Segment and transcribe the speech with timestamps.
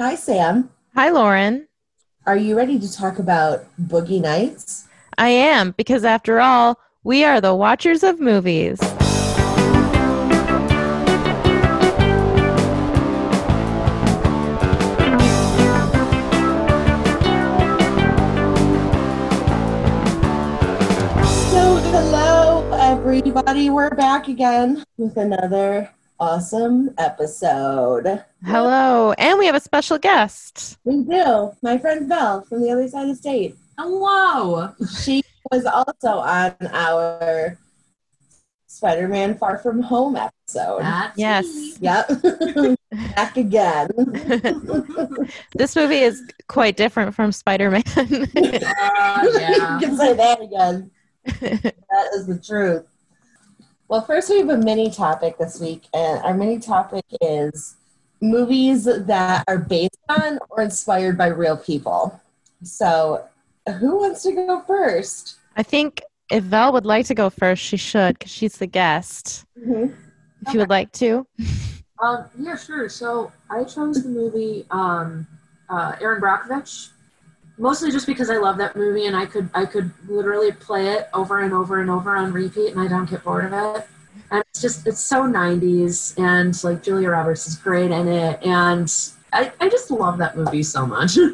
[0.00, 0.70] Hi, Sam.
[0.94, 1.68] Hi, Lauren.
[2.24, 4.88] Are you ready to talk about Boogie Nights?
[5.18, 8.78] I am, because after all, we are the watchers of movies.
[8.80, 8.96] So,
[21.92, 23.68] hello, everybody.
[23.68, 25.90] We're back again with another
[26.20, 28.22] awesome episode.
[28.44, 30.78] Hello, and we have a special guest.
[30.84, 31.52] We do.
[31.62, 33.56] My friend Belle from the other side of the state.
[33.78, 34.72] Hello.
[35.02, 37.56] She was also on our
[38.66, 40.80] Spider Man Far From Home episode.
[40.82, 41.46] That's Yes.
[41.46, 41.74] me.
[41.80, 42.76] Yep.
[43.16, 43.88] back again.
[45.54, 47.82] This movie is quite different from Spider Man.
[47.96, 49.78] Uh, yeah.
[49.78, 50.90] you can say that again.
[51.24, 52.86] That is the truth.
[53.90, 57.74] Well, first we have a mini topic this week, and our mini topic is
[58.20, 62.20] movies that are based on or inspired by real people.
[62.62, 63.24] So,
[63.80, 65.40] who wants to go first?
[65.56, 69.44] I think if Val would like to go first, she should, because she's the guest.
[69.56, 71.26] If you would like to.
[72.00, 72.88] Um, yeah, sure.
[72.88, 75.26] So I chose the movie um,
[75.68, 76.90] uh, Erin Brockovich,
[77.60, 81.08] mostly just because I love that movie and I could I could literally play it
[81.12, 83.86] over and over and over on repeat and I don't get bored of it.
[84.30, 88.90] And it's just it's so 90s and like Julia Roberts is great in it and
[89.32, 91.16] I, I just love that movie so much.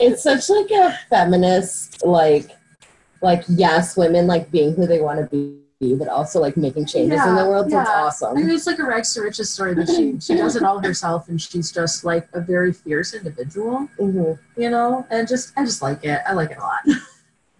[0.00, 2.50] It's such like a feminist, like,
[3.20, 7.20] like yes, women like being who they want to be, but also like making changes
[7.26, 7.70] in the Yeah, world.
[7.70, 8.36] That's awesome.
[8.38, 10.78] I mean, it's like a rags to riches story, but she she does it all
[10.80, 14.38] herself, and she's just like a very fierce individual, Mhm.
[14.56, 15.04] you know.
[15.10, 16.20] And just I just like it.
[16.26, 16.80] I like it a lot.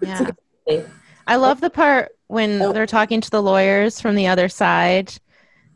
[0.01, 0.83] Yeah.
[1.27, 2.73] I love the part when Oh.
[2.73, 5.13] they're talking to the lawyers from the other side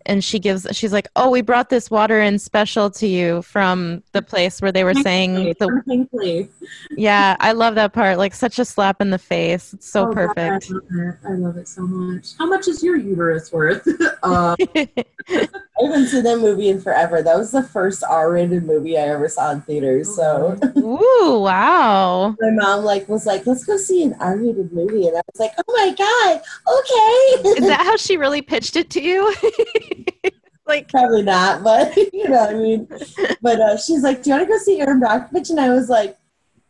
[0.06, 4.02] and she gives she's like, "Oh, we brought this water in special to you from
[4.12, 6.48] the place where they were saying the
[6.96, 8.18] Yeah, I love that part.
[8.18, 9.74] Like such a slap in the face.
[9.74, 10.70] It's so Oh, God, perfect.
[10.70, 11.16] I love, it.
[11.26, 12.36] I love it so much.
[12.38, 13.86] How much is your uterus worth?
[14.22, 14.56] uh,
[15.78, 17.22] I haven't seen that movie in forever.
[17.22, 20.14] That was the first R-rated movie I ever saw in theaters.
[20.14, 22.34] So Ooh, wow.
[22.40, 25.52] my mom like was like, "Let's go see an R-rated movie," and I was like,
[25.58, 26.42] "Oh my god,
[26.78, 29.34] okay." Is that how she really pitched it to you?
[30.66, 32.88] like Probably not, but you know what I mean.
[33.42, 35.90] But uh, she's like, "Do you want to go see Erin Brockovich?" And I was
[35.90, 36.16] like,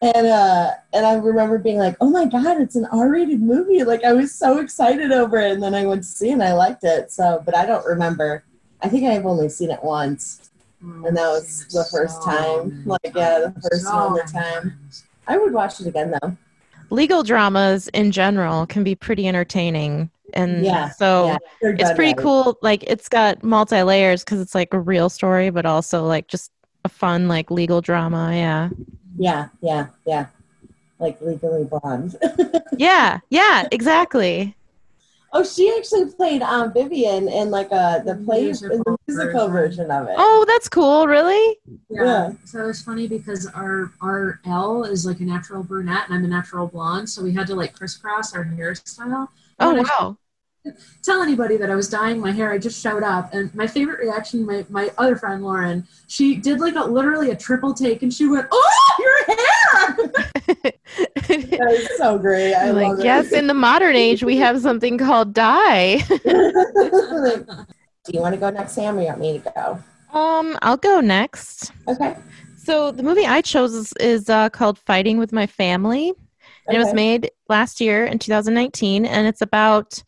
[0.02, 4.04] and uh, and I remember being like, "Oh my god, it's an R-rated movie!" Like
[4.04, 6.54] I was so excited over it, and then I went to see it and I
[6.54, 7.10] liked it.
[7.12, 8.44] So, but I don't remember.
[8.82, 10.50] I think I've only seen it once,
[10.80, 12.82] and that was oh, the first time.
[12.84, 14.78] Like yeah, the first and only time.
[15.26, 16.36] I would watch it again though.
[16.90, 20.10] legal dramas in general can be pretty entertaining.
[20.34, 22.18] And Yeah, so yeah, it's pretty right.
[22.18, 22.58] cool.
[22.62, 26.52] Like it's got multi layers because it's like a real story, but also like just
[26.84, 28.32] a fun like legal drama.
[28.34, 28.68] Yeah.
[29.18, 30.26] Yeah, yeah, yeah.
[30.98, 32.16] Like Legally Blonde.
[32.78, 33.20] Yeah.
[33.30, 33.68] Yeah.
[33.72, 34.54] Exactly.
[35.36, 39.48] Oh, she actually played um Vivian in like a the play in Musical the musical
[39.48, 40.14] version of it.
[40.16, 41.06] Oh, that's cool.
[41.06, 41.58] Really?
[41.88, 42.04] Yeah.
[42.04, 42.32] Yeah.
[42.44, 46.28] So it's funny because our our L is like a natural brunette and I'm a
[46.28, 49.28] natural blonde, so we had to like crisscross our hairstyle.
[49.60, 50.16] Oh, When I wow.
[51.02, 52.52] tell anybody that I was dyeing my hair.
[52.52, 56.60] I just showed up, and my favorite reaction, my my other friend Lauren, she did
[56.60, 60.12] like a literally a triple take, and she went, "Oh, your hair!"
[61.28, 62.54] That is so great.
[62.54, 63.38] I like, love yes, it.
[63.38, 65.96] in the modern age, we have something called dye.
[66.08, 66.14] Do
[68.12, 69.82] you want to go next, Sam, or you want me to go?
[70.16, 71.72] um, I'll go next.
[71.88, 72.16] Okay.
[72.56, 76.12] So the movie I chose is, is uh, called Fighting with My Family.
[76.68, 80.02] And It was made last year in 2019, and it's about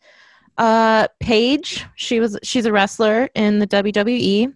[0.57, 1.85] uh, Paige.
[1.95, 4.53] She was she's a wrestler in the WWE,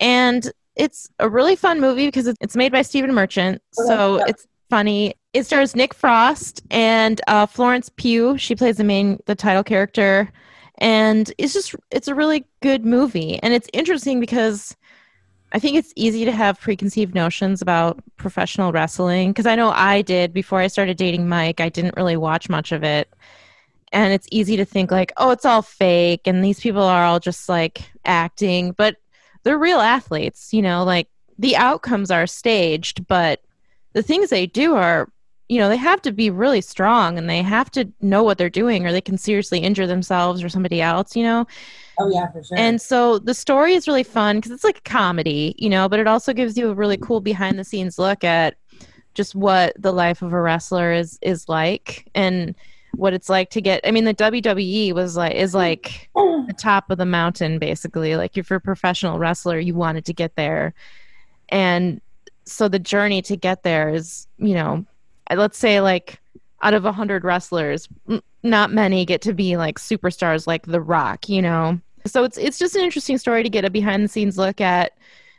[0.00, 4.24] and it's a really fun movie because it's made by Stephen Merchant, so yeah.
[4.28, 5.14] it's funny.
[5.32, 8.38] It stars Nick Frost and uh, Florence Pugh.
[8.38, 10.30] She plays the main the title character,
[10.78, 14.76] and it's just it's a really good movie, and it's interesting because.
[15.52, 20.02] I think it's easy to have preconceived notions about professional wrestling because I know I
[20.02, 21.60] did before I started dating Mike.
[21.60, 23.08] I didn't really watch much of it.
[23.92, 27.20] And it's easy to think, like, oh, it's all fake and these people are all
[27.20, 28.96] just like acting, but
[29.44, 31.08] they're real athletes, you know, like
[31.38, 33.40] the outcomes are staged, but
[33.96, 35.10] the things they do are,
[35.48, 38.50] you know, they have to be really strong and they have to know what they're
[38.50, 41.46] doing or they can seriously injure themselves or somebody else, you know?
[41.98, 42.58] Oh yeah, for sure.
[42.58, 45.98] And so the story is really fun because it's like a comedy, you know, but
[45.98, 48.58] it also gives you a really cool behind the scenes look at
[49.14, 52.54] just what the life of a wrestler is is like and
[52.96, 55.56] what it's like to get I mean the WWE was like is mm-hmm.
[55.56, 56.10] like
[56.48, 58.14] the top of the mountain basically.
[58.16, 60.74] Like if you're a professional wrestler, you wanted to get there.
[61.48, 62.02] And
[62.46, 64.84] so the journey to get there is, you know,
[65.34, 66.20] let's say like
[66.62, 70.80] out of a hundred wrestlers, m- not many get to be like superstars like The
[70.80, 71.80] Rock, you know.
[72.06, 74.92] So it's it's just an interesting story to get a behind the scenes look at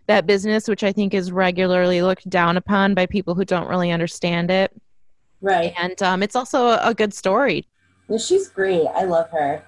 [0.08, 3.92] that business, which I think is regularly looked down upon by people who don't really
[3.92, 4.72] understand it.
[5.42, 5.74] Right.
[5.78, 7.66] And um, it's also a, a good story.
[8.10, 8.88] Yeah, she's great.
[8.96, 9.64] I love her.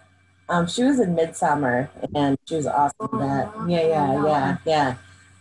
[0.50, 3.53] Um, she was in Midsommar, and she was awesome that.
[3.68, 4.95] Yeah, yeah, yeah, yeah.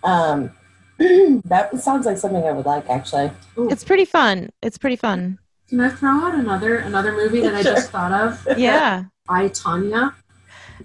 [0.04, 0.50] Um,
[1.44, 3.30] that sounds like something I would like, actually.
[3.56, 4.50] Ooh, It's pretty fun.
[4.62, 5.38] It's pretty fun.
[5.68, 8.58] can I throw out another another movie that I just thought of?
[8.58, 10.14] Yeah, I Tonya.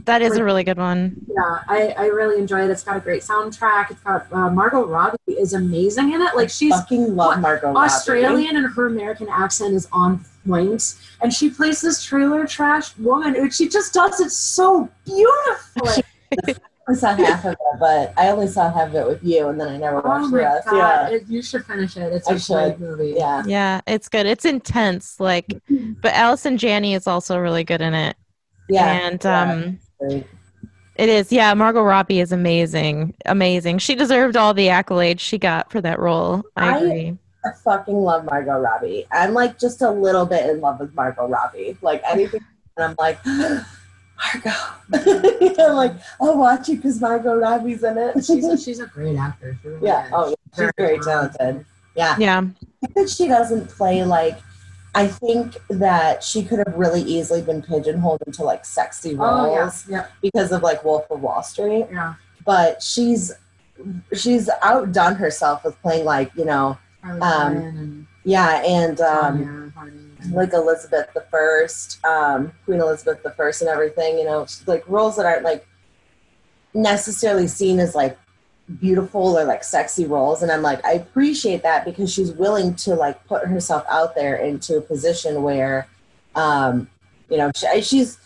[0.05, 1.15] that is a really good one.
[1.27, 2.69] Yeah, I, I really enjoy it.
[2.71, 3.91] It's got a great soundtrack.
[3.91, 6.35] It's got uh, Margot Robbie is amazing in it.
[6.35, 7.85] Like she's Fucking love what, Margot Robbie.
[7.85, 10.95] Australian and her American accent is on point.
[11.21, 16.03] And she plays this trailer trash woman and she just does it so beautifully.
[16.89, 19.59] I saw half of it, but I only saw half of it with you, and
[19.59, 20.67] then I never oh watched the rest.
[20.67, 22.11] god, Yeah, it, you should finish it.
[22.11, 22.77] It's I a should.
[22.77, 23.13] great movie.
[23.17, 23.43] yeah.
[23.45, 24.25] Yeah, it's good.
[24.25, 25.19] It's intense.
[25.19, 25.47] Like,
[26.01, 28.17] but Allison Janney is also really good in it.
[28.69, 28.91] Yeah.
[29.07, 29.41] and yeah.
[29.51, 30.25] um, Great.
[30.95, 31.31] it is.
[31.31, 33.13] Yeah, Margot Robbie is amazing.
[33.25, 33.77] Amazing.
[33.77, 36.43] She deserved all the accolades she got for that role.
[36.57, 37.17] I I- agree.
[37.45, 39.05] I fucking love Margot Robbie.
[39.11, 41.77] I'm like just a little bit in love with Margot Robbie.
[41.81, 42.39] Like anything,
[42.77, 43.19] and I'm like,
[44.23, 45.55] Margot.
[45.59, 48.23] I'm like, I'll watch it because Margot Robbie's in it.
[48.23, 49.57] She's a, she's a great actor.
[49.63, 50.05] Really yeah.
[50.05, 50.11] is.
[50.13, 50.35] Oh, yeah.
[50.55, 51.65] She's very talented.
[51.95, 52.15] Yeah.
[52.19, 52.39] Yeah.
[52.39, 54.37] I think that she doesn't play like.
[54.95, 59.89] I think that she could have really easily been pigeonholed into like sexy Oh roles
[59.89, 61.87] yeah, yeah, because of like Wolf of Wall Street.
[61.91, 62.13] yeah.
[62.45, 63.31] But she's
[64.13, 70.02] she's outdone herself with playing like you know Um, and yeah and um, Tonya Harding.
[70.31, 74.17] Like Elizabeth the First, um, Queen Elizabeth the First, and everything.
[74.17, 75.65] You know, like roles that aren't like
[76.73, 78.17] necessarily seen as like
[78.79, 80.41] beautiful or like sexy roles.
[80.41, 84.35] And I'm like, I appreciate that because she's willing to like put herself out there
[84.35, 85.87] into a position where,
[86.35, 86.89] um,
[87.29, 88.17] you know, she, she's.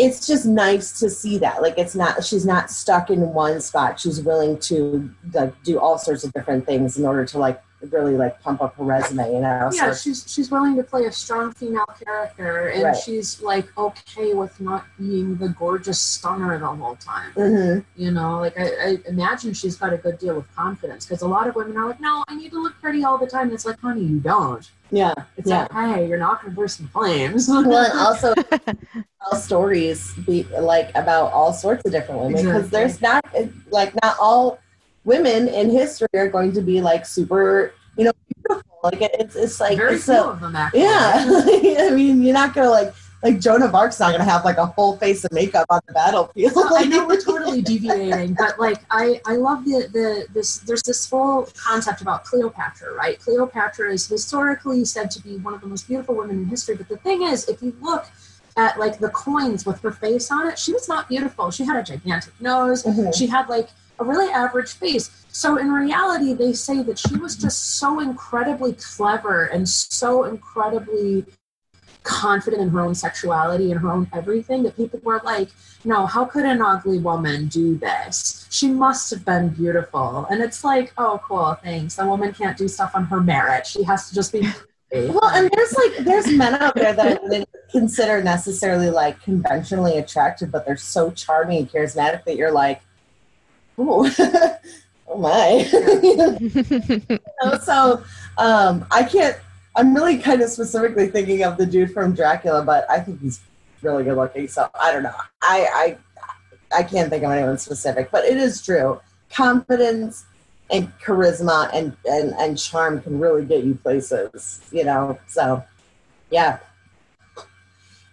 [0.00, 1.62] It's just nice to see that.
[1.62, 2.24] Like, it's not.
[2.24, 4.00] She's not stuck in one spot.
[4.00, 7.62] She's willing to like do all sorts of different things in order to like
[7.92, 9.26] really like pump up her resume.
[9.32, 9.70] You know.
[9.72, 12.96] yeah, So- she's she's willing to play a strong female character, and Right.
[12.96, 17.32] she's like okay with not being the gorgeous stunner the whole time.
[17.36, 17.84] Mhm.
[17.96, 21.28] You know, like I, I imagine she's got a good deal of confidence because a
[21.28, 23.44] lot of women are like, no, I need to look pretty all the time.
[23.44, 24.68] And It's like, honey, you don't.
[24.90, 25.14] Yeah.
[25.36, 25.66] It's Yeah.
[25.72, 27.48] like, hey, you're not to burst in flames.
[27.48, 28.34] well, and also
[29.22, 32.70] tell stories be like about all sorts of different women because Exactly.
[32.78, 33.24] there's not
[33.70, 34.58] like not all
[35.06, 38.62] women in history are going to be like super, you know, beautiful.
[38.82, 40.82] Like it's it's like very it's few a, of them actually.
[40.82, 41.24] yeah.
[41.86, 42.92] I mean, you're not gonna like
[43.22, 45.94] like Joan of Arc's not gonna have like a whole face of makeup on the
[45.94, 46.52] battlefield.
[46.56, 51.08] I know we're totally deviating, but like I, I love the, the this there's this
[51.08, 53.18] whole concept about Cleopatra, right?
[53.18, 56.88] Cleopatra is historically said to be one of the most beautiful women in history, but
[56.88, 58.06] the thing is, if you look
[58.56, 61.50] at like the coins with her face on it, she was not beautiful.
[61.50, 62.84] She had a gigantic nose.
[62.84, 63.14] Mhm.
[63.14, 63.68] She had like
[63.98, 65.10] a really average face.
[65.28, 71.26] So in reality, they say that she was just so incredibly clever and so incredibly
[72.06, 75.48] confident in her own sexuality and her own everything that people were like,
[75.84, 78.46] no, how could an ugly woman do this?
[78.50, 80.26] She must have been beautiful.
[80.30, 81.98] And it's like, oh, cool, thanks.
[81.98, 83.66] A woman can't do stuff on her merit.
[83.66, 84.48] She has to just be.
[84.92, 89.98] Well, and there's like there's men out there that I wouldn't consider necessarily like conventionally
[89.98, 92.80] attractive, but they're so charming and charismatic that you're like,
[93.78, 94.08] ooh,
[95.08, 95.68] oh my.
[97.18, 98.02] You know, so
[98.38, 99.36] um, I can't.
[99.76, 103.40] I'm really kind of specifically thinking of the dude from Dracula, but I think he's
[103.82, 104.48] really good looking.
[104.48, 105.14] So I don't know.
[105.42, 105.96] I
[106.72, 109.00] I I can't think of anyone specific, but it is true.
[109.30, 110.24] Confidence
[110.70, 114.60] and charisma and and and charm can really get you places.
[114.72, 115.18] You know.
[115.28, 115.62] So
[116.30, 116.58] yeah.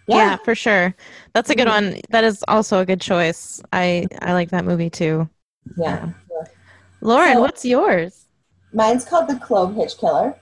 [0.06, 0.36] yeah.
[0.36, 0.94] for sure.
[1.32, 2.00] That's a good one.
[2.10, 3.62] That is also a good choice.
[3.72, 5.28] I I like that movie too.
[5.76, 6.10] Yeah.
[7.00, 8.26] Lauren, So- what's yours?
[8.72, 10.34] Mine's called The Clove Hitch Killer.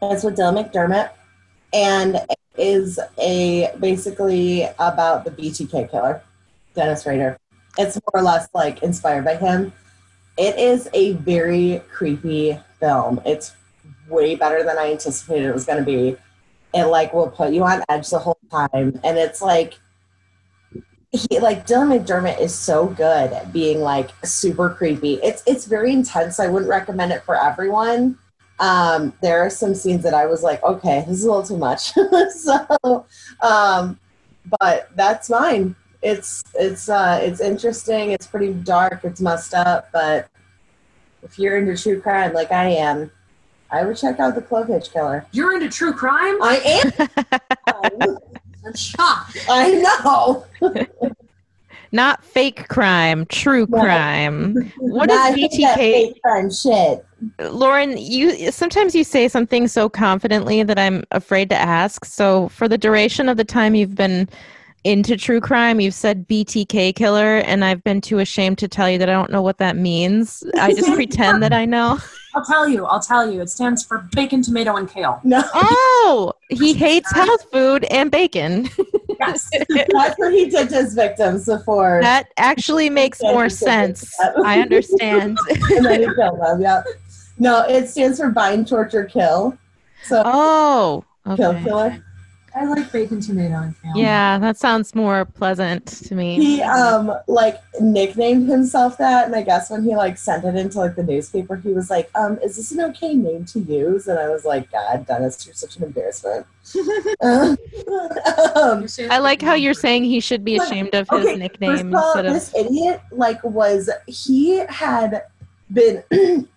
[0.00, 1.10] It's with Dylan McDermott
[1.72, 6.22] and it is a basically about the BTK killer,
[6.74, 7.36] Dennis Rader.
[7.76, 9.72] It's more or less like inspired by him.
[10.38, 13.20] It is a very creepy film.
[13.26, 13.54] It's
[14.08, 16.16] way better than I anticipated it was going to be.
[16.72, 19.74] It like will put you on edge the whole time, and it's like
[21.14, 25.14] he like Dylan McDermott is so good at being like super creepy.
[25.22, 26.40] It's it's very intense.
[26.40, 28.18] I wouldn't recommend it for everyone.
[28.58, 31.56] Um, there are some scenes that I was like, okay, this is a little too
[31.56, 31.92] much.
[32.30, 33.06] so,
[33.40, 33.98] um,
[34.60, 35.76] but that's fine.
[36.02, 38.10] It's it's uh, it's interesting.
[38.10, 39.04] It's pretty dark.
[39.04, 40.28] It's messed up, but
[41.22, 43.10] if you're into true crime like I am,
[43.70, 45.26] I would check out the Clove Hitch Killer.
[45.30, 46.42] You're into true crime?
[46.42, 46.90] I
[47.94, 48.18] am.
[48.66, 49.38] I'm shocked.
[49.48, 49.72] I
[50.04, 50.44] know.
[51.92, 53.80] Not fake crime, true No.
[53.80, 54.72] crime.
[54.78, 55.74] What is BTK?
[55.76, 57.06] fake crime shit.
[57.38, 62.04] Lauren, you sometimes you say something so confidently that I'm afraid to ask.
[62.04, 64.28] So, for the duration of the time you've been
[64.84, 68.98] into true crime, you've said BTK killer, and I've been too ashamed to tell you
[68.98, 70.44] that I don't know what that means.
[70.60, 71.98] I just pretend that I know.
[72.34, 72.84] I'll tell you.
[72.84, 73.40] I'll tell you.
[73.40, 75.20] It stands for bacon, tomato, and kale.
[75.24, 78.68] No, Oh, he hates health food and bacon.
[79.20, 79.48] Yes.
[79.68, 82.00] that's what he did to his victims before.
[82.02, 84.12] That actually makes more sense.
[84.44, 85.38] I understand.
[85.70, 86.60] and then he killed them.
[86.60, 86.82] Yeah.
[87.38, 89.56] No, it stands for bind, torture, kill.
[90.02, 91.04] So Oh,
[91.36, 92.03] kill killer.
[92.56, 93.92] I like bacon, tomato, and kale.
[93.96, 96.36] Yeah, that sounds more pleasant to me.
[96.36, 100.78] He um like nicknamed himself that, and I guess when he like sent it into
[100.78, 104.20] like the newspaper, he was like, um, "Is this an okay name to use?" And
[104.20, 106.46] I was like, "God, Dennis, you're such an embarrassment."
[107.20, 107.58] um,
[109.10, 111.94] I like how you're saying he should be ashamed of his Okay, nickname First of
[111.94, 115.24] all, instead of this idiot like was he had
[115.72, 116.04] been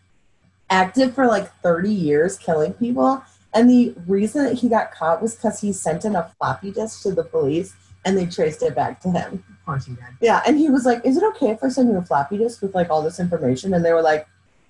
[0.69, 3.23] active for like 30 years killing people
[3.57, 7.01] and the reason that he got caught was because he sent in a floppy disk
[7.03, 7.73] to the police
[8.05, 10.05] and they traced it back to him Of course you did.
[10.21, 12.61] yeah and he was like is it okay if i send you a floppy disk
[12.61, 14.27] with like all this information and they were like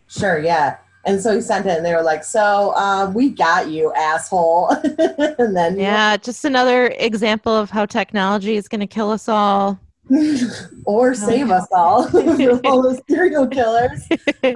[0.08, 3.67] sure yeah and so he sent it and they were like so uh, we got
[3.70, 4.70] you asshole
[5.39, 9.79] and then Yeah, just another example of how technology is going to kill us all.
[10.86, 12.03] or save us all
[12.65, 14.08] all those serial killers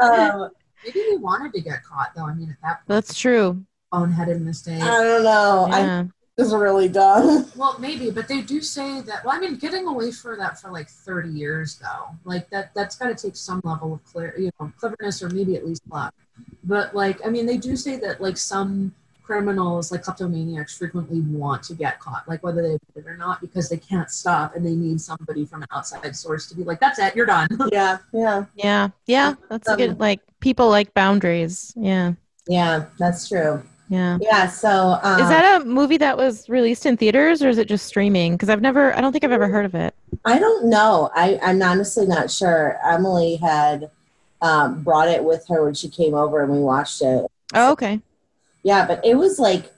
[0.01, 0.49] um,
[0.83, 2.25] Maybe he wanted to get caught, though.
[2.25, 3.63] I mean, at that point, That's true.
[3.91, 4.81] Boneheaded mistake.
[4.81, 5.67] I don't know.
[5.71, 6.03] I Yeah.
[6.37, 7.45] was really dumb.
[7.55, 9.23] Well, maybe, but they do say that.
[9.25, 12.95] Well, I mean, getting away for that for like thirty years, though, like that, that's
[12.95, 16.13] got to take some level of clear, you know, cleverness or maybe at least luck.
[16.63, 21.63] But like, I mean, they do say that like some criminals, like kleptomaniacs, frequently want
[21.63, 24.65] to get caught, like whether they admit it or not, because they can't stop and
[24.65, 27.99] they need somebody from an outside source to be like, "That's it, you're done." Yeah,
[28.13, 28.89] yeah, Yeah.
[29.05, 29.33] Yeah.
[29.49, 31.73] That's a good, like, people like boundaries.
[31.75, 32.13] Yeah.
[32.47, 32.85] yeah.
[32.97, 33.61] That's true.
[33.91, 34.17] Yeah.
[34.21, 34.47] Yeah.
[34.47, 37.85] So um, Is that a movie that was released in theaters or is it just
[37.85, 38.31] streaming?
[38.35, 39.93] Because I've never, I don't think I've ever heard of it.
[40.23, 41.09] I don't know.
[41.13, 42.79] I I'm honestly not sure.
[42.89, 43.91] Emily had
[44.41, 47.25] um, brought it with her when she came over and we watched it.
[47.53, 47.99] Oh, okay.
[48.63, 49.69] Yeah, but it was like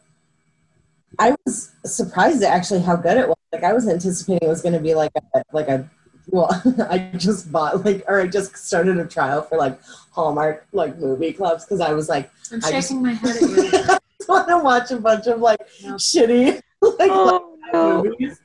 [1.18, 3.38] I was surprised at actually how good it was.
[3.52, 5.90] Like I was anticipating it was going to be like a like a
[6.28, 6.50] well,
[6.88, 9.80] I just bought like or I just started a trial for like
[10.12, 13.42] Hallmark like movie clubs because I was like I'm I just- shaking my head at
[13.42, 13.98] you.
[14.30, 15.94] I want to watch a bunch of like No.
[15.96, 18.04] shitty like Oh, no.
[18.04, 18.40] movies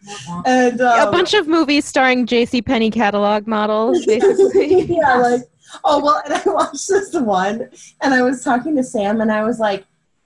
[0.46, 2.62] and um, a bunch of movies starring J.C.
[2.62, 4.82] Penney catalog models, basically.
[4.96, 5.42] yeah, like
[5.84, 7.68] oh well, and I watched this one,
[8.00, 9.84] and I was talking to Sam, and I was like,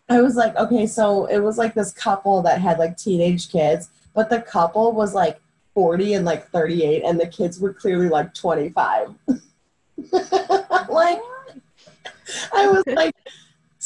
[0.09, 3.89] I was like, okay, so it was like this couple that had like teenage kids,
[4.15, 5.41] but the couple was like
[5.75, 9.09] forty and like thirty-eight, and the kids were clearly like twenty-five.
[10.13, 11.21] like,
[12.53, 13.15] I was like,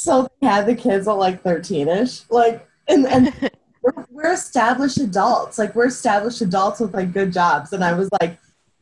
[0.06, 3.32] so they had the kids at like thirteen-ish, like, and and
[3.82, 5.58] we're, we're established adults.
[5.58, 7.72] Like we're established adults with like good jobs.
[7.72, 8.38] And I was like,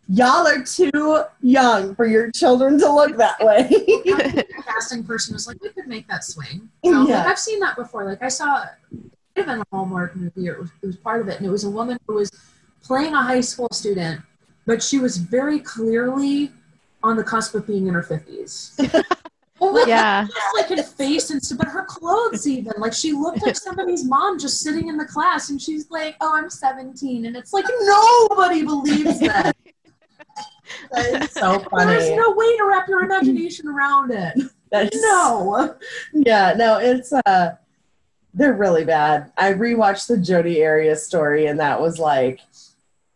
[0.08, 3.68] y'all are too young for your children to look that way.
[3.70, 6.68] the casting person was like, we could make that swing.
[6.84, 7.18] So, Yeah.
[7.18, 8.04] like, I've seen that before.
[8.04, 8.98] Like I saw it
[9.36, 11.64] in a Hallmark movie, or it was, it was part of it, and it was
[11.64, 12.30] a woman who was
[12.82, 14.20] playing a high school student,
[14.66, 16.52] but she was very clearly
[17.02, 18.78] on the cusp of being in her fifties.
[19.60, 20.26] Yeah.
[20.54, 24.38] like in face and stuff, but her clothes even like she looked like somebody's mom
[24.38, 28.62] just sitting in the class, and she's like, "Oh, I'm 17," and it's like nobody
[28.64, 29.56] believes that.
[30.90, 31.92] That is so funny.
[31.92, 34.34] There's no way to wrap your imagination around it.
[34.70, 35.76] That is- No.
[36.14, 37.56] Yeah, no, it's uh
[38.32, 39.30] they're really bad.
[39.36, 42.40] I rewatched the Jodi Arias story and that was like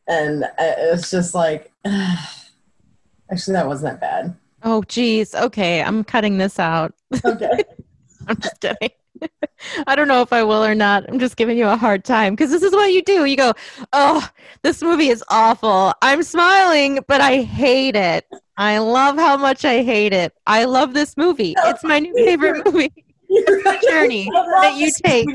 [0.07, 4.37] and uh, it's just like actually that wasn't that bad.
[4.63, 5.35] Oh, geez.
[5.35, 5.83] Okay.
[5.83, 6.95] I'm cutting this out.
[7.25, 7.63] Okay.
[8.29, 8.91] I'm just kidding.
[9.87, 11.09] I don't know if I will or not.
[11.09, 13.25] I'm just giving you a hard time because this is what you do.
[13.25, 13.53] You go,
[13.93, 14.29] oh,
[14.63, 15.93] this movie is awful.
[16.03, 18.27] I'm smiling, but I hate it.
[18.57, 20.35] I love how much I hate it.
[20.47, 21.55] I love this movie.
[21.65, 22.93] It's my new favorite movie.
[23.29, 25.29] The journey that you take.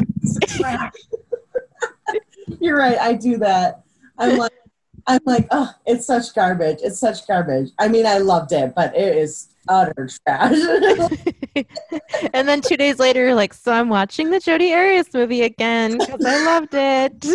[2.60, 2.98] You're right.
[2.98, 3.84] I do that.
[4.18, 4.52] I'm like,
[5.08, 6.80] I'm like, oh, it's such garbage.
[6.82, 7.70] It's such garbage.
[7.80, 10.58] I mean, I loved it, but it is utter trash.
[12.34, 15.98] and then two days later, you're like, so I'm watching the Jodi Arias movie again
[15.98, 17.26] because I loved it.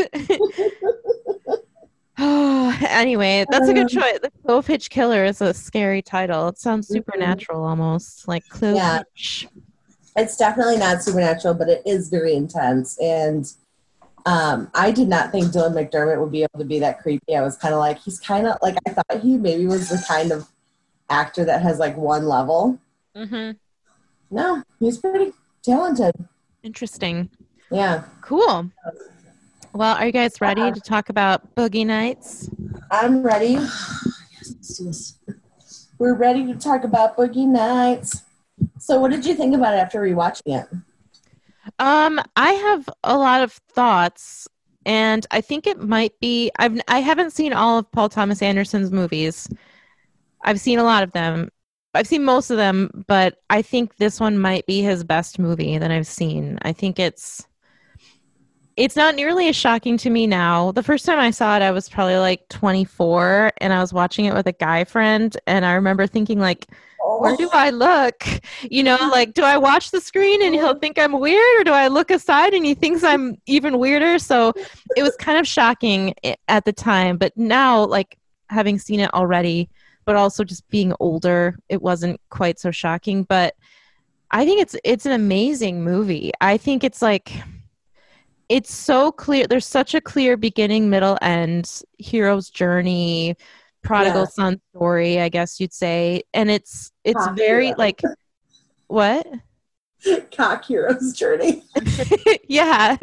[2.18, 4.18] oh, anyway, that's a good Um, choice.
[4.22, 6.48] The Clove Hitch Killer is a scary title.
[6.48, 8.98] It sounds supernatural almost, like Clove Yeah.
[9.14, 9.48] Hitch.
[10.16, 12.98] It's definitely not supernatural, but it is very intense.
[12.98, 13.46] And
[14.28, 17.34] um, I did not think Dylan McDermott would be able to be that creepy.
[17.34, 20.04] I was kind of like, he's kind of like, I thought he maybe was the
[20.06, 20.46] kind of
[21.08, 22.78] actor that has like one level.
[23.16, 23.52] Mm-hmm.
[24.30, 25.32] No, he's pretty
[25.62, 26.12] talented.
[26.62, 27.30] Interesting.
[27.70, 28.70] Yeah, Cool.
[29.72, 32.50] Well, are you guys ready to talk about Boogie Nights?
[32.90, 33.58] I'm ready.
[34.60, 35.18] This.
[35.98, 38.22] We're ready to talk about Boogie Nights.
[38.78, 40.68] So, what did you think about it after rewatching it?
[41.78, 44.48] Um, I have a lot of thoughts,
[44.84, 46.50] and I think it might be.
[46.58, 49.48] I've I haven't seen all of Paul Thomas Anderson's movies.
[50.42, 51.50] I've seen a lot of them.
[51.94, 55.78] I've seen most of them, but I think this one might be his best movie
[55.78, 56.58] that I've seen.
[56.62, 57.46] I think it's
[58.76, 60.70] it's not nearly as shocking to me now.
[60.72, 64.26] The first time I saw it, I was probably like 24, and I was watching
[64.26, 66.66] it with a guy friend, and I remember thinking like,
[67.16, 68.22] where do I look?
[68.62, 71.72] You know, like, do I watch the screen and he'll think I'm weird, or do
[71.72, 74.18] I look aside and he thinks I'm even weirder?
[74.18, 74.52] So
[74.96, 76.14] it was kind of shocking
[76.48, 78.18] at the time, but now, like,
[78.50, 79.68] having seen it already,
[80.04, 83.24] but also just being older, it wasn't quite so shocking.
[83.24, 83.54] But
[84.30, 86.32] I think it's it's an amazing movie.
[86.40, 87.32] I think it's like
[88.48, 89.46] it's so clear.
[89.46, 93.36] There's such a clear beginning, middle, end, hero's journey,
[93.82, 94.26] prodigal Yeah.
[94.26, 96.22] son story, I guess you'd say.
[96.34, 97.78] And it's it's Cock very hero.
[97.78, 98.00] like
[98.88, 99.26] what?
[100.36, 101.64] Cock Hero's Journey.
[102.48, 102.96] yeah.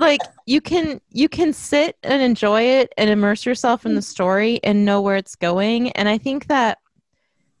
[0.00, 4.60] like you can you can sit and enjoy it and immerse yourself in the story
[4.64, 5.90] and know where it's going.
[5.92, 6.78] And I think that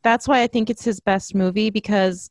[0.02, 2.30] that's why I think it's his best movie because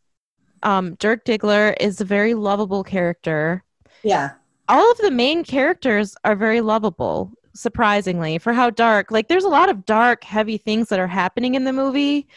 [0.63, 3.63] um Dirk Diggler is a very lovable character.
[4.03, 4.31] Yeah,
[4.67, 9.49] all of the main characters are very lovable surprisingly for how dark like there's a
[9.49, 12.27] lot of dark heavy things that are happening in the movie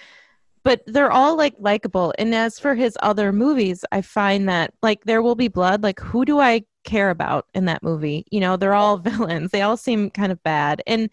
[0.64, 2.14] but they're all like likable.
[2.19, 6.00] And as for his other movies i find that like there will be blood like
[6.00, 8.26] who do i care about in that movie?
[8.30, 9.50] You know they're all villains.
[9.50, 10.82] They all seem kind of bad.
[10.86, 11.10] And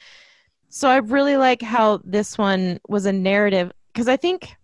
[0.69, 4.55] so i really like how this one was a narrative because i think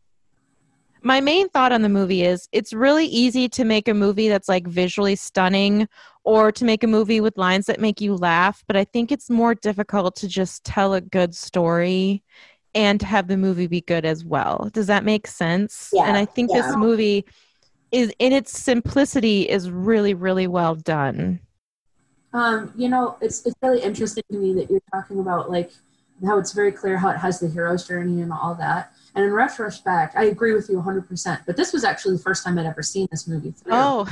[1.02, 4.50] my main thought on the movie is it's really easy to make a movie that's
[4.50, 5.88] like visually stunning
[6.26, 9.30] or to make a movie with lines that make you laugh but i think it's
[9.30, 12.24] more difficult to just tell a good story
[12.74, 16.18] and to have the movie be good as well does that make sense Yeah, and
[16.18, 16.62] i think yeah.
[16.62, 17.26] this movie
[17.92, 21.40] is in its simplicity is really really well done
[22.34, 25.72] Um, you know, it's it's really interesting to me that you're talking about like
[26.26, 28.92] how it's very clear how it has the hero's journey and all that.
[29.16, 31.46] And in retrospect, I agree with you 100%.
[31.46, 33.52] But this was actually the first time I'd ever seen this movie.
[33.52, 33.72] Through.
[33.74, 34.08] oh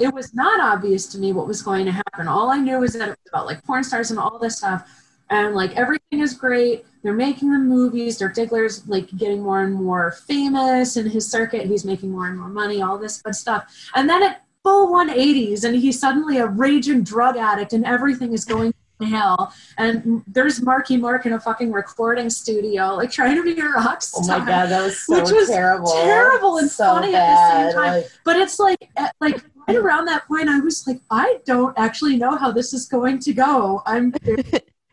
[0.00, 2.28] It was not obvious to me what was going to happen.
[2.28, 4.90] All I knew was that it was about like porn stars and all this stuff.
[5.28, 6.84] And like everything is great.
[7.02, 8.18] They're making the movies.
[8.18, 11.66] Dirk Diggler's like getting more and more famous in his circuit.
[11.66, 13.72] He's making more and more money, all this good stuff.
[13.94, 18.44] And then it full 180s and he's suddenly a raging drug addict and everything is
[18.44, 19.52] going to hell.
[19.78, 24.02] And there's Marky Mark in a fucking recording studio, like trying to be a rock
[24.02, 24.22] star.
[24.24, 25.92] Oh my god, that was so Which was terrible.
[25.92, 27.92] terrible and so funny at the same time.
[27.92, 31.76] Like, but it's like eh, like right around that point i was like i don't
[31.78, 33.82] actually know how this is going to go.
[33.86, 34.12] I'm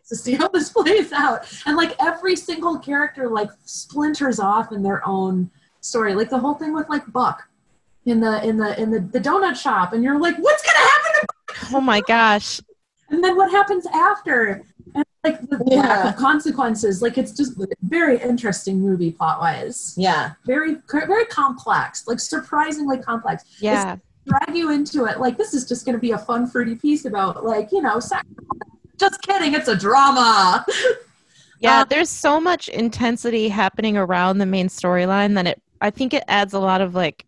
[0.10, 1.40] to see how this plays out.
[1.66, 5.50] And like every single character like splinters off in their own
[5.82, 6.14] story.
[6.14, 7.48] Like the whole thing with like buck
[8.06, 9.94] in the in the in the, the donut shop.
[9.94, 11.74] And you're like what's gonna happen to Buck?
[11.74, 12.60] oh my gosh.
[13.10, 14.64] And then what happens after?
[14.96, 16.10] And like the lack Yeah.
[16.10, 17.02] of consequences.
[17.02, 22.08] Like it's just very interesting movie plot wise yeah, very very complex.
[22.08, 23.46] Like surprisingly complex.
[23.60, 26.76] Yeah drag you into it like this is just going to be a fun fruity
[26.76, 28.24] piece about like you know sex.
[29.00, 30.66] just kidding it's a drama
[31.60, 36.14] Yeah, Um, there's so much intensity happening around the main storyline that it I think
[36.14, 37.26] it adds a lot of like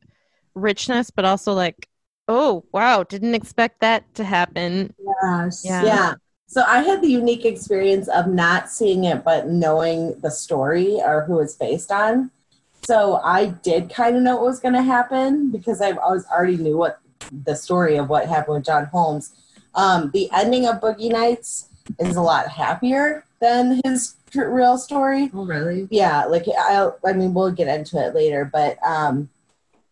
[0.55, 1.87] richness, but also like,
[2.27, 4.93] oh wow, didn't expect that to happen.
[5.33, 5.83] yes Yeah.
[5.85, 6.13] yeah.
[6.47, 11.23] So I had the unique experience of not seeing it, but knowing the story or
[11.25, 12.31] who it's based on.
[12.85, 16.25] So I did kind of know what was going to happen because I, I was
[16.27, 16.99] already knew what
[17.45, 19.33] the story of what happened with John Holmes.
[19.73, 21.69] Um, the ending of Boogie Nights
[21.99, 25.29] is a lot happier than his real story.
[25.33, 29.29] oh really yeah like i i mean we'll get into it later but um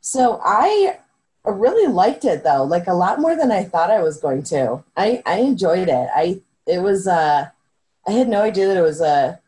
[0.02, 0.98] so i
[1.46, 4.84] really liked it though like a lot more than i thought i was going to
[4.98, 7.48] i i enjoyed it i it was uh
[8.08, 9.40] i had no idea that it was a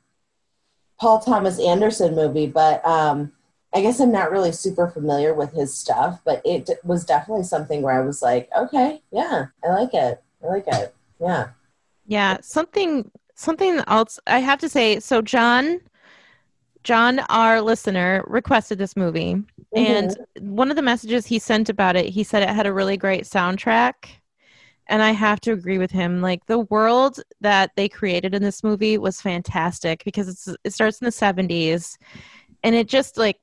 [1.00, 3.32] paul thomas anderson movie but um
[3.76, 7.82] i guess i'm not really super familiar with his stuff but it was definitely something
[7.84, 11.48] where i was like okay yeah i like it i like it yeah
[12.06, 15.00] Yeah, something something else I have to say.
[15.00, 15.82] So John,
[16.84, 19.44] John, our listener, requested this movie,
[19.76, 20.56] and mm-hmm.
[20.56, 23.24] one of the messages he sent about it, he said it had a really great
[23.24, 23.94] soundtrack.
[24.88, 26.22] And I have to agree with him.
[26.22, 31.02] Like the world that they created in this movie was fantastic because it's it starts
[31.02, 31.98] in the 70s
[32.64, 33.38] and it just like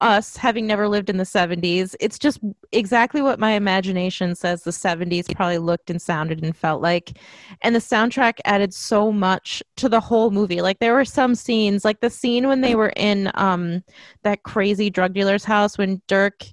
[0.00, 2.40] us having never lived in the 70s it's just
[2.72, 7.18] exactly what my imagination says the 70s probably looked and sounded and felt like.
[7.62, 10.60] And the soundtrack added so much to the whole movie.
[10.60, 13.82] Like there were some scenes like the scene when they were in um
[14.22, 16.44] that crazy drug dealer's house when dirk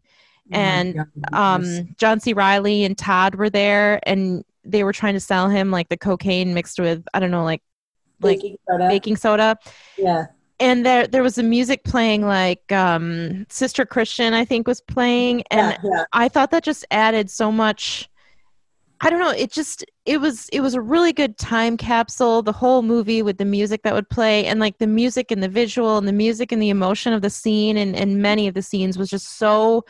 [0.52, 1.04] and
[1.34, 2.34] um john c.
[2.34, 6.54] Reilly and todd were there and they were trying to sell him like the cocaine
[6.54, 7.64] mixed with i don't know like
[8.22, 8.88] like Baking soda.
[8.88, 9.58] baking soda.
[9.98, 10.26] Yeah.
[10.60, 15.44] And there there was a music playing like um sister christian i think was playing
[15.52, 16.06] and yeah, yeah.
[16.14, 18.10] i thought that just added so much
[19.02, 22.52] i don't know it just it was it was a really good time capsule the
[22.52, 25.98] whole movie with the music that would play and like the music and the visual
[25.98, 28.98] and the music and the emotion of the scene and and many of the scenes
[28.98, 29.84] was just so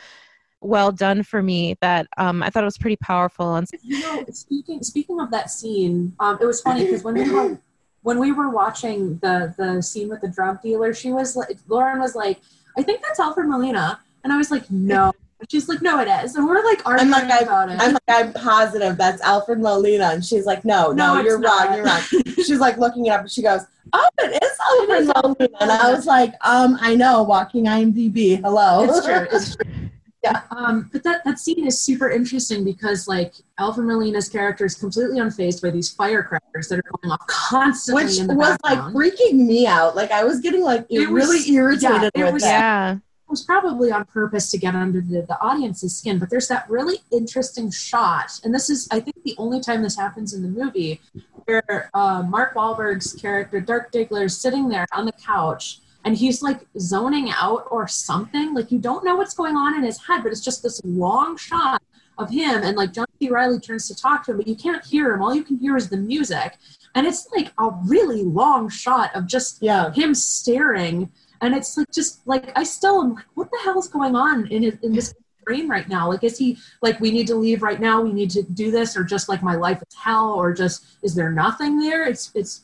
[0.62, 4.24] well done for me that um i thought it was pretty powerful and You know,
[4.32, 7.58] speaking speaking of that scene, um, it was funny because when we were
[8.06, 11.98] when we were watching the the scene with the drug dealer, she was like, Lauren
[11.98, 12.38] was like,
[12.78, 15.12] I think that's Alfred Molina, and I was like, no.
[15.50, 17.78] She's like, no, it is, and we're like arguing I'm like, about it.
[17.80, 20.04] I'm like, I'm positive that's Alfred Molina.
[20.12, 22.00] And she's like, no, no, No, you're it's wrong, you're wrong.
[22.36, 23.60] She's like looking it up and she goes,
[23.92, 25.56] oh, it is Alfred Molina.
[25.60, 28.40] And I was like, um, I know, walking IMDb.
[28.40, 28.84] Hello.
[28.84, 29.26] it's true.
[29.30, 29.85] It's true.
[30.32, 30.40] Yeah.
[30.50, 35.18] Um, but that, that scene is super interesting because like Alfred Molina's character is completely
[35.18, 39.46] unfazed by these firecrackers that are going off constantly Which in the was like freaking
[39.46, 39.96] me out.
[39.96, 42.50] Like I was getting like It was- really irritated yeah, it with was- that.
[42.60, 46.46] yeah it was probably on purpose to get under the, the audience's skin, but there's
[46.46, 50.42] that really interesting shot, and this is, I think, the only time this happens in
[50.42, 51.00] the movie,
[51.44, 56.40] where uh, Mark Wahlberg's character, Dirk Diggler, is sitting there on the couch, and he's
[56.40, 58.54] like zoning out or something.
[58.54, 61.36] Like you don't know what's going on in his head, but it's just this long
[61.36, 61.82] shot
[62.16, 63.28] of him, and like John C.
[63.28, 65.20] Reilly turns to talk to him, but you can't hear him.
[65.22, 66.56] All you can hear is the music,
[66.94, 69.92] and it's like a really long shot of just Yeah.
[69.92, 71.10] him staring
[71.42, 74.46] and it's like just like i still am like what the hell is going on
[74.48, 75.14] in it in this
[75.44, 78.30] brain right now like is he like we need to leave right now we need
[78.30, 81.78] to do this or just like my life is hell or just is there nothing
[81.78, 82.62] there it's it's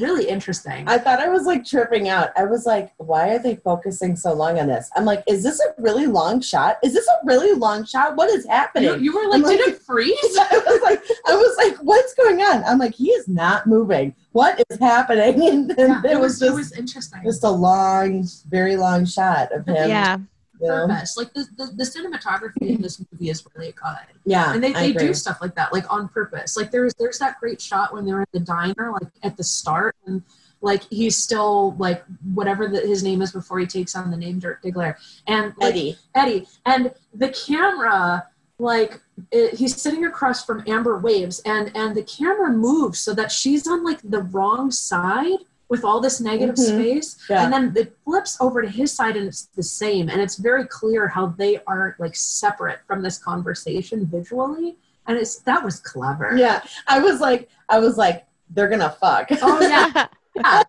[0.00, 2.30] really interesting I thought I was like tripping out.
[2.36, 4.90] I was like, why are they focusing so long on this?
[4.96, 6.78] I'm like, is this a really long shot?
[6.82, 8.16] Is this a really long shot?
[8.16, 8.90] What is happening?
[8.90, 11.76] you, you were like I'm like- did it freeze I was like, I was like,
[11.78, 12.64] what's going on?
[12.64, 14.14] I'm like, he is not moving.
[14.32, 15.48] What is happening?
[15.48, 19.52] And, and yeah, it, was, just it was interesting just a long, very long shot
[19.52, 19.88] of him.
[19.88, 20.18] yeah
[20.60, 20.86] know?
[20.86, 24.16] purpose like the, the, the cinematography in this movie is really good.
[24.24, 26.56] Yeah, and they, they do stuff like that like on purpose.
[26.56, 29.96] Like there's there's that great shot when they're in the diner like at the start
[30.06, 30.22] and
[30.64, 34.38] like he's still like whatever the, his name is before he takes on the name
[34.38, 34.96] Dirk Diggler.
[35.26, 35.98] And like, Eddie.
[36.14, 36.46] Eddie.
[36.64, 42.50] And the camera like it, he's sitting across from Amber Waves and and the camera
[42.50, 45.40] moves so that she's on like the wrong side
[45.74, 46.68] with all this negative Mhm.
[46.74, 47.42] space Yeah.
[47.42, 50.64] and then it flips over to his side and it's the same and it's very
[50.78, 56.36] clear how they are like separate from this conversation visually and it's that was clever
[56.36, 58.18] Yeah, I was like, I was like,
[58.54, 59.26] they're gonna fuck.
[59.42, 60.06] oh yeah
[60.36, 60.62] yeah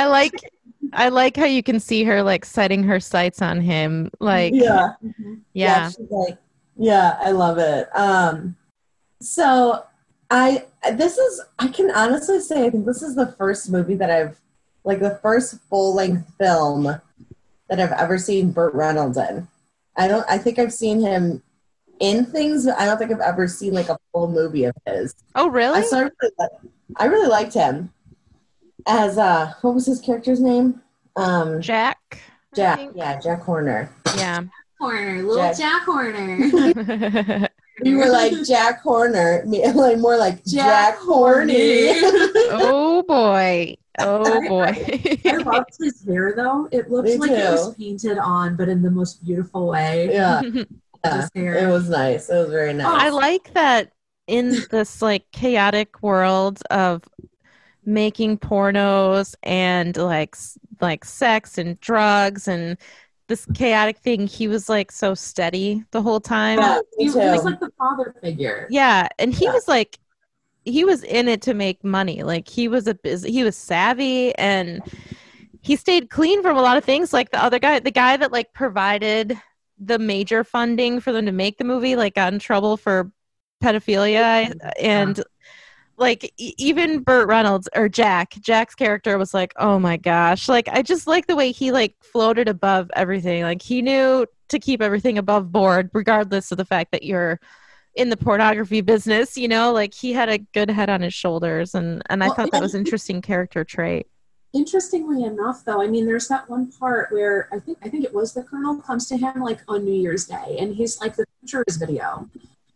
[0.00, 0.34] I like
[0.92, 4.10] I like how you can see her like setting her sights on him.
[4.20, 4.92] Like yeah.
[5.02, 5.34] yeah.
[5.54, 5.88] Yeah.
[5.88, 6.38] she's like,
[6.76, 7.88] yeah, I love it.
[7.96, 8.56] Um,
[9.20, 9.84] so
[10.32, 14.10] I this is I can honestly say I think this is the first movie that
[14.10, 14.40] I've
[14.82, 19.46] like the first full length film that I've ever seen Burt Reynolds in.
[19.94, 21.42] I don't I think I've seen him
[22.00, 25.14] in things, but I don't think I've ever seen like a full movie of his.
[25.34, 25.80] Oh really?
[25.80, 26.50] I started really like,
[26.96, 27.92] I really liked him
[28.86, 30.80] as uh what was his character's name?
[31.14, 32.22] Um Jack.
[32.56, 33.94] Jack, yeah, Jack Horner.
[34.16, 34.44] Yeah.
[34.80, 35.58] Horner little Jack.
[35.58, 37.48] Jack, Horner
[37.84, 41.54] You were like Jack Horner, like more like Jack, Jack Horny.
[42.50, 43.76] oh boy.
[43.98, 44.74] Oh boy.
[45.26, 46.68] I loved his hair though.
[46.72, 50.12] It looked Me like it was painted on, but in the most beautiful way.
[50.12, 50.40] yeah,
[51.04, 51.54] yeah, His hair.
[51.56, 52.30] it was nice.
[52.30, 52.86] It was very nice.
[52.86, 53.92] I like that
[54.26, 57.02] in this like chaotic world of
[57.84, 60.36] making pornos and like
[60.80, 62.76] like sex and drugs and
[63.28, 67.48] this chaotic thing he was like so steady the whole time Yeah, he, was too.
[67.50, 68.66] like the father figure.
[68.70, 69.52] Yeah, and he Yeah.
[69.52, 69.98] was like
[70.64, 72.22] he was in it to make money.
[72.22, 74.80] Like he was a bus- he was savvy and
[75.60, 78.32] he stayed clean from a lot of things like the other guy the guy that
[78.32, 79.36] like provided
[79.78, 83.10] the major funding for them to make the movie like got in trouble for
[83.62, 85.22] pedophilia and
[86.02, 90.68] like e- even Burt Reynolds or Jack, Jack's character was like, "Oh my gosh!" Like
[90.68, 93.42] I just like the way he like floated above everything.
[93.44, 97.40] Like he knew to keep everything above board, regardless of the fact that you're
[97.94, 99.36] in the pornography business.
[99.38, 102.36] You know, like he had a good head on his shoulders, and and I Well,
[102.36, 104.08] thought that was interesting character trait.
[104.54, 108.12] Interestingly enough, though, I mean, there's that one part where I think I think it
[108.12, 111.24] was the colonel comes to him like on New Year's Day, and he's like, "The
[111.40, 112.28] future is video,"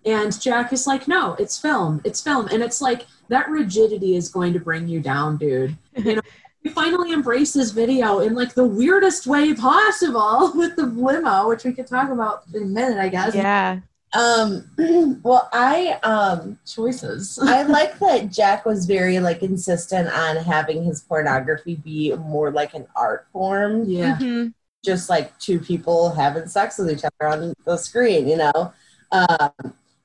[0.06, 4.28] and Jack is like, "No, it's film, it's film," and it's like that rigidity is
[4.28, 5.76] going to bring you down, dude.
[5.96, 6.22] You know,
[6.62, 11.72] he finally embraces video in like the weirdest way possible with the limo, which we
[11.72, 13.34] could talk about in a minute, I guess.
[13.34, 13.80] Yeah,
[14.12, 14.70] Um,
[15.24, 17.38] well, I um, Choices.
[17.42, 22.74] I like that Jack was very like insistent on having his pornography be more like
[22.74, 24.16] an art form, yeah.
[24.18, 24.54] Mhm.
[24.84, 28.72] just like two people having sex with each other on the screen, you know.
[29.12, 29.50] Um,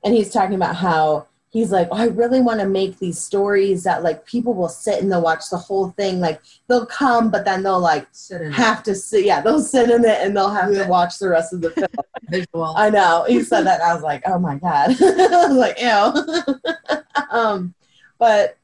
[0.04, 3.84] and he's talking about how he's like, oh, I really want to make these stories
[3.84, 6.18] that like people will sit and they'll watch the whole thing.
[6.18, 9.24] Like they'll come, but then they'll like Sit in have to sit.
[9.26, 10.84] Yeah, they'll sit in it and they'll have Yeah.
[10.84, 11.88] to watch the rest of the film.
[12.30, 12.74] visual.
[12.76, 13.26] I know.
[13.28, 13.80] He said that.
[13.80, 14.90] And I was like, oh my God.
[15.00, 17.02] I was like, ew.
[17.30, 17.74] um,
[18.18, 18.56] but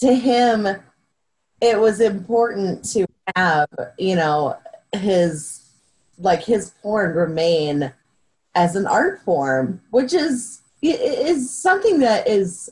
[0.00, 0.68] to him,
[1.60, 4.56] it was important to have, you know,
[4.92, 5.62] his,
[6.18, 7.92] like his porn remain
[8.54, 12.70] as an art form, which is, is something that is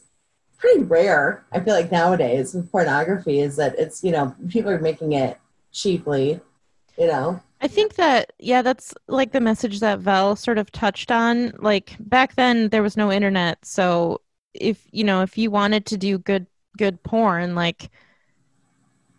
[0.58, 1.44] pretty rare.
[1.52, 5.38] I feel like nowadays with pornography is that it's, you know, people are making it
[5.72, 6.40] cheaply,
[6.98, 7.40] you know?
[7.60, 11.52] I think that yeah, that's like the message that Val sort of touched on.
[11.58, 14.20] Like back then there was no internet, so
[14.54, 17.90] if you know, if you wanted to do good good porn, like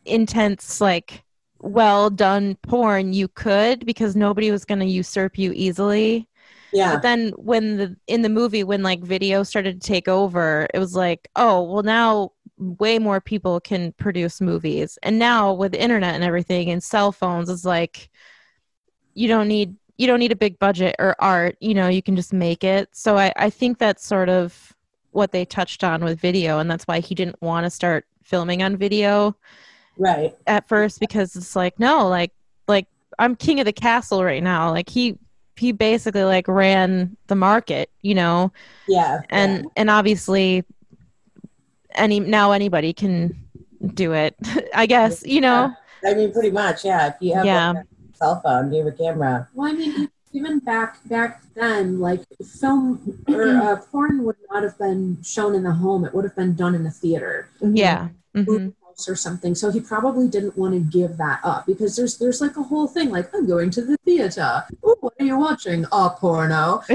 [0.06, 1.24] intense like
[1.60, 6.28] well done porn, you could because nobody was going to usurp you easily.
[6.78, 6.94] Yeah.
[6.94, 10.80] But then when the in the movie when like video started to take over, it
[10.80, 14.98] was like, oh, well now way more people can produce movies.
[15.04, 18.10] And now with the internet and everything and cell phones it's like
[19.14, 22.16] you don't need you don't need a big budget or art, you know, you can
[22.16, 22.88] just make it.
[22.94, 24.74] So I, I think that's sort of
[25.12, 28.62] what they touched on with video and that's why he didn't want to start filming
[28.62, 29.36] on video
[29.98, 30.36] Right.
[30.46, 32.32] at first because it's like no like
[32.68, 32.86] like
[33.18, 35.18] i'm king of the castle right now like he
[35.60, 38.52] he basically like ran the market you know
[38.88, 39.22] Yeah.
[39.30, 40.64] and and obviously
[41.96, 43.36] any now anybody can
[43.94, 44.36] do it
[44.76, 45.72] i guess you know
[46.06, 47.08] I mean, pretty much, yeah.
[47.08, 47.72] If you have Yeah.
[47.72, 49.48] like, a cell phone, you have a camera.
[49.54, 52.22] Well, I mean, even back back then, like
[52.60, 56.06] film or uh, porn would not have been shown in the home.
[56.06, 59.56] It would have been done in the theater, yeah hmm movie house or something.
[59.56, 62.88] So he probably didn't want to give that up because there's there's like a whole
[62.88, 64.64] thing like I'm going to the theater.
[64.86, 65.86] Ooh, what are you watching?
[65.92, 66.84] A porno.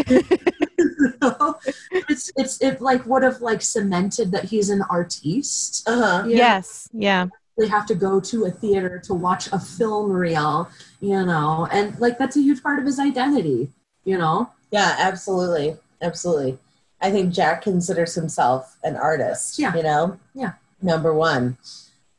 [2.09, 5.89] it's it's it like would have like cemented that he's an artiste.
[5.89, 6.25] Uh huh.
[6.27, 7.27] You yes yeah
[7.59, 11.99] they have to go to a theater to watch a film reel, you know, and
[12.01, 13.69] like that's a huge part of his identity,
[14.05, 14.51] you know.
[14.71, 16.59] Yeah, absolutely, absolutely.
[17.03, 19.59] I think Jack considers himself an artist.
[19.59, 19.77] Yeah.
[19.77, 20.19] You know.
[20.35, 20.53] Yeah.
[20.81, 21.59] Number one,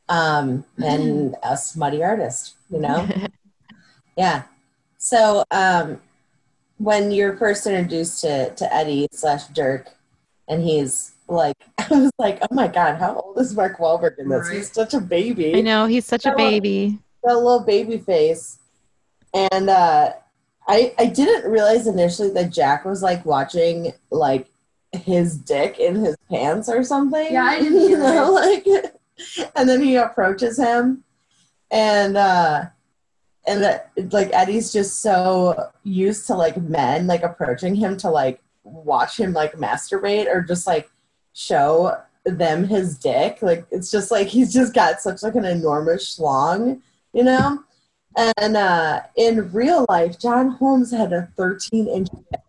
[0.08, 2.54] um, and a smutty artist.
[2.70, 3.08] You know.
[4.16, 4.42] yeah.
[4.98, 6.00] So, um,
[6.78, 9.90] when you're first introduced to to Eddie slash Dirk,
[10.48, 14.28] and he's like, I was like, oh my god, how old is Mark Wahlberg in
[14.28, 14.48] this?
[14.48, 14.56] Right.
[14.58, 15.56] He's such a baby.
[15.56, 18.58] i know he's such a That one- baby that little baby face.
[19.32, 20.12] And uh,
[20.68, 24.46] I I didn't realize initially that Jack was like watching like
[24.92, 27.32] his dick in his pants or something.
[27.32, 28.64] Yeah, I didn't you know, like
[29.56, 31.04] and then he approaches him
[31.70, 32.64] and uh
[33.46, 38.40] and that like Eddie's just so used to like men like approaching him to like
[38.64, 40.88] watch him like masturbate or just like
[41.34, 43.38] show them his dick.
[43.42, 46.80] Like it's just like he's just got such like an enormous schlong,
[47.12, 47.62] you know?
[48.16, 52.40] And uh in real life, John Holmes had a 13 inch dick.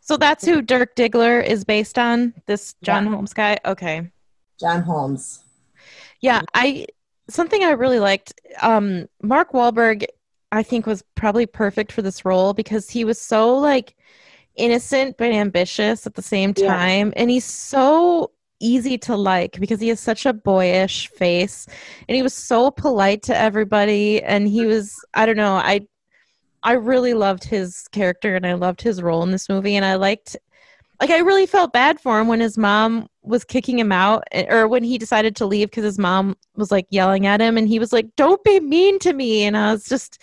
[0.00, 3.12] so that's who dirk diggler is based on this john Yeah.
[3.12, 4.10] holmes guy okay
[4.58, 5.40] John Holmes.
[6.20, 6.86] Yeah, I
[7.28, 8.40] something I really liked.
[8.62, 10.04] Um, Mark Wahlberg,
[10.52, 13.94] I think, was probably perfect for this role because he was so like
[14.56, 16.66] innocent but ambitious at the same Yeah.
[16.66, 21.66] time, and he's so easy to like because he has such a boyish face,
[22.08, 25.86] and he was so polite to everybody, and he was I don't know I.
[26.62, 29.94] I really loved his character and I loved his role in this movie and I
[29.94, 30.36] liked
[31.00, 34.46] like I really felt bad for him when his mom was kicking him out eh,
[34.48, 37.68] or when he decided to leave because his mom was like yelling at him and
[37.68, 40.22] he was like don't be mean to me and I was just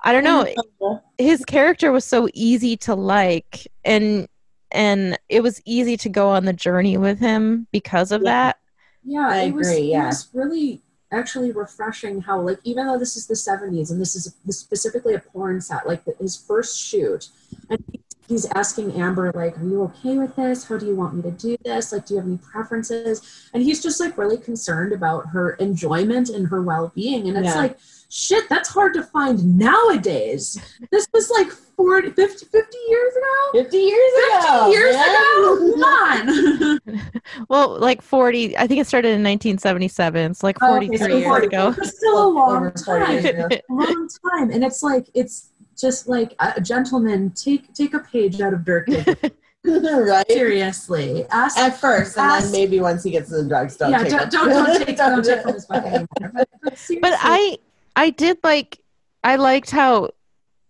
[0.00, 4.28] I don't know his character was so easy to like and
[4.72, 8.30] and it was easy to go on the journey with him because of Yeah.
[8.30, 8.56] that.
[9.04, 10.04] Yeah, I it was, agree, yeah.
[10.04, 14.16] It was really actually refreshing how, like, even though this is the 70s and this
[14.16, 17.28] is specifically a porn set, like the, his first shoot,
[17.68, 17.84] and
[18.28, 20.64] he's asking Amber, like, are you okay with this?
[20.64, 21.92] How do you want me to do this?
[21.92, 23.48] Like, do you have any preferences?
[23.52, 27.28] And he's just, like, really concerned about her enjoyment and her well being.
[27.28, 27.60] And it's Yeah.
[27.60, 30.58] like, shit, that's hard to find nowadays.
[30.90, 33.62] This was like 40, 50, 50 years ago?
[33.62, 34.70] 50 years 50 ago.
[34.70, 35.04] years yeah.
[35.06, 35.72] ago?
[35.72, 36.78] Come on.
[37.48, 40.30] Well, like 40, I think it started in 1977.
[40.32, 41.46] It's like Oh, okay, 43 so years 40.
[41.46, 41.74] ago.
[41.78, 43.34] It's still a long Over 40 years time.
[43.46, 43.56] ago.
[43.70, 45.51] long time and it's like it's
[45.82, 49.32] just like a gentleman take take a page out of Diggler.
[49.64, 50.30] right?
[50.30, 53.98] seriously ask At first, and then maybe once he gets to the drugs, don't yeah
[53.98, 57.58] take don't, don't don't take don't take from his book anymore but, but, but I
[57.96, 58.78] I did like
[59.22, 60.10] I liked how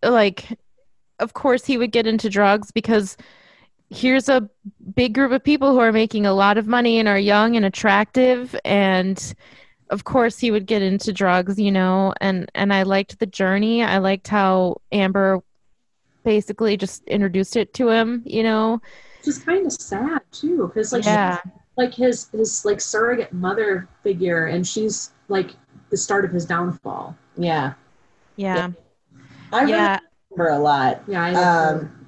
[0.02, 0.58] like
[1.20, 3.16] of course he would get into drugs because
[3.90, 4.48] here's a
[4.94, 7.64] big group of people who are making a lot of money and are young and
[7.64, 9.34] attractive and
[9.92, 13.82] of course he would get into drugs you know and and I liked the journey.
[13.82, 15.42] I liked how Amber
[16.24, 18.80] basically just introduced it to him you know?
[19.18, 21.38] Which is kind of sad too because like yeah.
[21.42, 25.50] she's like his his like surrogate mother figure and she's like
[25.90, 27.16] the start of his downfall.
[27.36, 27.74] Yeah.
[28.36, 28.70] yeah.
[29.52, 29.98] I yeah.
[30.30, 31.02] remember a lot.
[31.06, 32.02] yeah I Um,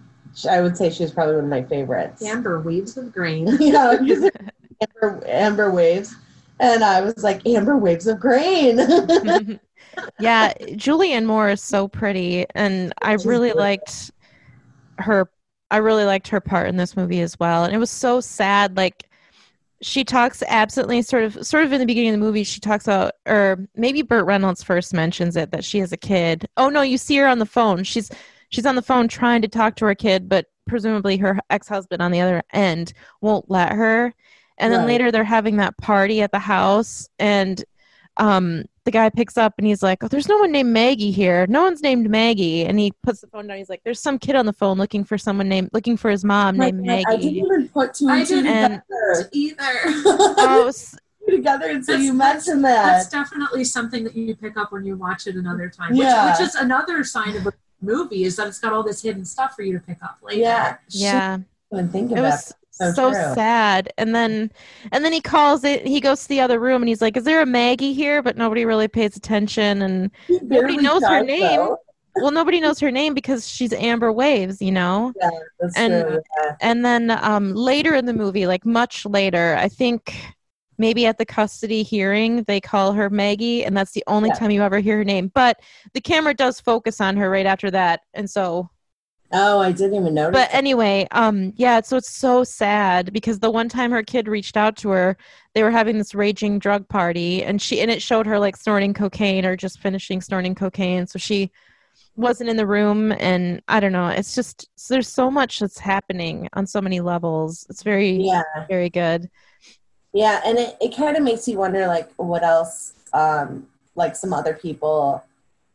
[0.50, 2.22] I would say she was probably one of my favorites.
[2.22, 3.46] Amber waves of grain.
[3.60, 3.92] Yeah,
[4.80, 6.16] Amber, Amber Waves.
[6.60, 8.78] And I was like, Amber Waves of Grain.
[10.20, 14.10] yeah, Julianne Moore is so pretty, and I She's really liked
[14.98, 15.28] her.
[15.70, 18.76] I really liked her part in this movie as well, and it was so sad.
[18.76, 19.08] Like
[19.82, 22.44] she talks absently, sort of, sort of in the beginning of the movie.
[22.44, 26.46] She talks about, or maybe Burt Reynolds first mentions it that she has a kid.
[26.56, 27.84] Oh no, you see her on the phone.
[27.84, 28.10] She's
[28.48, 32.00] she's on the phone trying to talk to her kid, but presumably her ex husband
[32.00, 34.14] on the other end won't let her.
[34.58, 34.86] And then Right.
[34.88, 37.62] later they're having that party at the house, and
[38.16, 41.46] um, the guy picks up and he's like, "Oh, there's no one named Maggie here.
[41.48, 43.56] No one's named Maggie." And he puts the phone down.
[43.58, 46.24] He's like, "There's some kid on the phone looking for someone named looking for his
[46.24, 49.28] mom My named God, I didn't even put two I and two didn't- together.
[49.32, 50.94] either oh, s-
[51.28, 52.62] together until That's- you that's- that.
[52.62, 55.90] That's definitely something that you pick up when you watch it another time.
[55.90, 56.30] Which, Yeah.
[56.30, 59.56] which is another sign of a movie is that it's got all this hidden stuff
[59.56, 60.40] for you to pick up later.
[60.40, 60.76] Yeah.
[60.90, 63.92] yeah, Shit, I didn't think of it was So so, sad.
[63.98, 64.50] And then,
[64.90, 65.86] and then he calls it.
[65.86, 68.36] He goes to the other room and he's like, "Is there a Maggie here?" But
[68.36, 69.80] nobody really pays attention.
[69.82, 70.10] And
[70.42, 71.40] nobody knows her name.
[71.40, 71.78] though.
[72.16, 75.12] well, nobody knows her name because she's Amber Waves, you know.
[75.20, 75.30] Yeah,
[75.76, 76.20] And- true.
[76.42, 76.56] Yeah.
[76.60, 80.14] And then um, later in the movie, like much later, I think
[80.76, 84.34] maybe at the custody hearing, they call her Maggie, and that's the only Yeah.
[84.34, 85.30] time you ever hear her name.
[85.32, 85.60] But
[85.92, 88.68] the camera does focus on her right after that, and so.
[89.34, 90.40] Oh, I didn't even notice.
[90.40, 94.56] But anyway, um, yeah, so it's so sad because the one time her kid reached
[94.56, 95.16] out to her,
[95.54, 98.94] they were having this raging drug party, and she and it showed her like snorting
[98.94, 101.50] cocaine or just finishing snorting cocaine, so she
[102.16, 106.48] wasn't in the room and i don't know it's just there's so much that's happening
[106.52, 108.42] on so many levels it's very yeah.
[108.68, 109.28] very good
[110.14, 113.66] Yeah, and it, it kind of makes you wonder, like, what else, um,
[113.96, 115.24] like, some other people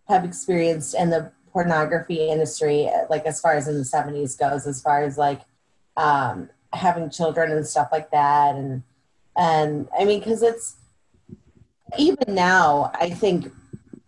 [0.07, 4.81] have experienced and the pornography industry, like, as far as in the 70s goes, as
[4.81, 5.41] far as, like,
[5.97, 8.55] um, having children and stuff like that.
[8.55, 8.81] And,
[9.35, 10.77] and I mean, because it's,
[11.97, 13.51] even now, I think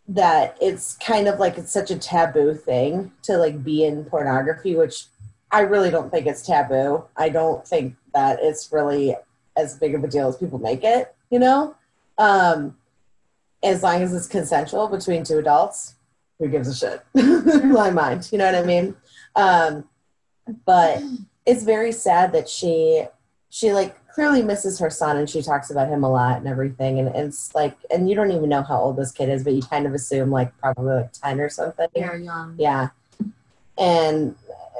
[0.08, 4.78] that it's kind of like it's such a taboo thing to, like, be in pornography,
[4.78, 5.08] which
[5.52, 7.04] I really don't think it's taboo.
[7.18, 9.18] I don't think that it's really
[9.58, 11.76] as big of a deal as people make it, you know?
[12.18, 12.78] Um,
[13.62, 15.96] as long as it's consensual between two adults,
[16.42, 17.02] who gives a shit?
[17.16, 18.96] in my mind, you know what I mean?
[19.36, 19.88] Um,
[20.66, 21.04] but
[21.46, 23.04] it's very sad that she,
[23.50, 26.98] she like clearly misses her son and she talks about him a lot and everything.
[26.98, 29.62] And it's like, and you don't even know how old this kid is, but you
[29.62, 31.88] kind of assume like probably like 10 or something.
[31.96, 32.56] Very young.
[32.58, 32.90] Yeah.
[33.78, 34.36] And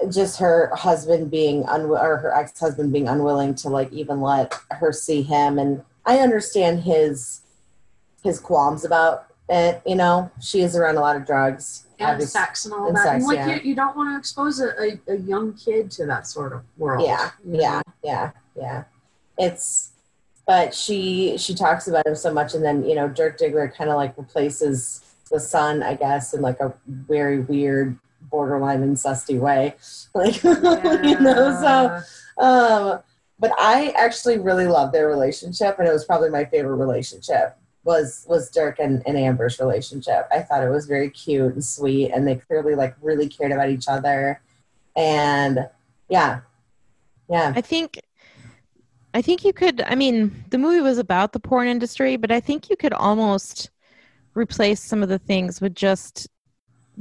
[0.10, 4.92] just her husband being unwi- or her ex-husband being unwilling to like even let her
[4.92, 7.42] see him and I understand his
[8.24, 10.32] his qualms about it, you know.
[10.42, 11.86] She is around a lot of drugs.
[12.00, 13.04] And obvious- sex and all and that.
[13.04, 13.56] sex, and like yeah.
[13.56, 16.64] you, you don't want to expose a, a, a young kid to that sort of
[16.78, 17.06] world.
[17.06, 17.60] Yeah, you know?
[17.60, 18.84] yeah, yeah, yeah.
[19.38, 19.92] It's
[20.48, 23.90] but she she talks about him so much and then, you know, Dirk Diggler kind
[23.90, 27.98] of like replaces the son, I guess, in like a very weird
[28.30, 29.76] borderline incesty way.
[30.14, 33.00] Like you know, so Um,
[33.40, 38.26] but I actually really love their relationship, and it was probably my favorite relationship was
[38.28, 40.28] was Dirk and, and Amber's relationship.
[40.32, 43.70] I thought it was very cute and sweet, and they clearly like really cared about
[43.70, 44.42] each other.
[44.96, 45.68] And
[46.10, 46.42] yeah,
[47.30, 47.54] Yeah.
[47.56, 48.00] I think
[49.14, 52.40] I think you could I mean, the movie was about the porn industry, but I
[52.40, 53.72] think you could almost
[54.36, 56.28] replace some of the things with just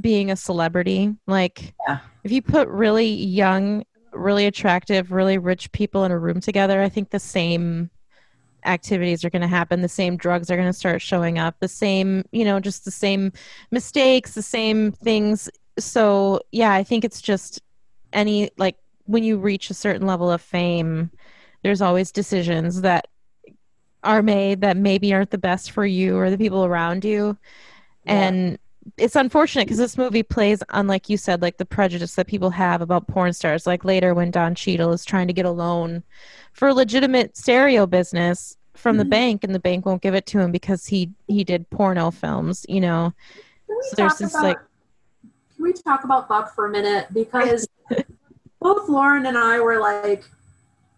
[0.01, 1.15] being a celebrity.
[1.27, 1.99] Like Yeah.
[2.25, 6.89] if you put really young, really attractive, really rich people in a room together, I
[6.89, 7.91] think the same
[8.65, 11.69] activities are going to happen the same drugs are going to start showing up the
[11.69, 13.33] same you know just the same
[13.71, 15.49] mistakes the same things
[15.79, 17.61] so yeah i think it's just
[18.13, 21.11] any like when you reach a certain level of fame
[21.63, 23.09] there's always decisions that
[24.03, 27.37] are made that maybe aren't the best for you or the people around you
[28.05, 28.13] Yeah.
[28.29, 28.59] and
[28.97, 32.51] it's unfortunate because this movie plays on like you said like the prejudice that people
[32.51, 36.03] have about porn stars like later when don Cheadle is trying to get a loan
[36.55, 39.11] for a legitimate stereo business from the Mhm.
[39.11, 42.65] bank and the bank won't give it to him because he he did porno films
[42.69, 43.13] you know
[43.91, 44.59] So there's this, about, like-
[45.57, 47.09] Can we talk about Buck for a minute?
[47.13, 47.69] Because
[48.61, 50.25] both Lauren and I were like,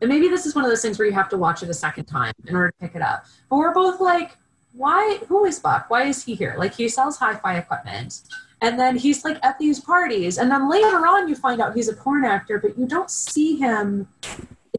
[0.00, 1.74] and maybe this is one of those things where you have to watch it a
[1.74, 3.26] second time in order to pick it up.
[3.50, 4.36] But we're both like,
[4.74, 5.20] why?
[5.28, 5.88] Who is Buck?
[5.88, 6.54] Why is he here?
[6.58, 8.22] Like he sells hi-fi equipment,
[8.60, 11.88] and then he's like at these parties, and then later on you find out he's
[11.88, 14.08] a porn actor, but you don't see him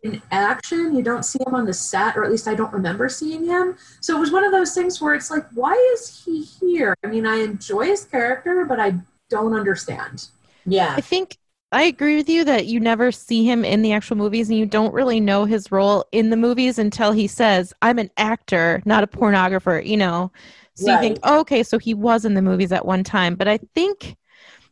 [0.02, 0.96] in action.
[0.96, 3.78] You don't see him on the set, or at least I don't remember seeing him.
[4.02, 6.96] So it was one of those things where it's like, why is he here?
[7.04, 8.96] I mean, I enjoy his character, but I
[9.30, 10.28] don't understand.
[10.66, 10.96] Yeah.
[10.98, 11.38] I think
[11.74, 14.65] I agree with you that you never see him in the actual movies and you
[14.65, 19.03] don't really know his role in the movies until he says, I'm an actor, not
[19.03, 20.32] a pornographer, you know.
[20.76, 23.36] So you think, oh, okay, so he was in the movies at one time.
[23.36, 24.15] But I think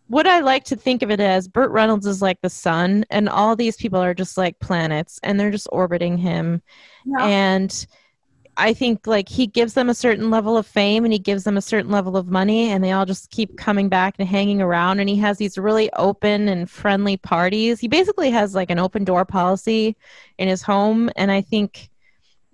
[0.08, 3.30] what I like to think of it as Burt Reynolds is like the sun, and
[3.30, 6.62] all these people are just like planets and they're just orbiting him.
[7.06, 7.26] Yeah.
[7.26, 7.88] And
[8.58, 11.58] I think like he gives them a certain level of fame and he gives them
[11.58, 15.00] a certain level of money and they all just keep coming back and hanging around
[15.00, 17.80] and he has these really open and friendly parties.
[17.80, 19.96] He basically has like an open door policy
[20.38, 21.90] in his home and I think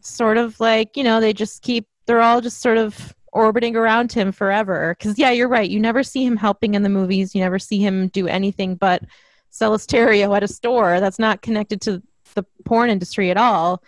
[0.01, 4.11] sort of like, you know, they just keep they're all just sort of orbiting around
[4.11, 5.69] him forever cuz yeah, you're right.
[5.69, 7.33] You never see him helping in the movies.
[7.33, 9.03] You never see him do anything but
[9.49, 12.03] sell a stereo at a store that's not connected to
[12.35, 13.83] the porn industry at all.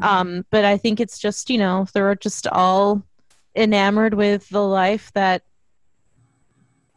[0.00, 3.02] Um, but I think it's just, you know, they're just all
[3.56, 5.42] enamored with the life that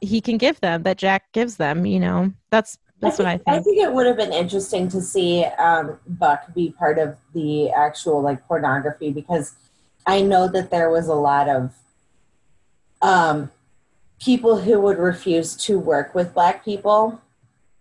[0.02, 2.34] he can give them, that Jack gives them, you know.
[2.50, 3.48] That's that's what I think.
[3.48, 3.66] I think.
[3.66, 8.22] think it would have been interesting to see um, Buck be part of the actual
[8.22, 9.54] like pornography because
[10.06, 11.72] I know that there was a lot of
[13.02, 13.52] um,
[14.20, 17.20] people who would refuse to work with black people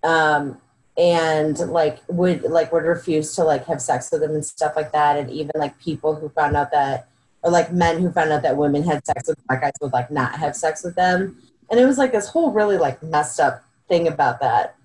[0.03, 0.59] um,
[1.01, 4.93] and like would like would refuse to like have sex with them and stuff like
[4.93, 5.17] that.
[5.17, 7.09] And even like people who found out that
[7.43, 10.11] or like men who found out that women had sex with black guys would like
[10.11, 11.43] not have sex with them.
[11.71, 14.77] And it was like this whole really like messed up thing about that.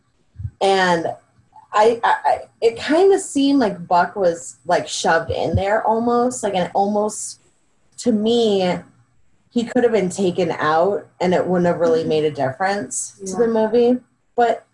[0.62, 1.08] And
[1.74, 6.44] I, I, it kind of seemed like Buck was like shoved in there almost.
[6.44, 7.42] Like and almost
[7.98, 8.78] to me
[9.50, 13.36] he could have been taken out and it wouldn't have really made a difference to
[13.36, 14.00] the movie.
[14.38, 14.66] But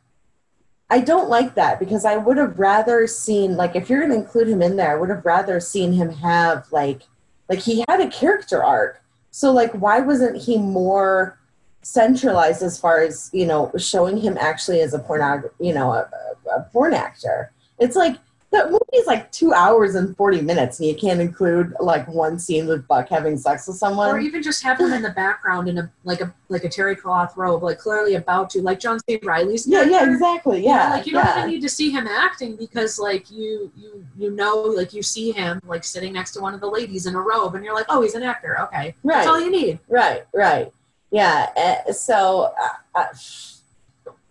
[0.92, 4.18] I don't like that because I would have rather seen like if you're going to
[4.18, 7.04] include him in there I would have rather seen him have like
[7.48, 9.02] like he had a character arc.
[9.32, 11.39] So like why wasn't he more
[11.82, 16.10] centralized as far as you know showing him actually as a pornog you know a,
[16.52, 17.54] a, a porn actor?
[17.80, 18.18] It's like
[18.52, 22.38] that movie is like two hours and 40 minutes and you can't include like one
[22.38, 24.10] scene with buck having sex with someone.
[24.10, 26.95] or even just have him in the background in a like a like a terry
[26.97, 29.20] cloth robe, like clearly about to, like John C.
[29.24, 29.66] Reilly's.
[29.68, 32.58] yeah yeah exactly You know, yeah like you don't even need to see him acting
[32.58, 36.54] because like you you you know like you see him like sitting next to one
[36.54, 39.16] of the ladies in a robe and you're like oh he's an actor okay Right.
[39.16, 40.72] that's all you need Right, right.
[41.10, 41.49] Yeah.
[41.88, 42.54] uh, So
[42.95, 43.06] uh,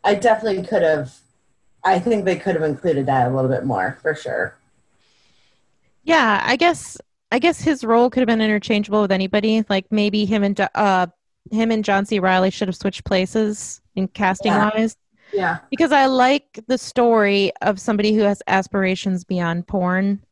[0.04, 1.14] I definitely could have,
[1.84, 4.56] I think they could have included that a little bit more for sure.
[6.04, 6.98] Yeah, I guess
[7.32, 9.64] I guess his role could have been interchangeable with anybody.
[9.68, 11.06] Like maybe him and uh
[11.50, 12.18] him and John C.
[12.18, 14.70] Reilly should have switched places in casting Yeah.
[14.74, 14.96] wise.
[15.32, 20.22] yeah Because I like the story of somebody who has aspirations beyond porn.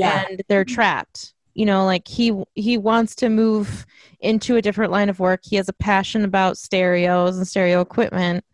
[0.00, 3.86] and they're trapped you know like he he wants to move
[4.18, 8.44] into a different line of work he has a passion about stereos and stereo equipment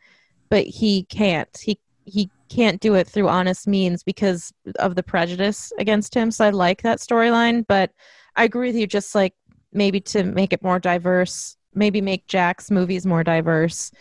[0.51, 5.73] but he can't he he can't do it through honest means because of the prejudice
[5.79, 7.93] against him so i like that storyline but
[8.37, 9.35] i agree with you just like
[9.73, 13.93] maybe to make it more diverse maybe make jack's movies more diverse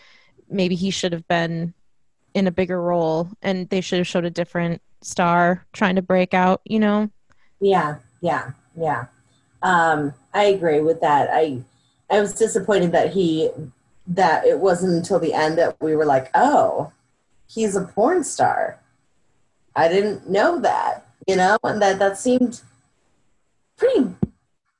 [0.48, 1.72] maybe he should have been
[2.34, 6.34] in a bigger role and they should have showed a different star trying to break
[6.34, 7.08] out you know
[7.60, 9.06] Yeah, yeah, yeah.
[9.62, 11.28] Um, I agree with that.
[11.30, 11.60] I
[12.10, 13.50] I was disappointed that he
[14.06, 16.90] that it wasn't until the end that we were like, oh,
[17.52, 18.78] he's a porn star.
[19.74, 22.60] I didn't know that, you know, and that that seemed
[23.76, 24.14] pretty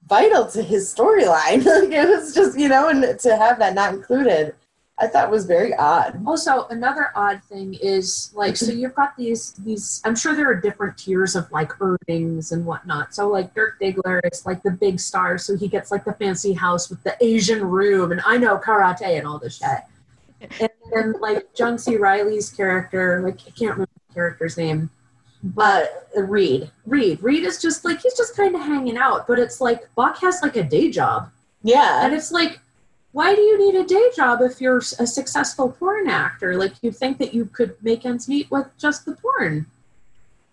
[0.06, 1.64] vital to his storyline.
[1.82, 4.54] like it was just, you know, and to have that not included,
[4.98, 6.20] I thought was very odd.
[6.26, 10.60] Also, another odd thing is like so you've got these these I'm sure there are
[10.60, 13.14] different tiers of like earnings and whatnot.
[13.14, 16.52] So like Dirk Diggler is like the big star, so he gets like the fancy
[16.52, 19.80] house with the Asian room and I know karate and all this shit.
[20.40, 21.96] And then like John C.
[21.96, 24.90] Reilly's character, like I can't remember the character's name,
[25.42, 26.70] but Reed.
[26.86, 27.22] Reed.
[27.22, 30.40] Reed is just like he's just kind of hanging out, but it's like Buck has
[30.42, 31.30] like a day job.
[31.62, 32.04] Yeah.
[32.04, 32.60] And it's like,
[33.12, 36.56] why do you need a day job if you're a successful porn actor?
[36.56, 39.66] Like, you'd think that you could make ends meet with just the porn.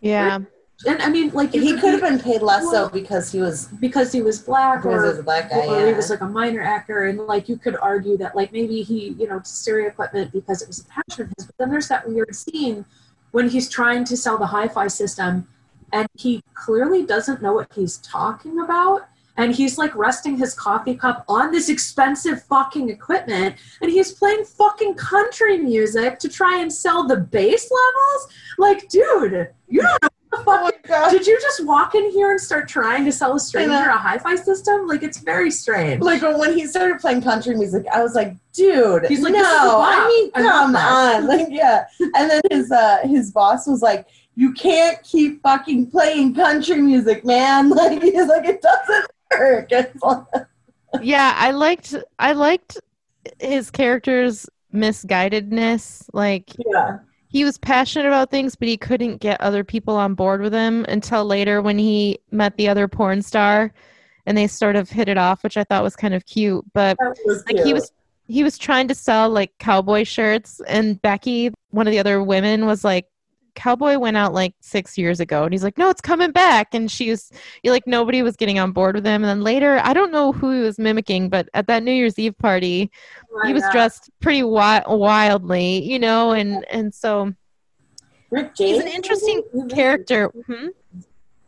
[0.01, 0.39] Yeah.
[0.85, 3.65] And I mean, like, he could have been paid less Well- though because he was
[3.79, 5.65] because he was black because he was or, black guy.
[5.65, 5.87] or yeah.
[5.87, 7.05] he was like a minor actor.
[7.05, 10.67] And like, you could argue that, like, maybe he, you know, stereo equipment because it
[10.67, 11.47] was a passion of his.
[11.47, 12.85] But then there's that weird scene
[13.31, 15.47] when he's trying to sell the hi fi system
[15.93, 19.07] and he clearly doesn't know what he's talking about.
[19.39, 24.45] And he's like resting his coffee cup on this expensive fucking equipment, and he's playing
[24.45, 28.33] fucking country music to try and sell the bass levels.
[28.57, 31.09] Like, dude, you don't know oh my god.
[31.11, 34.35] Did you just walk in here and start trying to sell a stranger a hi-fi
[34.35, 34.87] system?
[34.87, 36.01] Like, it's very strange.
[36.01, 39.39] Like when when he started playing country music, I was like, dude, He's like, no,
[39.39, 39.93] this is a bop.
[39.93, 41.85] I mean, I come that." on, like, yeah.
[41.99, 47.25] And then his uh his boss was like, you can't keep fucking playing country music,
[47.25, 47.69] man.
[47.77, 49.07] Like he's like, it doesn't
[49.37, 50.47] work.
[51.01, 52.79] Yeah i liked i liked
[53.39, 56.99] his character's misguidedness like yeah,
[57.29, 60.85] he was passionate about things but he couldn't get other people on board with him
[60.87, 63.71] until later when he met the other porn star
[64.25, 66.63] and they sort of hit it off which i thought was kind of cute.
[66.73, 67.91] But like he was
[68.27, 72.65] he was trying to sell like cowboy shirts and becky one of the other women
[72.65, 73.07] was like
[73.57, 76.91] cowboy went out like six years ago and he's like no it's coming back and
[76.91, 77.31] she's
[77.65, 80.51] like nobody was getting on board with him and then later i don't know who
[80.51, 82.89] he was mimicking but at that new year's eve party
[83.45, 83.71] he was Yeah.
[83.71, 87.33] dressed pretty wi- wildly you know and and so
[88.29, 88.75] Rick James.
[88.75, 89.73] he's an interesting maybe?
[89.73, 90.67] character hmm?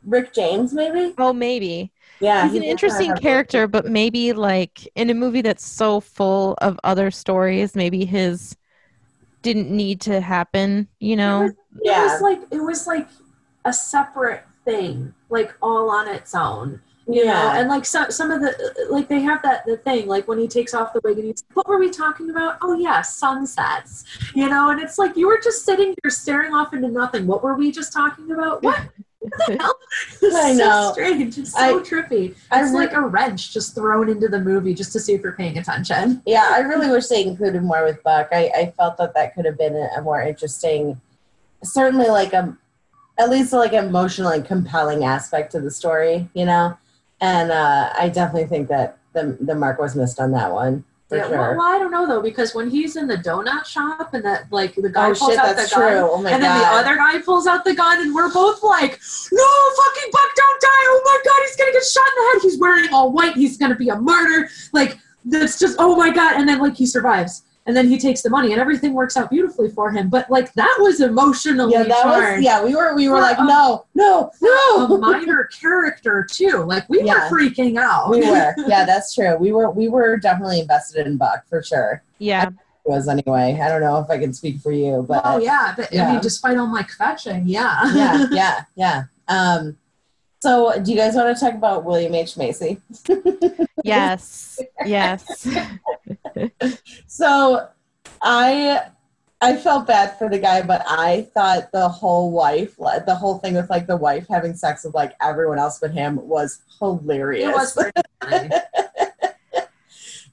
[0.05, 1.13] Rick James, maybe.
[1.19, 1.91] oh maybe
[2.21, 6.55] Yeah, he's he an interesting character but maybe like in a movie that's so full
[6.61, 8.55] of other stories maybe his
[9.41, 13.07] didn't need to happen you know It Yeah, was like it was like
[13.65, 16.81] a separate thing, like all on its own.
[17.07, 17.59] You know, yeah.
[17.59, 20.47] and like some some of the like they have that the thing like when he
[20.47, 22.57] takes off the wig and he's what were we talking about?
[22.61, 24.03] Oh yeah, sunsets.
[24.35, 27.25] You know, and it's like you were just sitting here staring off into nothing.
[27.25, 28.61] What were we just talking about?
[28.63, 28.79] What?
[29.19, 29.77] What the hell?
[30.21, 30.91] It's I so know.
[30.93, 31.37] strange.
[31.37, 32.35] It's so I- trippy.
[32.51, 35.21] I It's re- like a wrench just thrown into the movie just to see if
[35.21, 36.21] you're paying attention.
[36.25, 38.29] Yeah, I really wish they included more with Buck.
[38.31, 40.99] I, I felt that that could have been a, a more interesting,
[41.63, 42.57] certainly like a,
[43.17, 46.77] at least like emotional and compelling aspect to the story, you know.
[47.19, 51.17] And uh, I definitely think that the the mark was missed on that one for
[51.17, 51.37] yeah, sure.
[51.37, 54.45] well, well, I don't know though because when he's in the donut shop and that
[54.51, 55.97] like the guy oh pulls shit, out that's the gun.
[55.97, 56.47] Oh my and god.
[56.47, 58.91] then the other guy pulls out the gun, and we're both like,
[59.31, 59.47] "No,
[59.77, 60.67] fucking Buck, don't die!
[60.69, 62.41] Oh my god, he's gonna get shot in the head.
[62.43, 63.33] He's wearing all white.
[63.35, 64.49] He's gonna be a martyr.
[64.71, 68.23] Like that's just oh my god!" And then like he survives, and then he takes
[68.23, 70.09] the money, and everything works out beautifully for him.
[70.09, 72.37] But like that was emotionally yeah, that charged.
[72.37, 72.63] was yeah.
[72.63, 74.97] We were we were For like a- no no A no.
[74.97, 76.63] minor character too.
[76.65, 77.29] Like we Yeah.
[77.29, 78.09] were freaking out.
[78.09, 79.37] we were yeah, that's true.
[79.37, 82.01] We were we were definitely invested in Buck for sure.
[82.17, 82.49] yeah
[82.85, 83.59] Was anyway.
[83.61, 86.21] I don't know if I can speak for you, but oh yeah, but I mean,
[86.21, 89.03] despite all my fetching, yeah, yeah, yeah, yeah.
[89.27, 89.77] Um,
[90.41, 92.81] so, do you guys want to talk about William H Macy?
[93.83, 95.47] yes yes
[97.07, 97.67] So,
[98.21, 98.81] I
[99.41, 103.37] I felt bad for the guy, but I thought the whole wife, like, the whole
[103.39, 107.49] thing with like the wife having sex with like everyone else but him was hilarious.
[107.49, 108.49] it was pretty funny.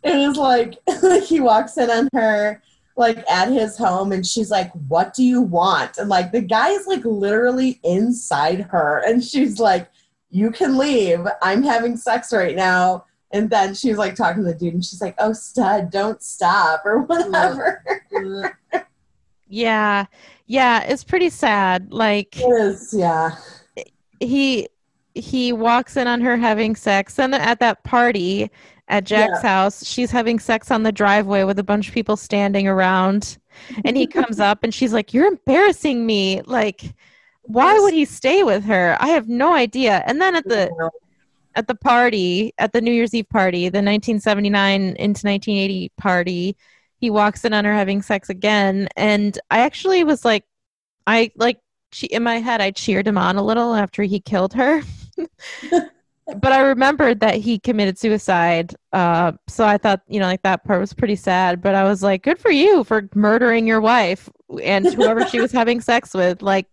[0.03, 0.79] it was like
[1.25, 2.63] he walks in on her
[2.97, 6.71] like at his home and she's like what do you want and like the guy
[6.71, 9.89] is like literally inside her and she's like
[10.37, 11.27] you can leave.
[11.41, 13.07] I'm having sex right now.
[13.31, 16.83] And then she's like talking to the dude and she's like oh stud don't stop
[16.85, 17.83] or whatever.
[19.49, 20.07] Yeah.
[20.47, 21.93] Yeah it's pretty sad.
[21.93, 23.37] Like it is yeah.
[24.21, 24.69] he
[25.15, 27.19] he walks in on her having sex.
[27.19, 28.51] And at that party
[28.89, 32.69] at jack's house she's having sex on the driveway with a bunch of people standing
[32.69, 33.39] around.
[33.87, 36.43] And he comes up and she's like you're embarrassing me.
[36.43, 36.95] Like
[37.47, 40.91] why would he stay with her i have no idea and then at the
[41.55, 46.57] at the party at the new year's eve party the 1979 into 1980 party
[46.99, 50.45] he walks in on her having sex again and i actually was like
[51.07, 51.61] i like
[51.97, 54.83] che- in my head I cheered him on a little after he killed her.
[55.71, 58.75] but I remembered that he committed suicide.
[58.93, 61.63] Uh, so I thought, you know, like that part was pretty sad.
[61.63, 64.29] But I was like, good for you for murdering your wife
[64.63, 66.43] and whoever she was having sex with.
[66.43, 66.67] Like,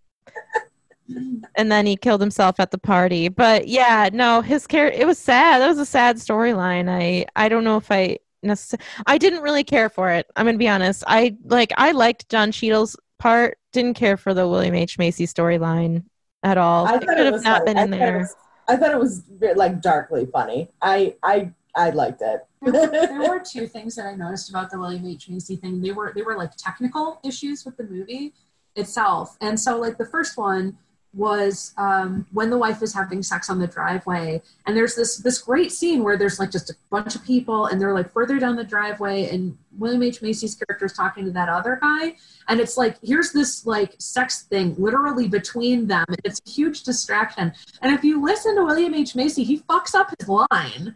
[1.56, 3.28] and then he killed himself at the party.
[3.28, 5.00] But yeah, no, his character.
[5.02, 5.60] It was sad.
[5.60, 6.90] That was a sad storyline.
[6.90, 8.86] I I don't know if I necessarily.
[9.06, 10.28] I didn't really care for it.
[10.36, 11.04] I'm gonna be honest.
[11.08, 13.58] I like I liked John Cheadle's part.
[13.72, 16.04] Didn't care for the William H Macy storyline
[16.44, 16.86] at all.
[16.86, 18.18] I It thought could it have was not like- been in thought it there.
[18.20, 18.36] was-
[18.68, 19.24] I thought it was
[19.56, 20.70] like darkly funny.
[20.82, 22.46] I I I liked it.
[22.62, 25.82] There were, there were two things that I noticed about the William H Macy thing.
[25.82, 28.34] They were they were like technical issues with the movie
[28.76, 30.78] itself, and so like the first one
[31.14, 35.40] was um, when the wife is having sex on the driveway, and there's this this
[35.40, 38.56] great scene where there's like just a bunch of people, and they're like further down
[38.56, 42.16] the driveway, and William H Macy's character is talking to that other guy,
[42.48, 46.06] and it's like here's this like sex thing literally between them.
[46.24, 50.14] It's a huge distraction, and if you listen to William H Macy, he fucks up
[50.20, 50.96] his line.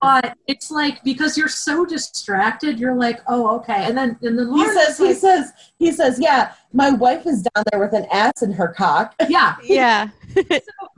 [0.00, 3.84] But it's like because you're so distracted, you're like, oh, okay.
[3.84, 6.52] And then and then He says was he says he says yeah.
[6.72, 9.14] My wife is down there with an ass in her cock.
[9.28, 9.56] yeah.
[9.62, 10.08] Yeah.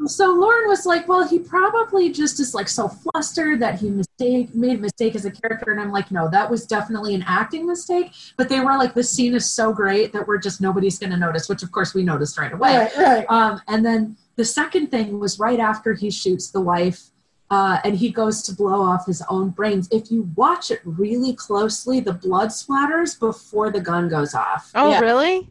[0.07, 4.55] So Lauren was like, well, he probably just is like so flustered that he mistake
[4.55, 5.73] made a mistake as a character.
[5.73, 8.13] And I'm like, no, that was definitely an acting mistake.
[8.37, 11.49] But they were like, the scene is so great that we're just nobody's gonna notice,
[11.49, 12.77] which of course we noticed right away.
[12.77, 13.27] Right, right.
[13.29, 17.11] Um, and then the second thing was right after he shoots the wife
[17.51, 19.89] uh, and he goes to blow off his own brains.
[19.93, 24.71] If you watch it really closely, the blood splatters before the gun goes off.
[24.75, 25.01] Oh, Yeah.
[25.01, 25.49] really?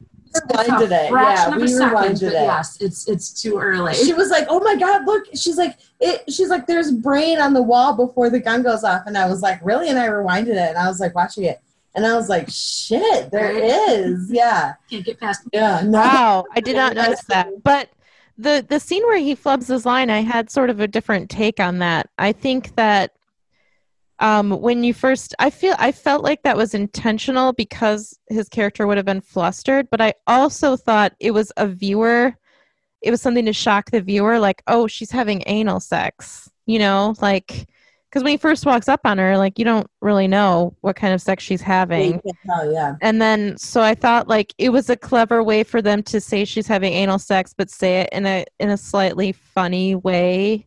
[0.49, 1.11] Rewinded it.
[1.13, 2.33] Yeah, we a second, rewinded but it.
[2.33, 3.93] yes, it's it's too early.
[3.93, 7.53] She was like, "Oh my god, look!" She's like, "It." She's like, "There's brain on
[7.53, 10.47] the wall before the gun goes off," and I was like, "Really?" And I rewinded
[10.49, 11.61] it, and I was like watching it,
[11.95, 13.63] and I was like, "Shit, there Right.
[13.63, 15.43] is." Yeah, Can't get past.
[15.53, 15.79] yeah.
[15.85, 15.99] No.
[15.99, 17.63] Wow, I did not notice that.
[17.63, 17.87] But
[18.38, 21.59] the the scene where he flubs his line, I had sort of a different take
[21.59, 22.09] on that.
[22.17, 23.11] I think that
[24.19, 28.88] um when you first I feel I felt like that was intentional because his character
[28.88, 32.36] would have been flustered, but I also thought it was a viewer
[33.01, 37.13] it was something to shock the viewer like, "Oh, she's having anal sex." You know,
[37.21, 37.67] like
[38.16, 41.13] cuz when he first walks up on her, like you don't really know what kind
[41.13, 42.95] of sex she's having can tell, yeah.
[43.01, 46.45] and then so i thought like it was a clever way for them to say
[46.45, 50.66] she's having anal sex but say it in a in a slightly funny way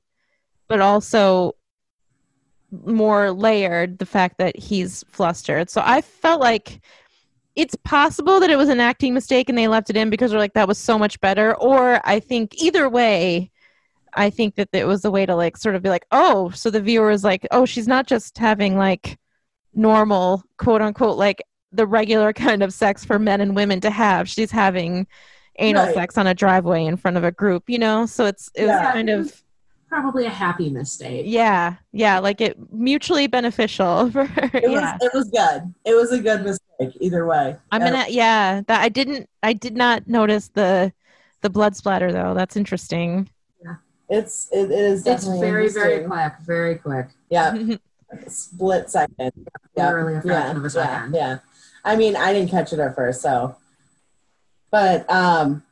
[0.66, 1.52] but also
[2.84, 6.80] more layered the fact that he's flustered so i felt like
[7.56, 10.40] it's possible that it was an acting mistake and they left it in because they're
[10.40, 13.50] like that was so much better or i think either way
[14.18, 16.70] i think that it was a way to like sort of be like oh so
[16.70, 19.18] the viewer is like oh she's not just having like
[19.74, 21.42] normal quote unquote like
[21.72, 25.06] the regular kind of sex for men and women to have she's having
[25.60, 25.94] anal Right.
[25.94, 28.76] sex on a driveway in front of a group you know so it's it was
[28.92, 29.42] kind of
[29.88, 31.24] Probably a happy mistake.
[31.26, 35.00] yeah yeah like it mutually beneficial for her It yeah was.
[35.00, 35.74] It was good.
[35.86, 37.56] It was a good mistake either way.
[37.72, 40.92] i'm gonna yeah that i didn't i did not notice the
[41.40, 43.28] the blood splatter though that's interesting
[44.08, 44.48] It's.
[44.52, 45.06] It, it is.
[45.06, 46.32] It's very, very quick.
[46.44, 47.08] Very quick.
[47.30, 47.56] Yeah,
[48.26, 49.32] split second.
[49.76, 51.08] Yeah, Literally a fraction of a yeah.
[51.12, 51.38] Yeah,
[51.84, 53.56] I mean, I didn't catch it at first, so.
[54.70, 55.62] But um,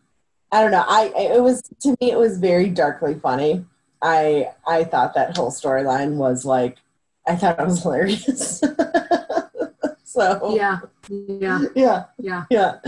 [0.53, 0.85] I don't know.
[0.87, 3.65] I it was to me it was very darkly funny.
[4.03, 6.79] I I thought that whole storyline was like,
[7.27, 8.61] I thought it was hilarious.
[10.05, 10.79] so Yeah.
[11.09, 11.61] Yeah.
[11.75, 12.45] yeah, Yeah.
[12.51, 12.79] yeah.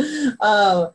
[0.40, 0.92] Um,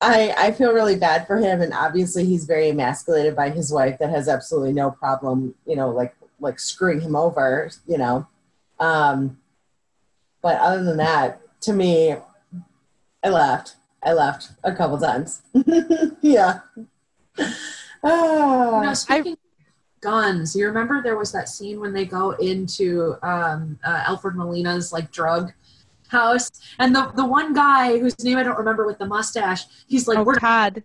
[0.00, 3.98] I I feel really bad for him, and obviously he's very emasculated by his wife
[3.98, 8.26] that has absolutely no problem, you know, like like screwing him over, you know.
[8.78, 9.38] Um,
[10.42, 12.14] but other than that, to me,
[13.24, 13.76] I laughed.
[14.02, 15.42] I laughed a couple times.
[16.20, 16.60] yeah.
[18.04, 18.82] Ah.
[18.84, 19.38] No, speaking of
[20.00, 24.92] guns, you remember there was that scene when they go into um, uh, Alfred Molina's
[24.92, 25.52] like drug
[26.08, 30.06] house, and the the one guy whose name I don't remember with the mustache, he's
[30.08, 30.82] like, oh "We're todd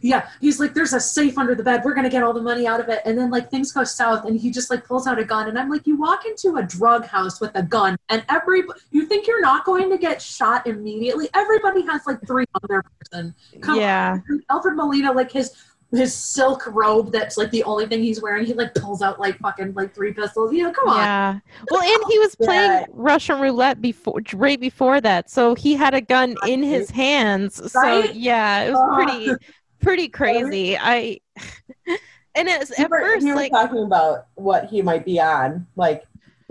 [0.00, 1.82] yeah," he's like, "There's a safe under the bed.
[1.84, 4.24] We're gonna get all the money out of it." And then like things go south,
[4.24, 6.62] and he just like pulls out a gun, and I'm like, "You walk into a
[6.62, 10.66] drug house with a gun, and every you think you're not going to get shot
[10.66, 11.28] immediately?
[11.34, 15.52] Everybody has like three on their person." Come yeah Alfred Molina, like his
[15.92, 19.38] his silk robe that's like the only thing he's wearing, he like pulls out like
[19.38, 20.52] fucking like three pistols.
[20.52, 20.98] You know, come on.
[20.98, 21.38] Yeah.
[21.70, 22.86] Well, and he was playing Yeah.
[22.90, 27.72] Russian roulette before, right before that, so he had a gun in his hands.
[27.72, 29.38] So yeah, it was pretty, uh-huh.
[29.80, 30.78] pretty crazy.
[30.78, 31.18] I,
[32.34, 35.66] and it's at were, first you were like, talking about what he might be on,
[35.76, 36.04] like.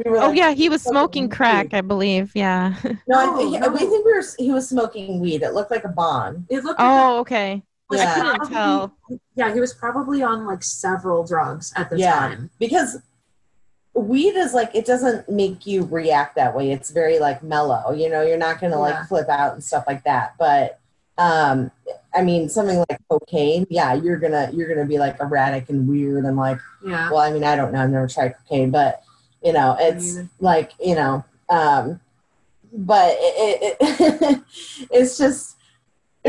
[0.06, 1.78] We were oh like, yeah, he was smoking smoking crack, weed.
[1.78, 2.32] I believe.
[2.34, 2.74] Yeah.
[3.06, 3.68] No, I think, no.
[3.68, 5.44] we think we were, he was smoking weed.
[5.44, 6.46] It looked like a bong.
[6.50, 7.64] It looked oh, like oh, okay.
[7.90, 8.12] Was Yeah.
[8.12, 8.94] I couldn't probably- tell.
[9.36, 12.14] Yeah, he was probably on like several drugs at the Yeah.
[12.20, 12.50] time.
[12.60, 12.98] because
[13.96, 18.08] weed is like it doesn't make you react that way it's very like mellow you
[18.10, 18.80] know you're not gonna Yeah.
[18.82, 20.80] like flip out and stuff like that but
[21.18, 21.70] um
[22.16, 26.24] i mean something like cocaine yeah you're gonna you're gonna be like erratic and weird
[26.24, 27.10] and like Yeah.
[27.10, 29.02] well i mean i don't know i've never tried cocaine but
[29.44, 30.30] you know it's neither.
[30.40, 32.00] like you know um
[32.72, 34.42] but it, it, it
[34.92, 35.58] it's just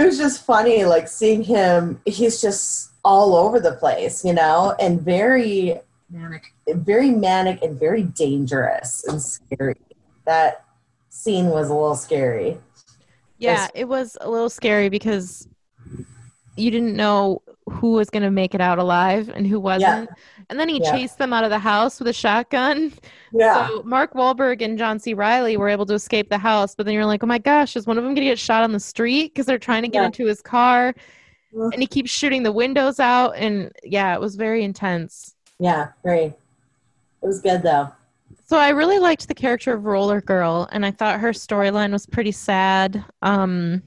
[0.01, 4.75] it was just funny like seeing him he's just all over the place you know
[4.81, 5.81] and very
[6.11, 6.53] Manic.
[6.67, 9.77] very manic and very dangerous and scary.
[10.25, 10.65] That
[11.09, 12.59] scene was a little scary.
[13.39, 15.49] Yeah, it was a little scary because
[16.57, 20.11] you didn't know who was going to make it out alive and who wasn't.
[20.51, 20.91] And then he Yeah.
[20.93, 22.93] chased them out of the house with a shotgun.
[23.33, 23.69] Yeah.
[23.69, 25.15] So Mark Wahlberg and John C.
[25.15, 27.87] Reilly were able to escape the house, but then you're like, oh my gosh, is
[27.87, 30.01] one of them going to get shot on the street because they're trying to get
[30.01, 30.07] Yeah.
[30.07, 30.93] into his car?
[31.55, 33.33] And he keeps shooting the windows out.
[33.37, 35.35] And yeah, it was very intense.
[35.59, 36.25] yeah, very.
[37.23, 37.91] It was good though.
[38.47, 42.07] So I really liked the character of Roller Girl, and I thought her storyline was
[42.07, 43.05] pretty sad.
[43.23, 43.83] Um,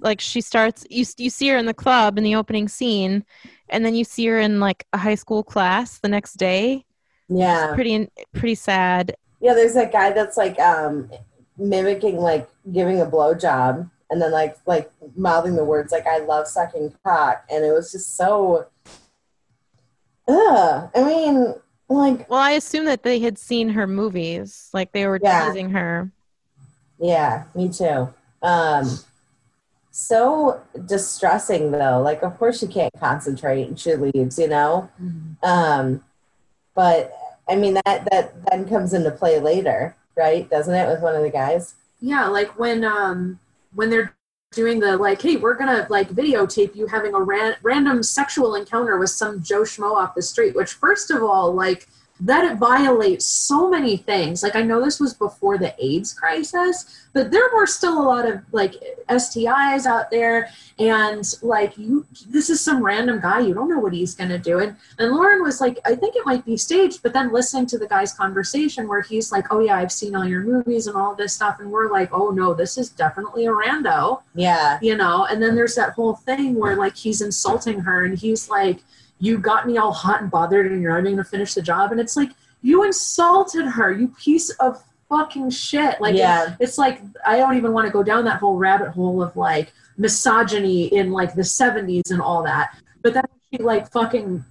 [0.00, 3.24] like she starts, you you see her in the club in the opening scene,
[3.68, 6.84] and then you see her in like a high school class the next day.
[7.28, 7.74] Yeah.
[7.74, 9.14] Pretty pretty sad.
[9.40, 11.10] Yeah, there's that guy that's like um
[11.58, 16.46] mimicking like giving a blowjob and then like like mouthing the words like I love
[16.46, 18.66] sucking cock and it was just so
[20.28, 20.90] Ugh.
[20.94, 21.54] I mean,
[21.88, 25.48] like Well, I assume that they had seen her movies, like they were Yeah.
[25.48, 26.10] teasing her.
[26.98, 28.12] Yeah, me too.
[28.42, 28.98] Um,
[29.96, 32.02] so distressing though.
[32.02, 34.90] Like, of course she can't concentrate and she leaves, you know.
[35.42, 36.04] Um,
[36.74, 37.16] but
[37.48, 40.48] I mean that that then comes into play later, right?
[40.50, 41.76] Doesn't it with one of the guys?
[42.00, 43.40] Yeah, like when um
[43.74, 44.14] when they're
[44.52, 48.98] doing the like, hey, we're gonna like videotape you having a ran- random sexual encounter
[48.98, 50.54] with some Joe schmo off the street.
[50.54, 51.88] Which, first of all, like
[52.20, 54.42] that it violates so many things.
[54.42, 58.26] Like I know this was before the AIDS crisis, but there were still a lot
[58.26, 58.74] of like
[59.08, 60.48] STIs out there,
[60.78, 63.40] and like you, this is some random guy.
[63.40, 64.60] You don't know what he's gonna do.
[64.60, 67.78] And and Lauren was like, I think it might be staged, but then listening to
[67.78, 71.14] the guy's conversation where he's like, Oh yeah, I've seen all your movies and all
[71.14, 75.26] this stuff, and we're like, Oh no, this is definitely a rando, Yeah, you know.
[75.26, 78.78] And then there's that whole thing where like he's insulting her and he's like,
[79.18, 81.92] You got me all hot and bothered and you're not even gonna finish the job,
[81.92, 82.30] and it's like,
[82.62, 86.00] You insulted her, you piece of fucking shit.
[86.00, 89.22] Like yeah, it's like I don't even want to go down that whole rabbit hole
[89.22, 92.76] of like misogyny in like the 70s and all that.
[93.02, 94.44] But then she like fucking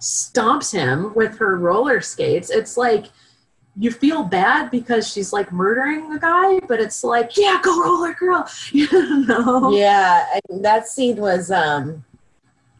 [0.00, 2.50] stomps him with her roller skates.
[2.50, 3.06] It's like
[3.76, 8.12] you feel bad because she's like murdering the guy, but it's like, yeah, go roller
[8.12, 8.88] girl, you
[9.26, 9.72] know?
[9.72, 10.38] yeah.
[10.50, 11.50] That scene was.
[11.50, 12.04] um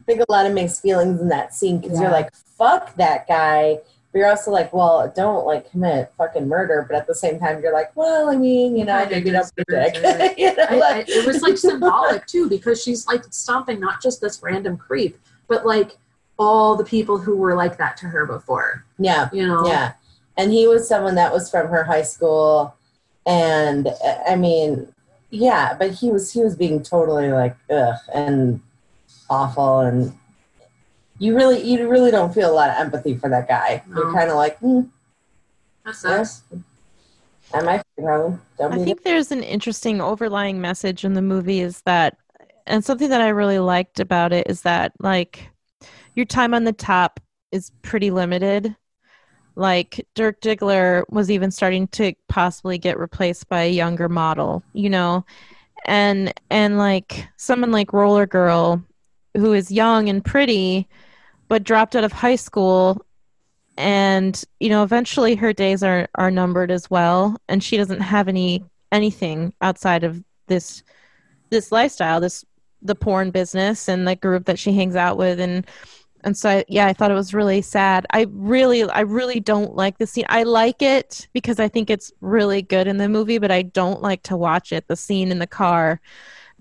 [0.03, 3.25] I think a lot of mixed feelings in that scene because you're like, "Fuck that
[3.27, 3.79] guy."
[4.11, 6.85] But you're also like, well, don't like commit fucking murder.
[6.87, 9.23] But at the same time, you're like, well, I mean, you know, I Kinda did
[9.23, 10.37] get up the dick.
[10.37, 14.21] you know, I, I, it was like symbolic too because she's like stomping not just
[14.21, 15.97] this random creep, but like
[16.37, 19.29] all the people who were like that to her before, yeah.
[19.33, 19.65] you know?
[19.65, 19.93] Yeah.
[20.37, 22.75] And he was someone that was from her high school.
[23.25, 23.89] And
[24.29, 24.93] I mean,
[25.31, 28.61] yeah, but he was he was being totally like ugh and
[29.29, 30.13] awful and
[31.19, 33.83] you really you really don't feel a lot of empathy for that guy.
[33.87, 34.81] You're kind of like, hmm,
[35.85, 36.43] That sucks.
[37.53, 38.41] am I wrong?
[38.57, 42.17] Don't I be think there's an interesting overlying message in the movie is that,
[42.65, 45.49] and something that I really liked about it is that, like,
[46.15, 47.19] your time on the top
[47.51, 48.75] is pretty limited.
[49.55, 54.89] Like, Dirk Diggler was even starting to possibly get replaced by a younger model, you
[54.89, 55.25] know?
[55.85, 58.83] And, and like, someone like Roller Girl,
[59.35, 60.87] who is young and pretty,
[61.47, 63.05] but dropped out of high school.
[63.77, 67.37] And you know eventually her days are are numbered as well.
[67.49, 70.83] And she doesn't have any anything outside of this
[71.49, 72.45] this lifestyle this
[72.81, 75.39] the porn business and the group that she hangs out with.
[75.39, 75.65] And
[76.25, 78.05] and so I, yeah i thought it was really sad.
[78.11, 80.25] I really i really don't like the scene.
[80.29, 84.01] I like it because i think it's really good in the movie but i don't
[84.01, 85.99] like to watch it the scene in the car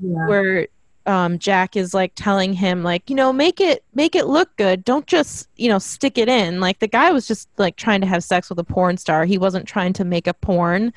[0.01, 0.27] Yeah.
[0.29, 0.68] where
[1.07, 4.85] um, Jack is like telling him like you know make it make it look good.
[4.85, 6.61] Don't just you know stick it in.
[6.61, 9.25] Like the guy was just like trying to have sex with a porn star.
[9.25, 10.93] He wasn't trying to make a porn.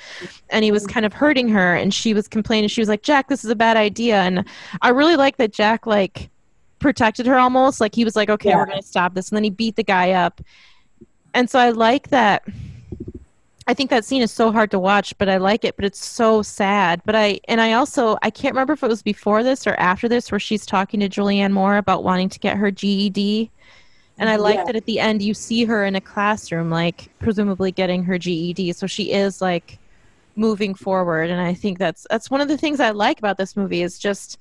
[0.49, 1.75] And he was kind of hurting her.
[1.75, 2.69] And she was complaining.
[2.69, 4.17] She was like Jack this is a bad idea.
[4.21, 4.45] And
[4.81, 6.29] I really like that Jack like
[6.79, 7.81] protected her almost.
[7.81, 8.57] Like he was like okay Yeah.
[8.57, 9.29] we're gonna stop this.
[9.29, 10.41] And then he beat the guy up.
[11.33, 12.47] And so I like that
[13.67, 15.75] I think that scene is so hard to watch, but I like it.
[15.75, 17.01] But it's so sad.
[17.05, 20.07] But I and I also I can't remember if it was before this or after
[20.07, 23.51] this where she's talking to Julianne Moore about wanting to get her GED.
[24.19, 24.63] And I like Yeah.
[24.65, 28.73] that at the end you see her in a classroom, like presumably getting her GED.
[28.73, 29.79] So she is like
[30.35, 33.55] moving forward, and I think that's that's one of the things I like about this
[33.57, 34.37] movie is just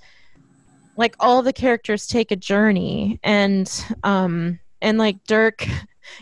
[0.96, 3.70] like all the characters take a journey, and
[4.04, 5.66] um and like Dirk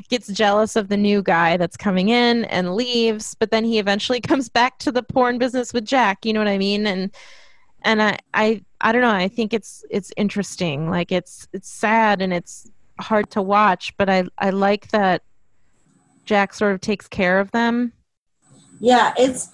[0.09, 4.21] gets jealous of the new guy that's coming in and leaves, but then he eventually
[4.33, 6.25] comes back to the porn business with Jack.
[6.25, 6.87] You know what I mean?
[6.87, 7.11] And
[7.85, 9.11] and I I I don't know.
[9.11, 10.91] I think it's it's interesting.
[10.91, 12.71] Like it's it's sad and it's
[13.01, 15.23] hard to watch, but I I like that
[16.25, 17.93] Jack sort of takes care of them.
[18.81, 19.49] Yeah, it's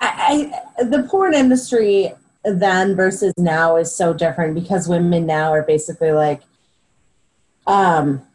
[0.00, 2.12] I, I the porn industry
[2.44, 6.42] then versus now is so different because women now are basically like
[7.66, 8.25] um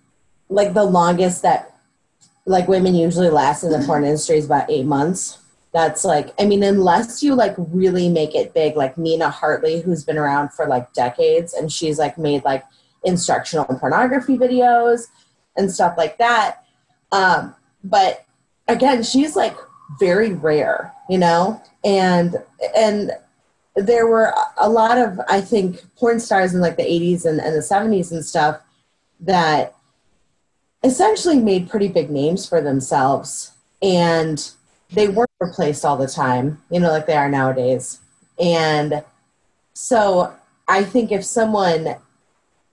[0.51, 1.73] like the longest that
[2.45, 5.37] like women usually last in the porn industry is about eight months.
[5.73, 10.03] That's like I mean, unless you like really make it big, like Nina Hartley, who's
[10.03, 12.65] been around for like decades and she's like made like
[13.05, 15.07] instructional pornography videos
[15.55, 16.65] and stuff like that.
[17.13, 18.25] Um, but
[18.67, 19.55] again, she's like
[19.97, 22.35] very rare, you know, and
[22.75, 23.11] and
[23.77, 27.55] there were a lot of I think porn stars in like the 80s and, and
[27.55, 28.59] the 70s and stuff
[29.21, 29.75] that
[30.83, 33.51] essentially made pretty big names for themselves
[33.81, 34.51] and
[34.91, 37.99] they weren't replaced all the time, you know, like they are nowadays.
[38.39, 39.03] And
[39.73, 40.33] so
[40.67, 41.95] I think if someone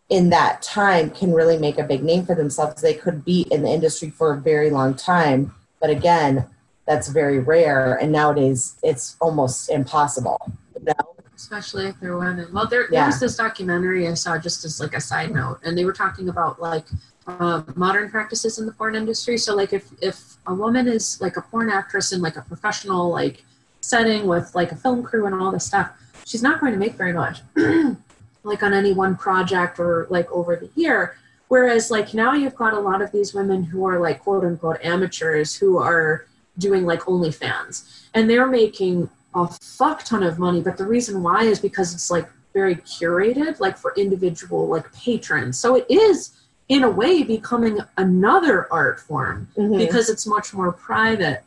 [0.09, 3.63] in that time can really make a big name for themselves, they could be in
[3.63, 5.55] the industry for a very long time.
[5.81, 6.47] But again,
[6.87, 10.41] that's very rare, and nowadays it's almost impossible.
[10.79, 11.15] You know?
[11.37, 12.49] especially if they're women.
[12.53, 13.03] Well, there, Yeah.
[13.03, 15.93] there was this documentary I saw just as like a side note, and they were
[15.93, 16.87] talking about like
[17.29, 19.37] um, modern practices in the porn industry.
[19.37, 23.11] So, like, if if a woman is like a porn actress in like a professional
[23.11, 23.45] like
[23.83, 25.91] setting with like a film crew and all this stuff,
[26.25, 27.41] she's not going to make very much,
[28.43, 31.17] like on any one project or like over the year.
[31.49, 34.83] Whereas, like now, you've got a lot of these women who are like quote unquote
[34.83, 36.27] amateurs who are
[36.57, 40.63] doing like OnlyFans, and they're making a fuck ton of money.
[40.63, 45.59] But the reason why is because it's like very curated, like for individual like patrons.
[45.59, 46.39] So it is
[46.69, 49.79] in a way becoming another art form Mhm.
[49.79, 51.43] because it's much more private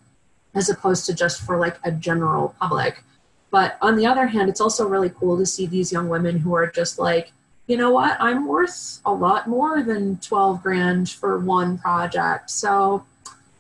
[0.56, 3.04] as opposed to just for like a general public.
[3.52, 6.56] But on the other hand, it's also really cool to see these young women who
[6.56, 7.32] are just like,
[7.68, 12.50] you know what, I'm worth a lot more than 12 grand for one project.
[12.50, 13.06] So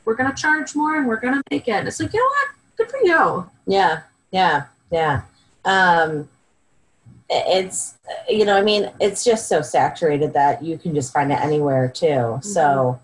[0.03, 1.71] we're going to charge more and we're going to make it.
[1.71, 2.47] And it's like, you know what?
[2.77, 3.49] Good for you.
[3.67, 4.01] Yeah,
[4.31, 5.21] yeah, yeah.
[5.63, 6.27] Um,
[7.31, 7.95] it's
[8.29, 11.89] you know, I mean, it's just so saturated that you can just find it anywhere
[11.89, 12.39] too.
[12.41, 12.99] So,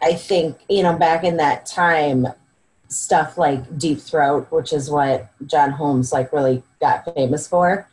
[0.00, 2.28] I think you know, back in that time,
[2.88, 7.88] stuff like Deep Throat, which is what John Holmes like really got famous for.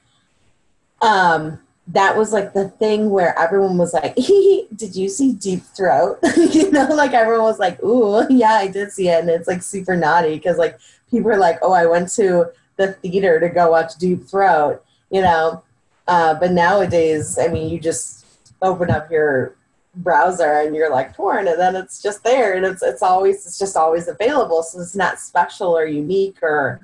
[1.01, 4.15] Um, that was like the thing where everyone was like,
[4.75, 8.91] "Did you see Deep Throat?" you know, like everyone was like, "Ooh, yeah, I did
[8.91, 10.77] see it," and it's like super naughty because like
[11.09, 15.21] people are like, "Oh, I went to the theater to go watch Deep Throat," you
[15.21, 15.63] know.
[16.07, 18.25] Uh, but nowadays, I mean, you just
[18.61, 19.55] open up your
[19.95, 23.59] browser and you're like porn, and then it's just there, and it's it's always it's
[23.59, 24.63] just always available.
[24.63, 26.81] So it's not special or unique or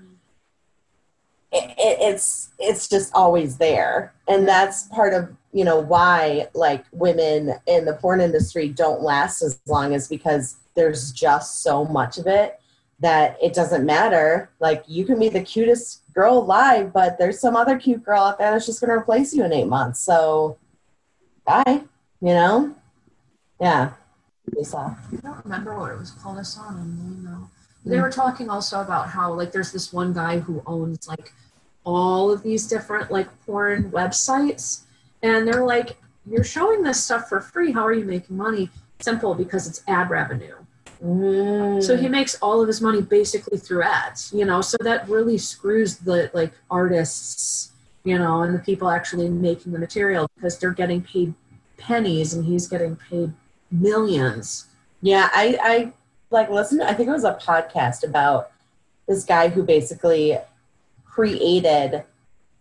[1.51, 6.85] it, it, it's it's just always there, and that's part of you know why like
[6.91, 12.17] women in the porn industry don't last as long is because there's just so much
[12.17, 12.59] of it
[12.99, 14.49] that it doesn't matter.
[14.59, 18.39] Like you can be the cutest girl alive, but there's some other cute girl out
[18.39, 19.99] there that's just going to replace you in eight months.
[19.99, 20.57] So,
[21.45, 21.83] bye.
[22.21, 22.75] You know?
[23.61, 23.91] Yeah.
[24.55, 24.97] Lisa.
[25.11, 26.39] I don't remember what it was called.
[26.39, 27.49] I saw it online though.
[27.85, 31.31] They were talking also about how like there's this one guy who owns like
[31.83, 34.81] all of these different like porn websites,
[35.23, 37.71] and they're like, "You're showing this stuff for free.
[37.71, 38.69] How are you making money?"
[38.99, 40.55] Simple, because it's ad revenue.
[41.03, 41.83] Mm.
[41.83, 44.61] So he makes all of his money basically through ads, you know.
[44.61, 47.71] So that really screws the like artists,
[48.03, 51.33] you know, and the people actually making the material because they're getting paid
[51.77, 53.33] pennies and he's getting paid
[53.71, 54.67] millions.
[55.01, 55.93] Yeah, I, I
[56.31, 56.81] like listen.
[56.81, 58.51] I think it was a podcast about
[59.07, 60.37] this guy who basically
[61.05, 62.03] created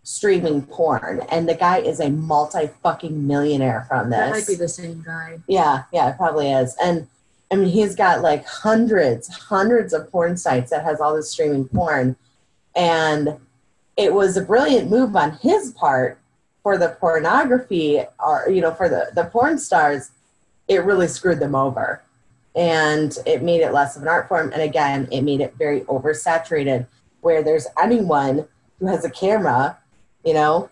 [0.03, 4.19] streaming porn, and the guy is a multi fucking millionaire from this.
[4.19, 5.39] That might be the same guy.
[5.49, 6.77] Yeah, yeah, it probably is.
[6.83, 7.09] And
[7.51, 11.69] I mean, he's got like hundreds, hundreds of porn sites that has all this streaming
[11.69, 12.17] porn.
[12.75, 13.39] And
[13.97, 16.19] it was a brilliant move on his part
[16.63, 20.11] for the pornography or, you know, for the, the porn stars.
[20.69, 22.03] It really screwed them over.
[22.57, 24.51] and it made it less of an art form.
[24.53, 26.87] And again, it made it very oversaturated,
[27.21, 28.49] where there's anyone
[28.81, 29.77] who has a camera,
[30.25, 30.71] you know,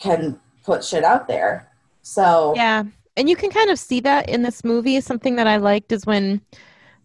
[0.00, 1.68] can put shit out there.
[2.02, 2.84] So Yeah.
[3.16, 5.00] And you can kind of see that in this movie.
[5.00, 6.40] Something that I liked is when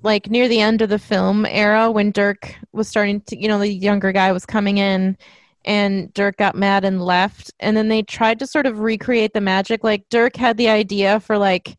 [0.03, 3.59] like near the end of the film era when Dirk was starting to you know,
[3.59, 5.17] the younger guy was coming in
[5.63, 7.53] and Dirk got mad and left.
[7.59, 9.83] And then they tried to sort of recreate the magic.
[9.83, 11.77] Like Dirk had the idea for like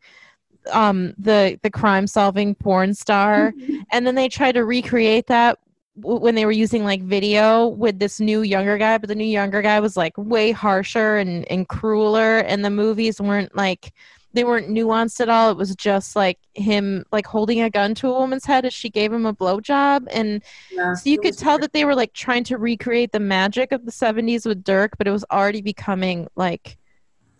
[0.71, 3.53] um the the crime solving porn star.
[3.91, 5.59] And then they tried to recreate that
[5.99, 8.97] w- when they were using like video with this new younger guy.
[8.97, 12.39] But the new younger guy was like way harsher and, and crueler.
[12.39, 13.91] And the movies weren't like
[14.33, 18.07] they weren't nuanced at all it was just like him like holding a gun to
[18.09, 21.53] a woman's head as she gave him a blowjob and Yeah, so you could tell
[21.53, 21.63] weird.
[21.63, 25.07] that they were like trying to recreate the magic of the 70s with dirk but
[25.07, 26.77] it was already becoming like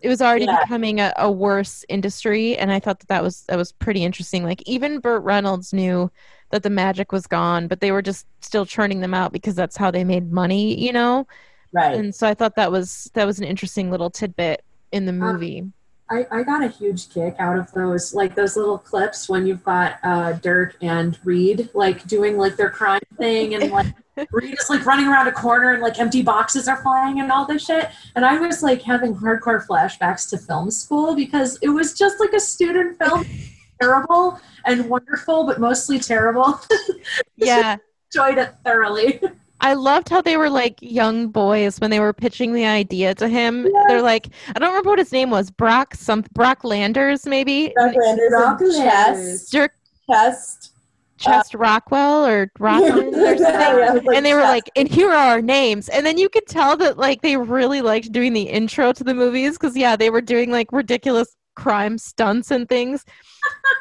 [0.00, 0.58] it was already Yeah.
[0.60, 4.44] becoming a, a worse industry and i thought that that was that was pretty interesting
[4.44, 6.10] like even burt reynolds knew
[6.50, 9.76] that the magic was gone but they were just still churning them out because that's
[9.76, 11.26] how they made money you know
[11.72, 11.94] right.
[11.96, 15.18] and so i thought that was that was an interesting little tidbit in the Um,
[15.18, 15.64] movie
[16.10, 19.64] I, I got a huge kick out of those like those little clips when you've
[19.64, 23.86] got uh, Dirk and Reed like doing like their crime thing and like
[24.30, 27.46] Reed is like running around a corner and like empty boxes are flying and all
[27.46, 27.88] this shit.
[28.14, 32.32] And I was like having hardcore flashbacks to film school because it was just like
[32.32, 33.24] a student film,
[33.80, 36.60] terrible and wonderful, but mostly terrible.
[37.36, 37.78] yeah
[38.14, 39.20] Enjoyed it thoroughly.
[39.64, 43.28] I loved how they were like young boys when they were pitching the idea to
[43.28, 43.66] him.
[43.88, 47.94] They're like, I don't remember what his name was, Brock some Brock Landers maybe, Brock
[47.96, 49.72] Landers and chest, Dirk
[50.10, 50.70] chest.
[51.16, 53.44] Chest Rockwell or Rockland or something.
[53.54, 54.52] Yeah, it was and they were chest.
[54.52, 55.88] like, and here are our names.
[55.88, 59.14] And then you could tell that like they really liked doing the intro to the
[59.14, 63.04] movies because yeah, they were doing like ridiculous crime stunts and things.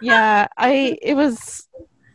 [0.01, 1.67] yeah, I it was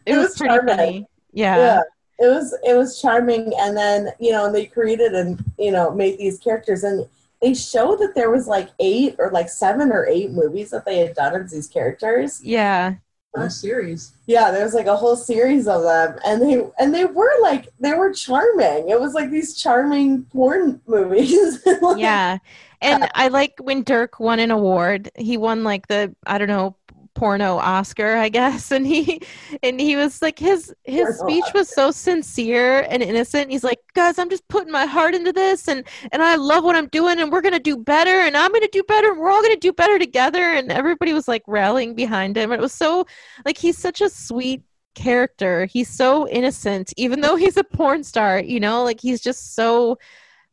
[0.07, 0.77] it, It was, was pretty charming.
[0.77, 1.07] funny.
[1.33, 1.81] yeah Yeah.
[2.19, 5.91] It was it was charming and then you know and they created and you know
[5.95, 7.07] made these characters and
[7.41, 10.99] they showed that there was like eight or like seven or eight movies that they
[10.99, 12.97] had done of these characters Yeah.
[13.37, 14.13] A series.
[14.27, 17.69] yeah there was like a whole series of them and they and they were like
[17.79, 22.39] they were charming it was like these charming porn movies Like, Yeah.
[22.81, 25.11] And I like when Dirk won an award.
[25.17, 26.77] He won like the I don't know
[27.19, 28.71] porno Oscar, I guess.
[28.71, 29.21] And he
[29.63, 33.51] and he was like his his Porno speech was so sincere and innocent.
[33.51, 36.77] He's like, "Guys, I'm just putting my heart into this and and I love what
[36.77, 39.19] I'm doing and we're going to do better and I'm going to do better and
[39.19, 42.53] we're all going to do better together." And everybody was like rallying behind him.
[42.53, 43.05] It was so
[43.45, 44.63] like he's such a sweet
[44.95, 45.67] character.
[45.67, 48.85] He's so innocent even though he's a porn star, you know?
[48.85, 49.99] Like he's just so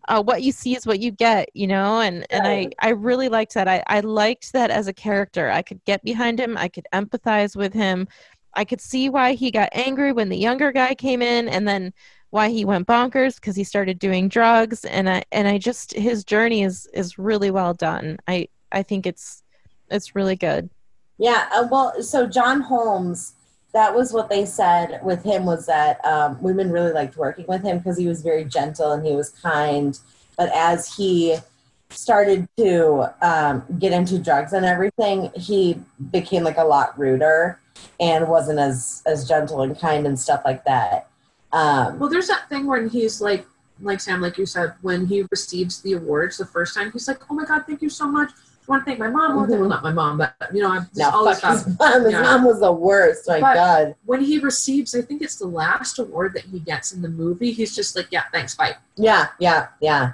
[0.08, 3.30] uh, what you see is what you get, you know, and and I I really
[3.30, 3.68] liked that.
[3.68, 5.50] I I liked that as a character.
[5.50, 6.58] I could get behind him.
[6.58, 8.08] I could empathize with him.
[8.54, 11.94] I could see why he got angry when the younger guy came in, and then
[12.30, 14.86] why he went bonkers because he started doing drugs.
[14.86, 18.18] And I and I just his journey is is really well done.
[18.28, 19.44] I I think it's
[19.90, 20.70] it's really good.
[21.18, 23.35] Yeah, uh, well, so John Holmes,
[23.76, 27.62] that was what they said with him was that um, women really liked working with
[27.62, 30.00] him because he was very gentle and he was kind.
[30.38, 31.36] But as he
[31.90, 35.78] started to um, get into drugs and everything, he
[36.10, 37.60] became like a lot ruder
[38.00, 41.10] and wasn't as as gentle and kind and stuff like that.
[41.52, 43.46] Um, Well, there's that thing when he's like,
[43.82, 47.20] like Sam, like you said, when he receives the awards the first time, he's like,
[47.30, 48.32] "Oh my god, thank you so much.
[48.68, 49.60] I want to thank my mom." Mhm.
[49.60, 51.66] Well, not my mom, but you know, I'm now, all this fuck stuff.
[51.68, 52.04] his mom.
[52.04, 52.22] His Yeah.
[52.22, 53.28] mom was the worst.
[53.28, 53.96] My But- God.
[54.06, 57.52] When he receives, I think it's the last award that he gets in the movie.
[57.52, 60.14] He's just like, "Yeah, thanks, bye." Yeah, yeah, yeah.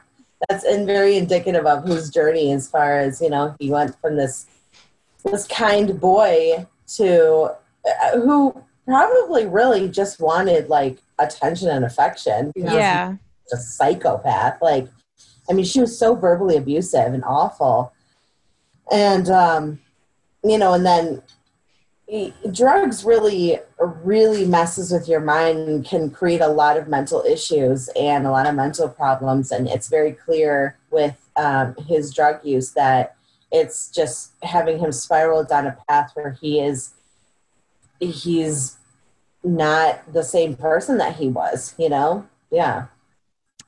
[0.49, 3.55] That's and very indicative of his journey as far as you know.
[3.59, 4.45] He went from this
[5.23, 7.51] this kind boy to
[7.85, 12.51] uh, who probably really just wanted like attention and affection.
[12.55, 13.13] because Yeah.
[13.53, 14.59] a psychopath.
[14.61, 14.87] Like,
[15.49, 17.91] I mean, she was so verbally abusive and awful,
[18.91, 19.79] and um,
[20.43, 21.21] you know, and then
[22.51, 27.89] drugs really really messes with your mind and can create a lot of mental issues
[27.95, 29.51] and a lot of mental problems.
[29.51, 33.15] And it's very clear with um, his drug use that
[33.51, 36.93] it's just having him spiral down a path where he is
[37.99, 38.77] he's
[39.43, 42.27] not the same person that he was you know?
[42.51, 42.87] Yeah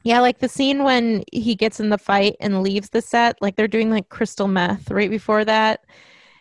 [0.04, 3.56] Yeah, like the scene when he gets in the fight and leaves the set, like
[3.56, 5.86] they're doing like crystal meth right before that.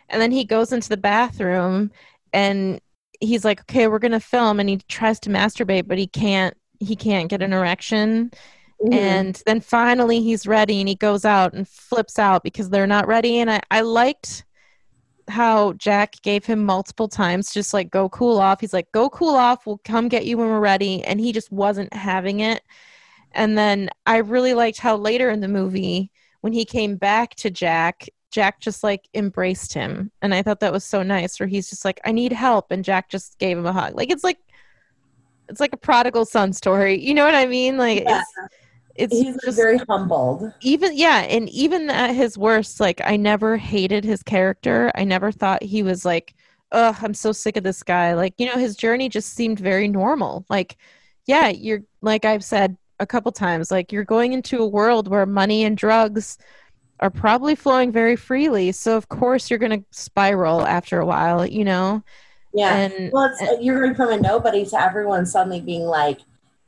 [0.09, 1.91] And then he goes into the bathroom
[2.33, 2.81] and
[3.21, 6.55] he's like, "Okay, we're going to film." And he tries to masturbate, but he can't
[6.79, 8.31] he can't get an erection.
[8.81, 8.93] Mm-hmm.
[8.93, 13.07] And then finally he's ready and he goes out and flips out because they're not
[13.07, 14.43] ready and I I liked
[15.29, 18.59] how Jack gave him multiple times, just like go cool off.
[18.59, 19.65] He's like, go cool off.
[19.65, 21.03] We'll come get you when we're ready.
[21.03, 22.61] And he just wasn't having it.
[23.33, 26.11] And then I really liked how later in the movie,
[26.41, 30.11] when he came back to Jack, Jack just like embraced him.
[30.21, 32.71] And I thought that was so nice, where he's just like, I need help.
[32.71, 33.95] And Jack just gave him a hug.
[33.95, 34.39] Like, it's like,
[35.49, 36.99] it's like a prodigal son story.
[37.03, 37.77] You know what I mean?
[37.77, 38.21] Like, Yeah.
[38.21, 40.51] it's, it's He's just very humbled.
[40.61, 45.31] even yeah and even at his worst like i never hated his character i never
[45.31, 46.35] thought he was like
[46.71, 49.87] ugh i'm so sick of this guy like you know his journey just seemed very
[49.87, 50.77] normal like
[51.25, 55.25] yeah you're like i've said a couple times like you're going into a world where
[55.27, 56.37] money and drugs
[56.99, 61.45] are probably flowing very freely so of course you're going to spiral after a while
[61.45, 62.01] you know
[62.53, 62.75] Yeah.
[62.75, 66.19] and well, it's, you're going from a nobody to everyone suddenly being like,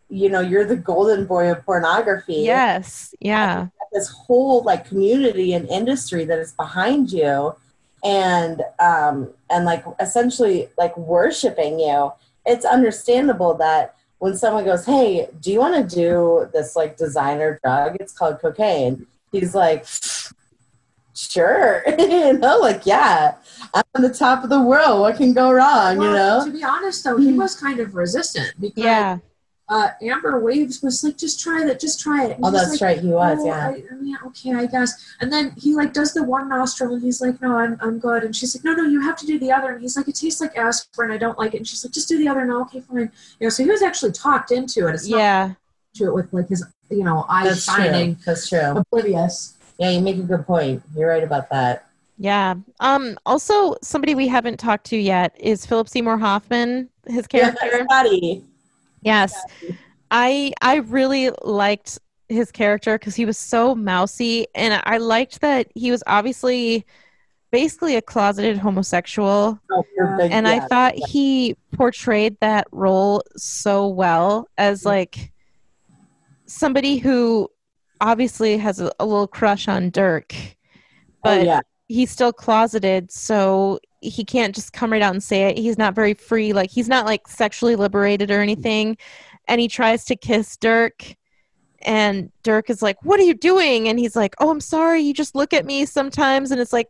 [0.09, 2.41] you know, you're the golden boy of pornography.
[2.53, 7.55] yes yeah This whole like community and industry that is behind you,
[8.03, 9.15] and um,
[9.49, 12.11] and like essentially like worshiping you.
[12.45, 17.59] It's understandable that when someone goes, "Hey, do you want to do this like designer
[17.63, 17.97] drug?
[17.99, 19.85] It's called cocaine." He's like,
[21.13, 23.35] "Sure," you know, like yeah,
[23.73, 25.01] I'm on the top of the world.
[25.01, 26.01] What can go wrong?
[26.01, 26.45] you know.
[26.45, 29.17] to be honest, though, he was kind of resistant because yeah
[29.67, 32.81] uh, Amber Waves was like, "Just try it, just try it." And Oh, that's like,
[32.81, 32.99] right.
[32.99, 33.67] He was, "Oh, yeah.
[33.69, 34.93] I, I mean, okay, I guess.
[35.21, 38.23] And then he like does the one nostril, and he's like, "No, I'm I'm good."
[38.23, 40.15] And she's like, "No, no, you have to do the other." And he's like, "It
[40.15, 41.11] tastes like aspirin.
[41.11, 43.11] I don't like it." And she's like, "Just do the other." No, okay, fine.
[43.39, 44.93] You know, so he was actually talked into it.
[44.93, 45.53] It's not yeah
[45.95, 48.23] to it with like his, you know, eyes That's shining, true.
[48.25, 48.59] That's true.
[48.59, 49.57] oblivious.
[49.77, 50.83] Yeah, you make a good point.
[50.95, 51.87] You're right about that.
[52.17, 52.55] Yeah.
[52.79, 57.85] Um also somebody we haven't talked to yet is Philip Seymour Hoffman, his character.
[57.91, 58.37] Yeah,
[59.05, 59.33] Yes.
[60.11, 65.67] I I really liked his character cuz he was so mousy and I liked that
[65.75, 66.85] he was obviously
[67.51, 69.83] basically a closeted homosexual Oh,
[70.19, 70.51] and yeah.
[70.51, 74.89] I thought he portrayed that role so well as mm-hmm.
[74.89, 75.31] like
[76.47, 77.49] somebody who
[78.01, 80.45] obviously has a, a little crush on Dirk oh,
[81.23, 81.59] but oh, yeah.
[81.87, 83.79] he's still closeted so
[84.09, 85.57] he can't just come right out and say it.
[85.57, 88.97] He's not very free like he's not like sexually liberated or anything.
[89.47, 91.15] And he tries to kiss dirk
[91.81, 93.87] and dirk is like what are you doing?
[93.87, 96.51] And he's like oh i'm sorry you just look at me sometimes.
[96.51, 96.89] And it's like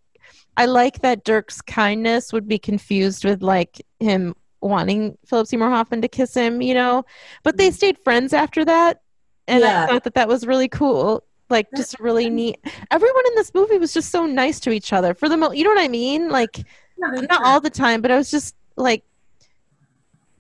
[0.57, 6.01] i like that dirk's kindness would be confused with like him wanting philip seymour hoffman
[6.01, 7.03] to kiss him you know?
[7.43, 7.75] But they mm-hmm.
[7.75, 9.01] stayed friends after that
[9.47, 12.57] and i thought that that was really cool like just really neat.
[12.91, 15.13] Everyone in this movie was just so nice to each other.
[15.13, 16.29] For the most you know what i mean?
[16.29, 16.65] Like
[16.97, 19.03] Not all the time but i was just like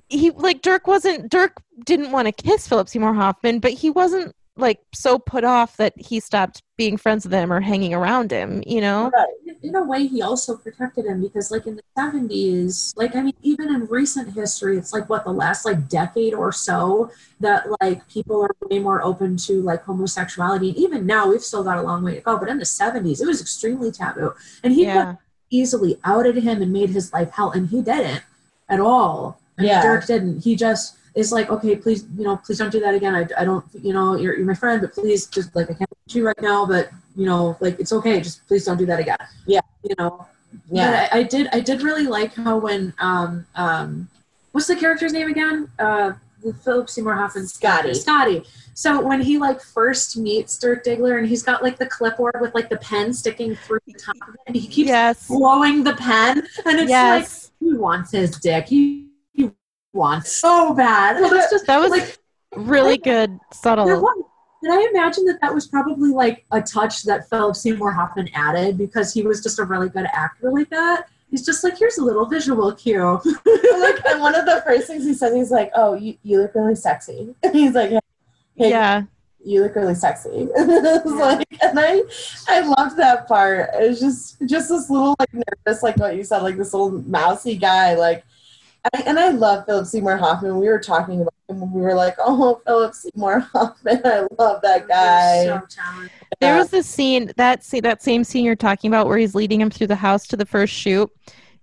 [0.09, 4.35] he like dirk wasn't dirk didn't want to kiss philip seymour hoffman but he wasn't
[4.57, 8.63] like so put off that he stopped being friends with him or hanging around him
[8.65, 9.11] you know?
[9.13, 9.57] Right.
[9.61, 13.33] in- a way he also protected him because like in the 70s like i mean
[13.41, 18.07] even in recent history it's like what the last like decade or so that like
[18.07, 20.69] people are way more open to like homosexuality.
[20.81, 23.27] Even now we've still got a long way to go but in the 70s it
[23.27, 24.33] was extremely taboo.
[24.63, 25.15] And he yeah
[25.49, 28.23] easily outed him and made his life hell and he didn't
[28.69, 29.39] at all.
[29.57, 29.81] Mean, Yeah.
[29.81, 30.43] dirk didn't.
[30.43, 33.15] He just is like okay please you know please don't do that again.
[33.15, 35.89] I, I don't you know you're, you're my friend but please just like i can't
[36.05, 38.19] hit you right now but you know like it's okay.
[38.19, 39.17] Just please don't do that again.
[39.45, 39.61] Yeah.
[39.83, 40.27] you know?
[40.69, 41.07] Yeah.
[41.11, 44.09] I, I did i did really like how when um um
[44.51, 45.69] what's the character's name again?
[45.79, 46.13] Uh
[46.53, 47.93] philip seymour hoffman Scotty.
[47.93, 48.43] scotty.
[48.73, 52.53] So when he like first meets dirk diggler and he's got like the clipboard with
[52.53, 55.27] like the pen sticking through the top of it and he keeps yes.
[55.27, 57.27] blowing the pen and it's like
[57.59, 58.67] he wants his dick.
[58.67, 59.51] He, he
[59.93, 61.17] wants so bad.
[61.17, 62.17] And it's just that was like
[62.55, 63.85] really good subtle.
[63.85, 68.77] Did I imagine that that was probably like a touch that Philip Seymour Hoffman added
[68.77, 71.07] because he was just a really good actor like that?
[71.35, 73.19] He's just like, here's a little visual cue.
[73.45, 76.55] like, and one of the first things he says, he's like, "Oh, you, you look
[76.55, 77.89] really sexy." And he's like,
[78.55, 79.03] hey, yeah
[79.43, 82.03] you look really sexy." it's like, and I,
[82.47, 83.69] I loved that part.
[83.73, 87.03] It was just, just this little like nervous, like what you said, like this little
[87.03, 88.23] mousy guy, like.
[88.93, 90.59] I, and I love Philip Seymour Hoffman.
[90.59, 94.01] We were talking about him when we were like, "Oh, Philip Seymour Hoffman!
[94.05, 96.11] I love that guy." So talented.
[96.39, 99.61] There was this scene that see that same scene you're talking about where he's leading
[99.61, 101.09] him through the house to the first shoot.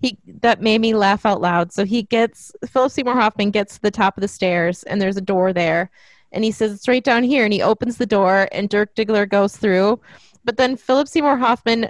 [0.01, 1.73] He that made me laugh out loud.
[1.73, 5.17] So he gets Philip Seymour Hoffman gets to the top of the stairs and there's
[5.17, 5.91] a door there,
[6.33, 9.29] and he says it's right down here, and he opens the door and Dirk Diggler
[9.29, 10.01] goes through,
[10.45, 11.89] but then Philip Seymour Hoffman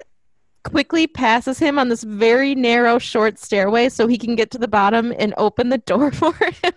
[0.65, 4.69] quickly passes him on this very narrow short stairway so he can get to the
[4.69, 6.73] bottom and open the door for him.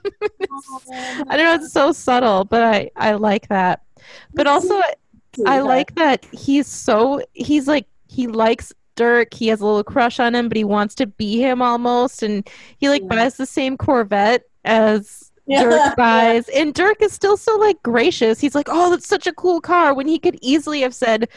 [1.27, 3.83] I don't know, it's so subtle, but I I like that.
[4.33, 4.81] But also
[5.45, 9.33] I like that he's so he's like he likes Dirk.
[9.33, 12.23] He has a little crush on him, but he wants to be him almost.
[12.23, 12.47] And
[12.77, 13.09] he like Yeah.
[13.09, 15.63] buys the same Corvette as Yeah.
[15.63, 16.47] Dirk buys.
[16.49, 18.39] And Dirk is still so like gracious.
[18.39, 21.27] He's like, Oh, that's such a cool car when he could easily have said,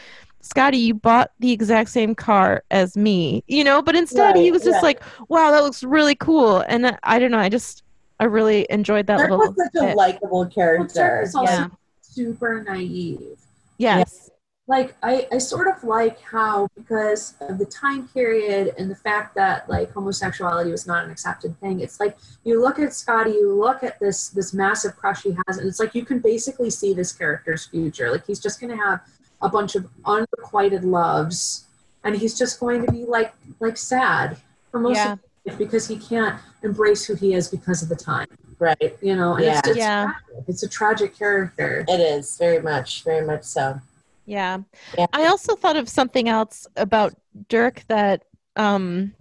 [0.41, 4.63] Scotty, you bought the exact same car as me, you know, but instead he was
[4.63, 4.81] just yeah.
[4.81, 6.59] like, Wow, that looks really cool.
[6.67, 7.83] And I- I don't know, I just
[8.21, 9.95] I really enjoyed that Dirk little was such a bit.
[9.97, 11.21] likable Well, Dirk character.
[11.23, 11.67] is also Yeah.
[12.01, 13.37] super naive.
[13.77, 14.29] Yes.
[14.67, 19.33] like I, I sort of like how because of the time period and the fact
[19.35, 23.51] that like homosexuality was not an accepted thing it's like you look at scotty you
[23.51, 26.93] look at this this massive crush he has and it's like you can basically see
[26.93, 28.99] this character's future like he's just going to have
[29.41, 31.65] a bunch of unrequited loves
[32.03, 34.37] and he's just going to be like like sad
[34.71, 35.13] for most Yeah.
[35.13, 38.27] of his life because he can't embrace who he is because of the time
[38.59, 38.97] Right.
[39.01, 39.59] you know and Yeah.
[39.59, 40.03] it's, it's Yeah.
[40.03, 40.45] tragic.
[40.49, 43.79] it's a tragic character It is very much, very much so.
[44.25, 44.59] Yeah.
[44.97, 45.07] Yeah.
[45.13, 47.13] I also thought of something else about
[47.47, 48.23] Dirk that
[48.55, 49.13] um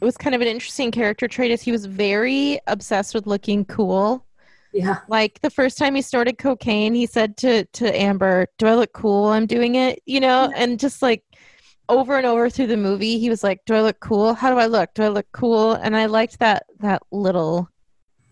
[0.00, 4.26] was kind of an interesting character trait is he was very obsessed with looking cool.
[4.72, 8.74] Yeah Like the first time he started cocaine, he said to to Amber, "Do I
[8.74, 9.26] look cool?
[9.26, 11.22] I'm doing it." You know, and just like
[11.88, 14.34] over and over through the movie, he was like, "Do I look cool?
[14.34, 14.94] How do I look?
[14.94, 17.68] Do I look cool?" And I liked that that little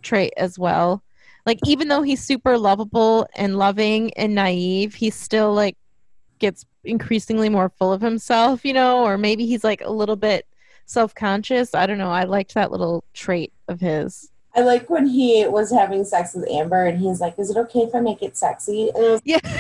[0.02, 1.02] trait as well.
[1.46, 5.76] Like even though he's super lovable and loving and naive, he's still like
[6.38, 10.46] gets increasingly more full of himself, you know, or maybe he's like a little bit
[10.86, 11.74] self-conscious.
[11.74, 12.10] I don't know.
[12.10, 14.30] I liked that little trait of his.
[14.55, 17.81] I like when he was having sex with Amber and he's like, Is it okay
[17.81, 18.90] if I make it sexy?
[18.94, 19.39] And it was, Yeah.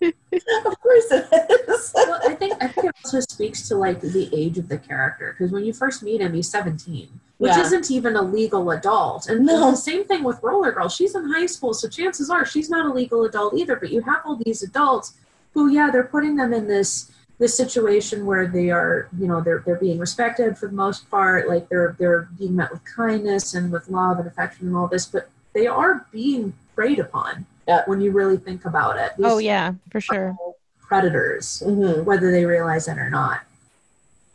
[0.00, 1.26] Of course it
[1.68, 1.92] is.
[1.94, 5.34] well, I think I think it also speaks to like the age of the character
[5.36, 7.62] because when you first meet him, he's seventeen, which Yeah.
[7.62, 9.28] isn't even a legal adult.
[9.28, 9.72] And No.
[9.72, 12.86] the same thing with Roller Girl; she's in high school, so chances are she's not
[12.86, 13.74] a legal adult either.
[13.74, 15.14] But you have all these adults
[15.54, 19.62] who, yeah, they're putting them in this this situation where they are, you know, they're
[19.64, 23.70] they're being respected for the most part, like they're they're being met with kindness and
[23.72, 27.82] with love and affection and all this, but they are being preyed upon Yeah.
[27.86, 29.12] when you really think about it.
[29.16, 30.36] These Oh yeah, for sure.
[30.80, 33.42] predators hmm whether they realize it or not.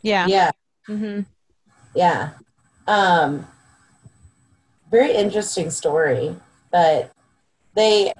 [0.02, 0.28] Yeah.
[0.28, 0.50] Yeah,
[0.88, 1.20] Mm-hmm.
[1.94, 2.30] yeah.
[2.86, 3.46] Um,
[4.90, 6.36] very interesting story,
[6.70, 7.10] but
[7.74, 8.12] they,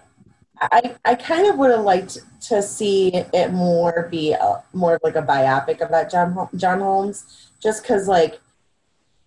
[0.61, 2.19] I, I kind of would have liked
[2.49, 7.51] to see it more be a, more of like a biopic about John John Holmes,
[7.61, 8.41] just because like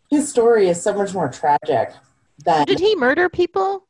[0.10, 1.94] his story is so much more tragic
[2.45, 3.84] than Did he murder people?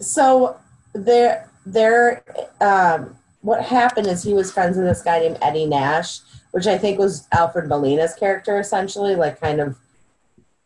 [0.00, 0.56] so
[0.92, 2.22] there there
[2.60, 6.76] um what happened is he was friends with this guy named Eddie Nash, which I
[6.76, 9.76] think was Alfred Molina's character essentially, like kind of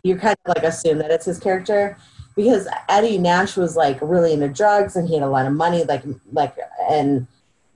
[0.03, 1.97] you kind of like assume that it's his character
[2.35, 5.85] because Eddie Nash was like really into drugs and he had a lot of money
[5.85, 6.03] like
[6.33, 6.57] like
[6.91, 7.27] and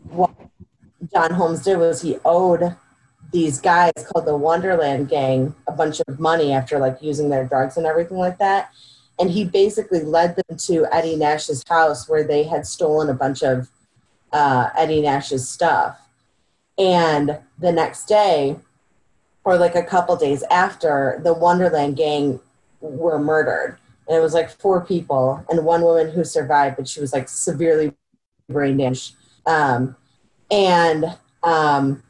[0.09, 0.31] what
[1.13, 2.75] John Holmes did was he owed
[3.33, 7.77] these guys called the Wonderland Gang a bunch of money after like using their drugs
[7.77, 8.71] and everything like that
[9.19, 13.43] and he basically led them to Eddie Nash's house where they had stolen a bunch
[13.43, 13.69] of
[14.33, 15.99] uh, Eddie Nash's stuff.
[16.79, 18.57] And the next day,
[19.45, 22.41] or like a couple days after, the Wonderland gang
[22.81, 23.79] were murdered.
[24.09, 27.29] And it was like four people and one woman who survived, but she was like
[27.29, 27.93] severely
[28.49, 29.15] brain damaged.
[29.47, 29.97] Um,
[30.51, 32.03] and um,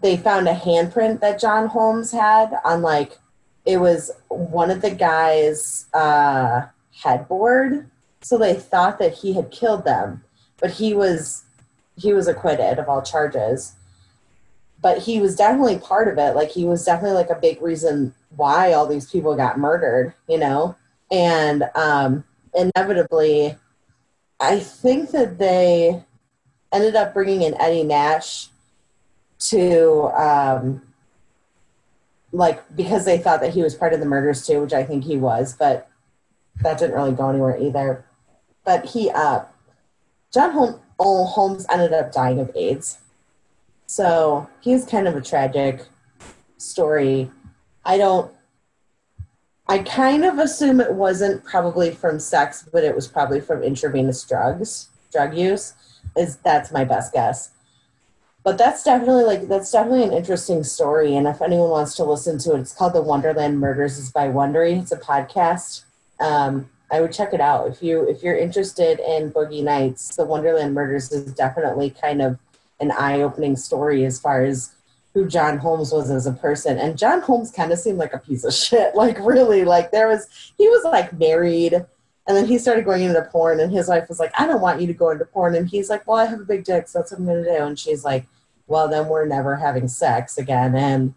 [0.00, 3.18] they found a handprint that John Holmes had on like
[3.64, 6.66] it was one of the guys' uh,
[7.02, 7.90] headboard.
[8.22, 10.24] So they thought that he had killed them,
[10.58, 11.44] but he was
[11.98, 13.74] he was acquitted of all charges.
[14.80, 16.36] But he was definitely part of it.
[16.36, 20.38] Like he was definitely like a big reason why all these people got murdered, you
[20.38, 20.76] know.
[21.10, 22.24] And um,
[22.54, 23.56] inevitably,
[24.40, 26.02] I think that they
[26.72, 28.48] ended up bringing in Eddie Nash
[29.38, 30.82] to um,
[32.32, 35.04] like because they thought that he was part of the murders too, which I think
[35.04, 35.88] he was, but
[36.62, 38.04] that didn't really go anywhere either.
[38.64, 39.44] But he, uh,
[40.32, 42.98] John Holmes, Holmes ended up dying of AIDS,
[43.86, 45.86] so he's kind of a tragic
[46.58, 47.30] story.
[47.84, 48.32] I don't.
[49.68, 54.22] I kind of assume it wasn't probably from sex, but it was probably from intravenous
[54.22, 55.74] drugs, drug use.
[56.16, 57.50] Is that's my best guess.
[58.44, 62.38] But that's definitely like that's definitely an interesting story and if anyone wants to listen
[62.38, 64.80] to it it's called the wonderland murders is by wondery.
[64.80, 65.82] It's a podcast.
[66.20, 67.68] Um, i would check it out.
[67.68, 72.38] If you if you're interested in boogie nights the wonderland murders is definitely kind of
[72.78, 74.75] an eye-opening story as far as
[75.16, 78.18] who john holmes was as a person and john holmes kind of seemed like a
[78.18, 80.28] piece of shit like really like there was
[80.58, 81.72] he was like married
[82.28, 84.80] and then he started going into porn and his wife was like i don't want
[84.80, 86.98] you to go into porn and he's like well i have a big dick so
[86.98, 88.26] that's what i'm to do and she's like
[88.66, 90.74] well, then we're never having sex again.
[90.74, 91.14] And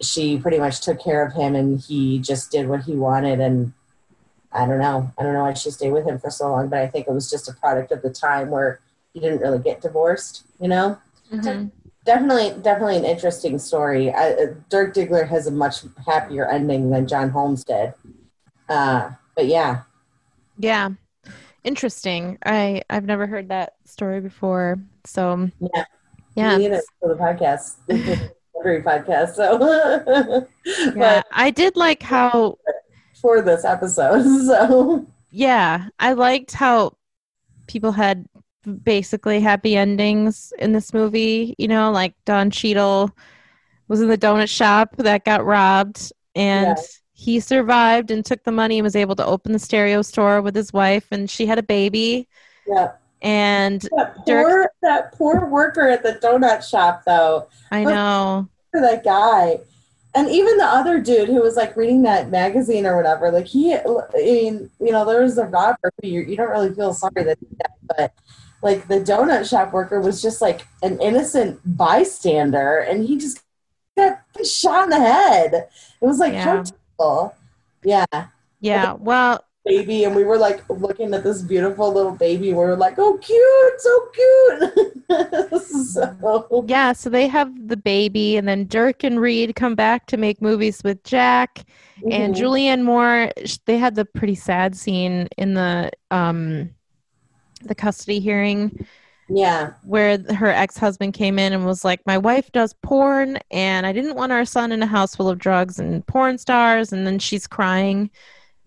[0.00, 3.40] she pretty much took care of him and he just did what he wanted.
[3.40, 3.72] And
[4.52, 5.12] I don't know.
[5.18, 7.12] I don't know why she stayed with him for so long, but I think it
[7.12, 8.80] was just a product of the time where
[9.12, 10.98] he didn't really get divorced, you know?
[11.32, 11.70] Mhm.
[12.06, 14.12] Definitely, definitely an interesting story.
[14.12, 17.92] I, uh, Dirk Diggler has a much happier ending than John Holmes did.
[18.68, 19.82] Uh, but yeah,
[20.58, 20.90] Yeah.
[21.64, 22.38] Interesting.
[22.46, 24.78] I I've never heard that story before.
[25.04, 25.84] So Yeah.
[26.36, 26.56] yeah.
[26.58, 26.68] me
[27.00, 27.74] for the podcast,
[28.60, 29.34] every podcast.
[29.34, 30.90] So, Yeah.
[30.94, 32.58] but I did like how
[33.20, 36.96] for this episode, so yeah, I liked how
[37.66, 38.26] people had
[38.82, 41.54] basically happy endings in this movie.
[41.58, 43.10] You know, like Don Cheadle
[43.88, 46.82] was in the donut shop that got robbed, and Yeah.
[47.12, 50.54] he survived and took the money and was able to open the stereo store with
[50.54, 52.28] his wife, and she had a baby.
[52.66, 52.92] yeah.
[53.22, 57.48] And That Dirk- poor, that poor worker at the donut shop, though.
[57.72, 59.60] I know, For that guy,
[60.14, 63.30] and even the other dude who was like reading that magazine or whatever.
[63.30, 63.82] Like he, I
[64.14, 67.38] mean, you know, there was a robber who you, you don't really feel sorry that
[67.40, 68.12] he died, but
[68.62, 73.40] like the donut shop worker was just like an innocent bystander, and he just
[73.96, 75.68] got shot in the head.
[76.00, 76.44] It was like Yeah.
[76.44, 76.64] how
[76.98, 77.34] terrible.
[77.84, 78.04] Yeah.
[78.60, 78.92] yeah.
[78.94, 82.94] Well, baby and we were like looking at this beautiful little baby we were like
[82.98, 86.92] oh cute so cute so yeah.
[86.92, 90.82] So they have the baby, and then Dirk and Reed come back to make movies
[90.84, 91.64] with Jack.
[92.10, 92.38] and Mhm.
[92.38, 93.32] Julianne Moore
[93.64, 96.70] they had the pretty sad scene in the um
[97.64, 98.86] the custody hearing
[99.28, 103.92] yeah where her ex-husband came in and was like my wife does porn and I
[103.92, 107.18] didn't want our son in a house full of drugs and porn stars and then
[107.18, 108.10] she's crying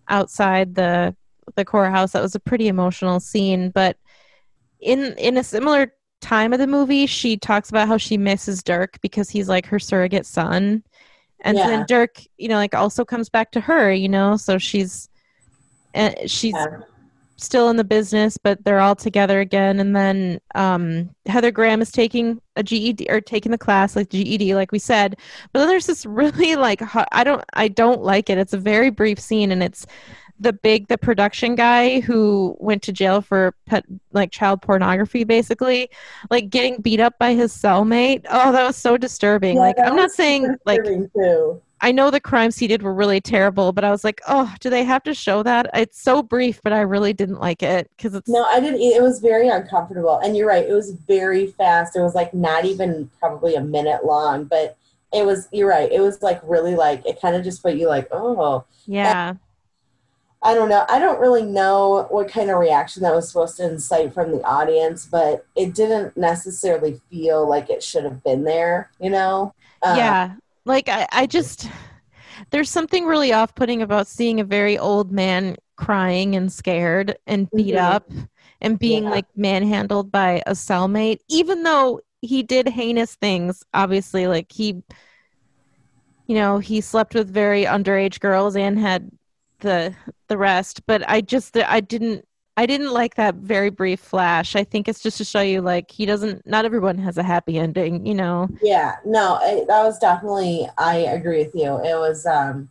[0.10, 1.16] outside the
[1.56, 3.96] the courthouse that was a pretty emotional scene but
[4.82, 9.00] in in a similar time of the movie she talks about how she misses Dirk
[9.02, 10.84] because he's like her surrogate son
[11.42, 11.68] and Yeah.
[11.68, 15.08] then Dirk you know like also comes back to her you know so she's
[15.96, 16.80] uh, she's yeah.
[17.40, 19.80] Still in the business, but they're all together again.
[19.80, 24.56] And then um, Heather Graham is taking a GED or taking the class like GED,
[24.56, 25.18] like we said.
[25.52, 28.38] But then there's this really like I don't I don't like it.
[28.38, 29.86] It's a very brief scene, and it's
[30.40, 35.90] the big the production guy who went to jail for pet like child pornography, basically,
[36.30, 38.26] like getting beat up by his cellmate.
[38.30, 39.56] Oh, that was so disturbing.
[39.56, 41.62] Yeah, like I'm not saying like too.
[41.82, 44.70] I know the crimes he did were really terrible, but I was like, oh, do
[44.70, 45.70] they have to show that?
[45.74, 49.02] It's so brief, but I really didn't like it because it's no i didn't it
[49.02, 53.10] was very uncomfortable and you're right it was very fast it was like not even
[53.20, 54.78] probably a minute long but
[55.14, 57.88] it was you're right it was like really like it kind of just put you
[57.88, 59.34] like oh yeah,
[60.42, 60.86] I don't know.
[60.88, 64.42] I don't really know what kind of reaction that was supposed to incite from the
[64.44, 69.54] audience, but it didn't necessarily feel like it should have been there, you know?
[69.82, 70.36] Uh, yeah.
[70.70, 71.68] Like I, I just
[72.52, 77.74] there's something really off-putting about seeing a very old man crying and scared and beat
[77.74, 77.82] Mhm.
[77.96, 78.12] up
[78.62, 79.10] and being Yeah.
[79.10, 83.64] like manhandled by a cellmate, even though he did heinous things.
[83.74, 84.84] Obviously, like he,
[86.28, 89.10] you know, he slept with very underage girls and had
[89.62, 89.96] the
[90.28, 90.86] the rest.
[90.86, 92.26] But I just I didn't
[92.58, 94.56] I didn't like that very brief flash.
[94.56, 96.46] I think it's just to show you like he doesn't.
[96.46, 98.50] Not everyone has a happy ending, you know.
[98.62, 101.76] Yeah, no, it, that was definitely, I agree with you.
[101.78, 102.70] It was, um,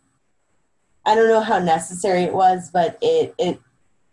[1.07, 3.59] I don't know how necessary it was, but it, it,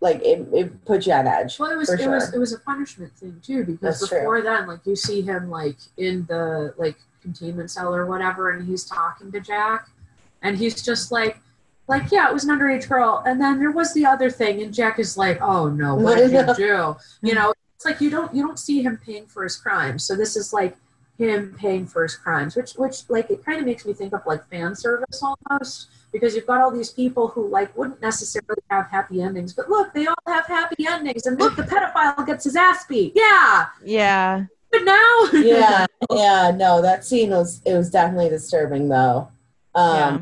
[0.01, 1.59] like, it, it put you on edge.
[1.59, 4.21] Well, it was for it was it was a punishment thing too because That's true.
[4.21, 8.67] before then, like you see him like in the like containment cell or whatever, and
[8.67, 9.89] he's talking to Jack,
[10.41, 11.39] and he's just like,
[11.89, 14.73] like yeah, it was an underage girl, and then there was the other thing, and
[14.75, 16.97] Jack is like, oh no, what did you do?
[17.23, 20.17] You know, it's like you don't you don't see him paying for his crimes, so
[20.17, 20.77] this is like
[21.19, 24.21] him paying for his crimes, which which like it kind of makes me think of
[24.27, 28.89] like fan service almost because you've got all these people who like wouldn't necessarily have
[28.91, 32.57] happy endings, but look, they all have happy endings, and look, the pedophile gets his
[32.57, 33.13] ass beat.
[33.15, 34.45] Yeah, Yeah.
[34.73, 39.29] but now, yeah, yeah, no, that scene was, it was definitely disturbing though.
[39.75, 40.19] Um, yeah.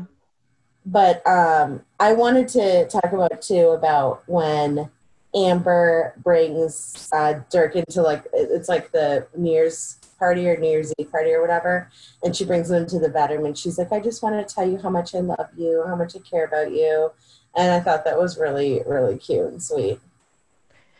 [0.85, 4.89] But um, I wanted to talk about too about when
[5.35, 10.93] Amber brings uh, Dirk into like it's like the New Year's party or New Year's
[10.97, 11.89] Eve party or whatever,
[12.23, 14.67] and she brings him into the bedroom and she's like, "I just want to tell
[14.67, 17.11] you how much I love you, how much I care about you,"
[17.55, 19.99] and I thought that was really really cute and sweet.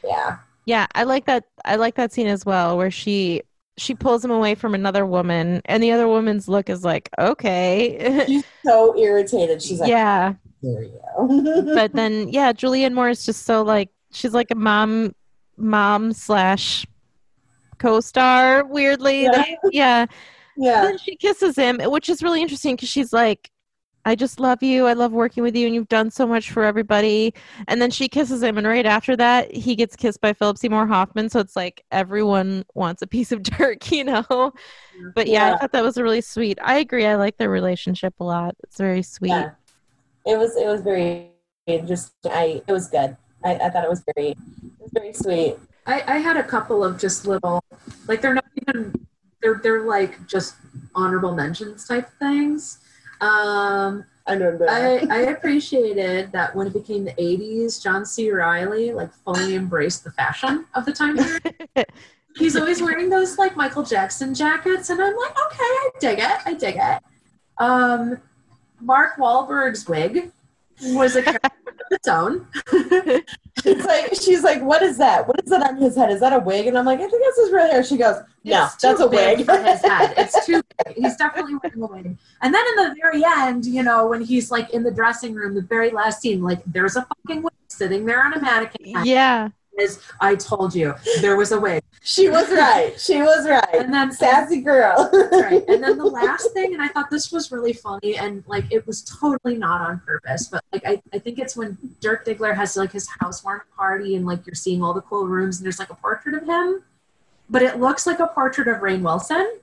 [0.03, 1.45] Yeah, Yeah, I like that.
[1.63, 3.43] I like that scene as well, where she
[3.77, 8.23] she pulls him away from another woman, and the other woman's look is like, okay,
[8.25, 9.61] she's so irritated.
[9.61, 10.33] She's like, yeah.
[10.63, 14.55] "There you go." But then, yeah, Julianne Moore is just so like she's like a
[14.55, 15.13] mom,
[15.57, 16.85] mom slash
[17.77, 18.65] co-star.
[18.65, 19.31] Weirdly, Yeah.
[19.31, 20.05] They- yeah.
[20.57, 20.83] Yeah.
[20.83, 23.51] Then she kisses him, which is really interesting because she's like,
[24.05, 24.85] I just love you.
[24.85, 27.33] I love working with you, and you've done so much for everybody.
[27.67, 30.85] And then she kisses him, and right after that, he gets kissed by Philip Seymour
[30.85, 31.29] Hoffman.
[31.29, 34.53] So it's like everyone wants a piece of Dirk, you know?
[35.15, 35.55] But yeah, Yeah.
[35.55, 36.59] I thought that was really sweet.
[36.61, 37.05] I agree.
[37.05, 38.55] I like their relationship a lot.
[38.63, 39.29] It's very sweet.
[39.29, 39.51] Yeah.
[40.25, 41.31] It was it was very
[41.67, 43.15] just I it was good.
[43.43, 44.37] I, I thought it was very it
[44.79, 45.57] was very sweet.
[45.87, 47.63] I, I had a couple of just little,
[48.07, 49.07] like they're not even,
[49.41, 50.55] they're they're like just
[50.95, 52.79] honorable mentions type things.
[53.25, 54.69] Um, I know that.
[54.69, 58.31] I, I appreciated that when it became the 80s, John C.
[58.31, 61.67] Reilly like fully embraced the fashion of the time period.
[62.37, 66.37] He's always wearing those like Michael Jackson jackets, and I'm like, okay, I dig it.
[66.45, 67.01] I dig it.
[67.57, 68.17] Um,
[68.81, 70.31] Mark Wahlberg's wig
[70.83, 72.47] was a character of its own.
[73.63, 75.27] She's like, she's like, what is that?
[75.27, 76.11] What is that on his head?
[76.11, 76.67] Is that a wig?
[76.67, 77.83] And I'm like, I think that's his real hair.
[77.83, 79.45] She goes, no, It's too that's a big wig.
[79.45, 80.13] for his head.
[80.17, 80.95] It's too big.
[80.97, 82.17] He's definitely wearing a wig.
[82.41, 85.55] And then in the very end, you know, when he's like in the dressing room,
[85.55, 89.05] the very last scene, like there's a fucking wig sitting there on a mannequin.
[89.05, 89.49] yeah.
[89.77, 91.81] Is I told you there was a way.
[92.01, 92.99] she was right.
[92.99, 93.73] She was right.
[93.73, 95.09] And then Sassy girl.
[95.33, 95.63] right.
[95.67, 98.87] And then the last thing, and I thought this was really funny, and like it
[98.87, 102.77] was totally not on purpose, but like I, I think it's when Dirk Diggler has
[102.77, 105.89] like his housewarming party, and like you're seeing all the cool rooms, and there's like
[105.89, 106.83] a portrait of him,
[107.49, 109.59] but it looks like a portrait of Rainn Wilson.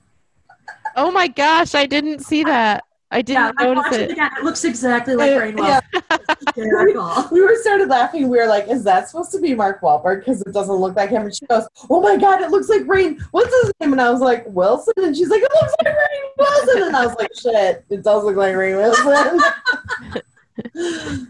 [0.94, 2.84] Oh my gosh, I didn't see that.
[3.12, 4.10] I didn't I notice watched it it.
[4.12, 4.30] again.
[4.38, 5.82] It looks exactly like Uh, Rainn Wilson.
[7.32, 8.28] We were started laughing.
[8.28, 10.20] We were like, "Is that supposed to be Mark Wahlberg?
[10.20, 12.82] Because it doesn't look like him." And she goes, "Oh my god, it looks like
[12.82, 13.20] Rainn.
[13.30, 16.30] What's his name?" And I was like, "Wilson." And she's like, "It looks like Rainn
[16.38, 20.22] Wilson." And I was like, "Shit, it does look like Rainn Wilson."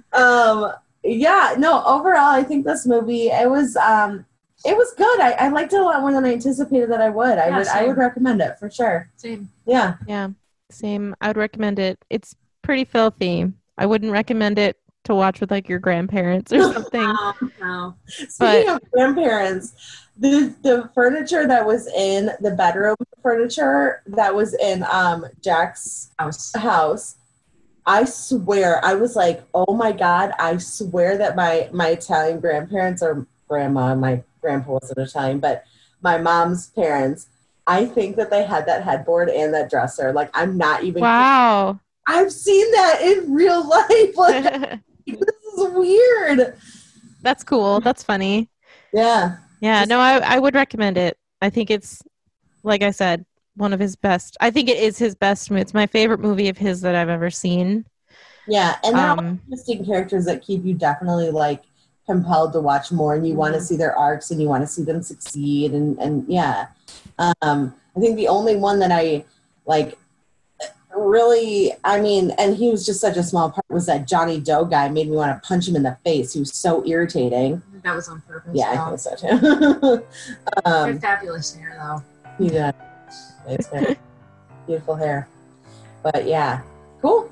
[0.13, 0.73] um,
[1.05, 1.83] yeah, no.
[1.85, 4.25] Overall, I think this movie it was um,
[4.65, 5.21] it was good.
[5.21, 7.39] I, I liked it a lot more than I anticipated that I would.
[7.39, 9.11] I Yeah, would I would recommend it for sure.
[9.17, 9.49] Same.
[9.67, 10.31] Yeah, Yeah,
[10.73, 11.15] same.
[11.21, 12.05] I would recommend it.
[12.11, 13.53] It's pretty filthy.
[13.79, 17.03] I wouldn't recommend it to watch with like your grandparents or something.
[17.03, 17.95] No, no.
[18.07, 19.75] Speaking of grandparents,
[20.17, 26.55] the the furniture that was in the bedroom furniture that was in um Jack's House.
[26.55, 27.17] house,
[27.87, 33.03] I swear I was like, oh my god, I swear that my my Italian grandparents
[33.03, 35.65] or grandma, my grandpa wasn't Italian, but
[36.03, 37.29] my mom's parents.
[37.67, 40.13] I think that they had that headboard and that dresser.
[40.13, 41.03] Like I'm not even.
[41.03, 41.81] Wow.
[42.07, 44.17] I've seen that in real life.
[44.17, 44.45] Like
[45.07, 45.19] this
[45.57, 46.57] is weird.
[47.23, 47.81] That's cool.
[47.81, 48.49] That's funny.
[48.93, 49.37] Yeah.
[49.61, 51.17] Yeah, Just- no, I, I would recommend it.
[51.41, 52.03] I think it's,
[52.65, 53.25] like I said,
[53.57, 54.37] one of his best.
[54.41, 55.51] I think it is his best.
[55.51, 57.85] It's my favorite movie of his that I've ever seen.
[58.49, 61.63] Yeah, and they're Um, interesting characters that keep you definitely like
[62.07, 64.67] compelled to watch more, and you want to see their arcs, and you want to
[64.67, 66.67] see them succeed, and and yeah.
[67.19, 69.25] Um, I think the only one that I
[69.67, 69.99] like
[70.95, 74.65] really, I mean, and he was just such a small part was that Johnny Doe
[74.65, 76.33] guy made me want to punch him in the face.
[76.33, 77.63] He was so irritating.
[77.83, 78.53] That was on purpose.
[78.55, 78.97] Yeah, I though.
[78.97, 80.05] think so too.
[80.67, 82.45] You're um, fabulous hair, though.
[82.45, 82.75] he does.
[83.49, 83.97] It's very
[84.67, 85.29] beautiful hair.
[86.03, 86.63] But yeah,
[87.01, 87.31] cool.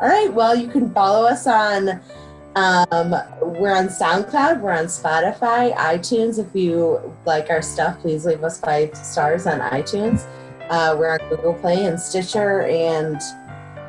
[0.00, 0.32] All right.
[0.32, 2.00] Well, you can follow us on.
[2.56, 4.60] Um, we're on SoundCloud.
[4.60, 6.38] We're on Spotify, iTunes.
[6.38, 10.26] If you like our stuff, please leave us five stars on iTunes.
[10.68, 13.20] Uh, we're on Google Play and Stitcher, and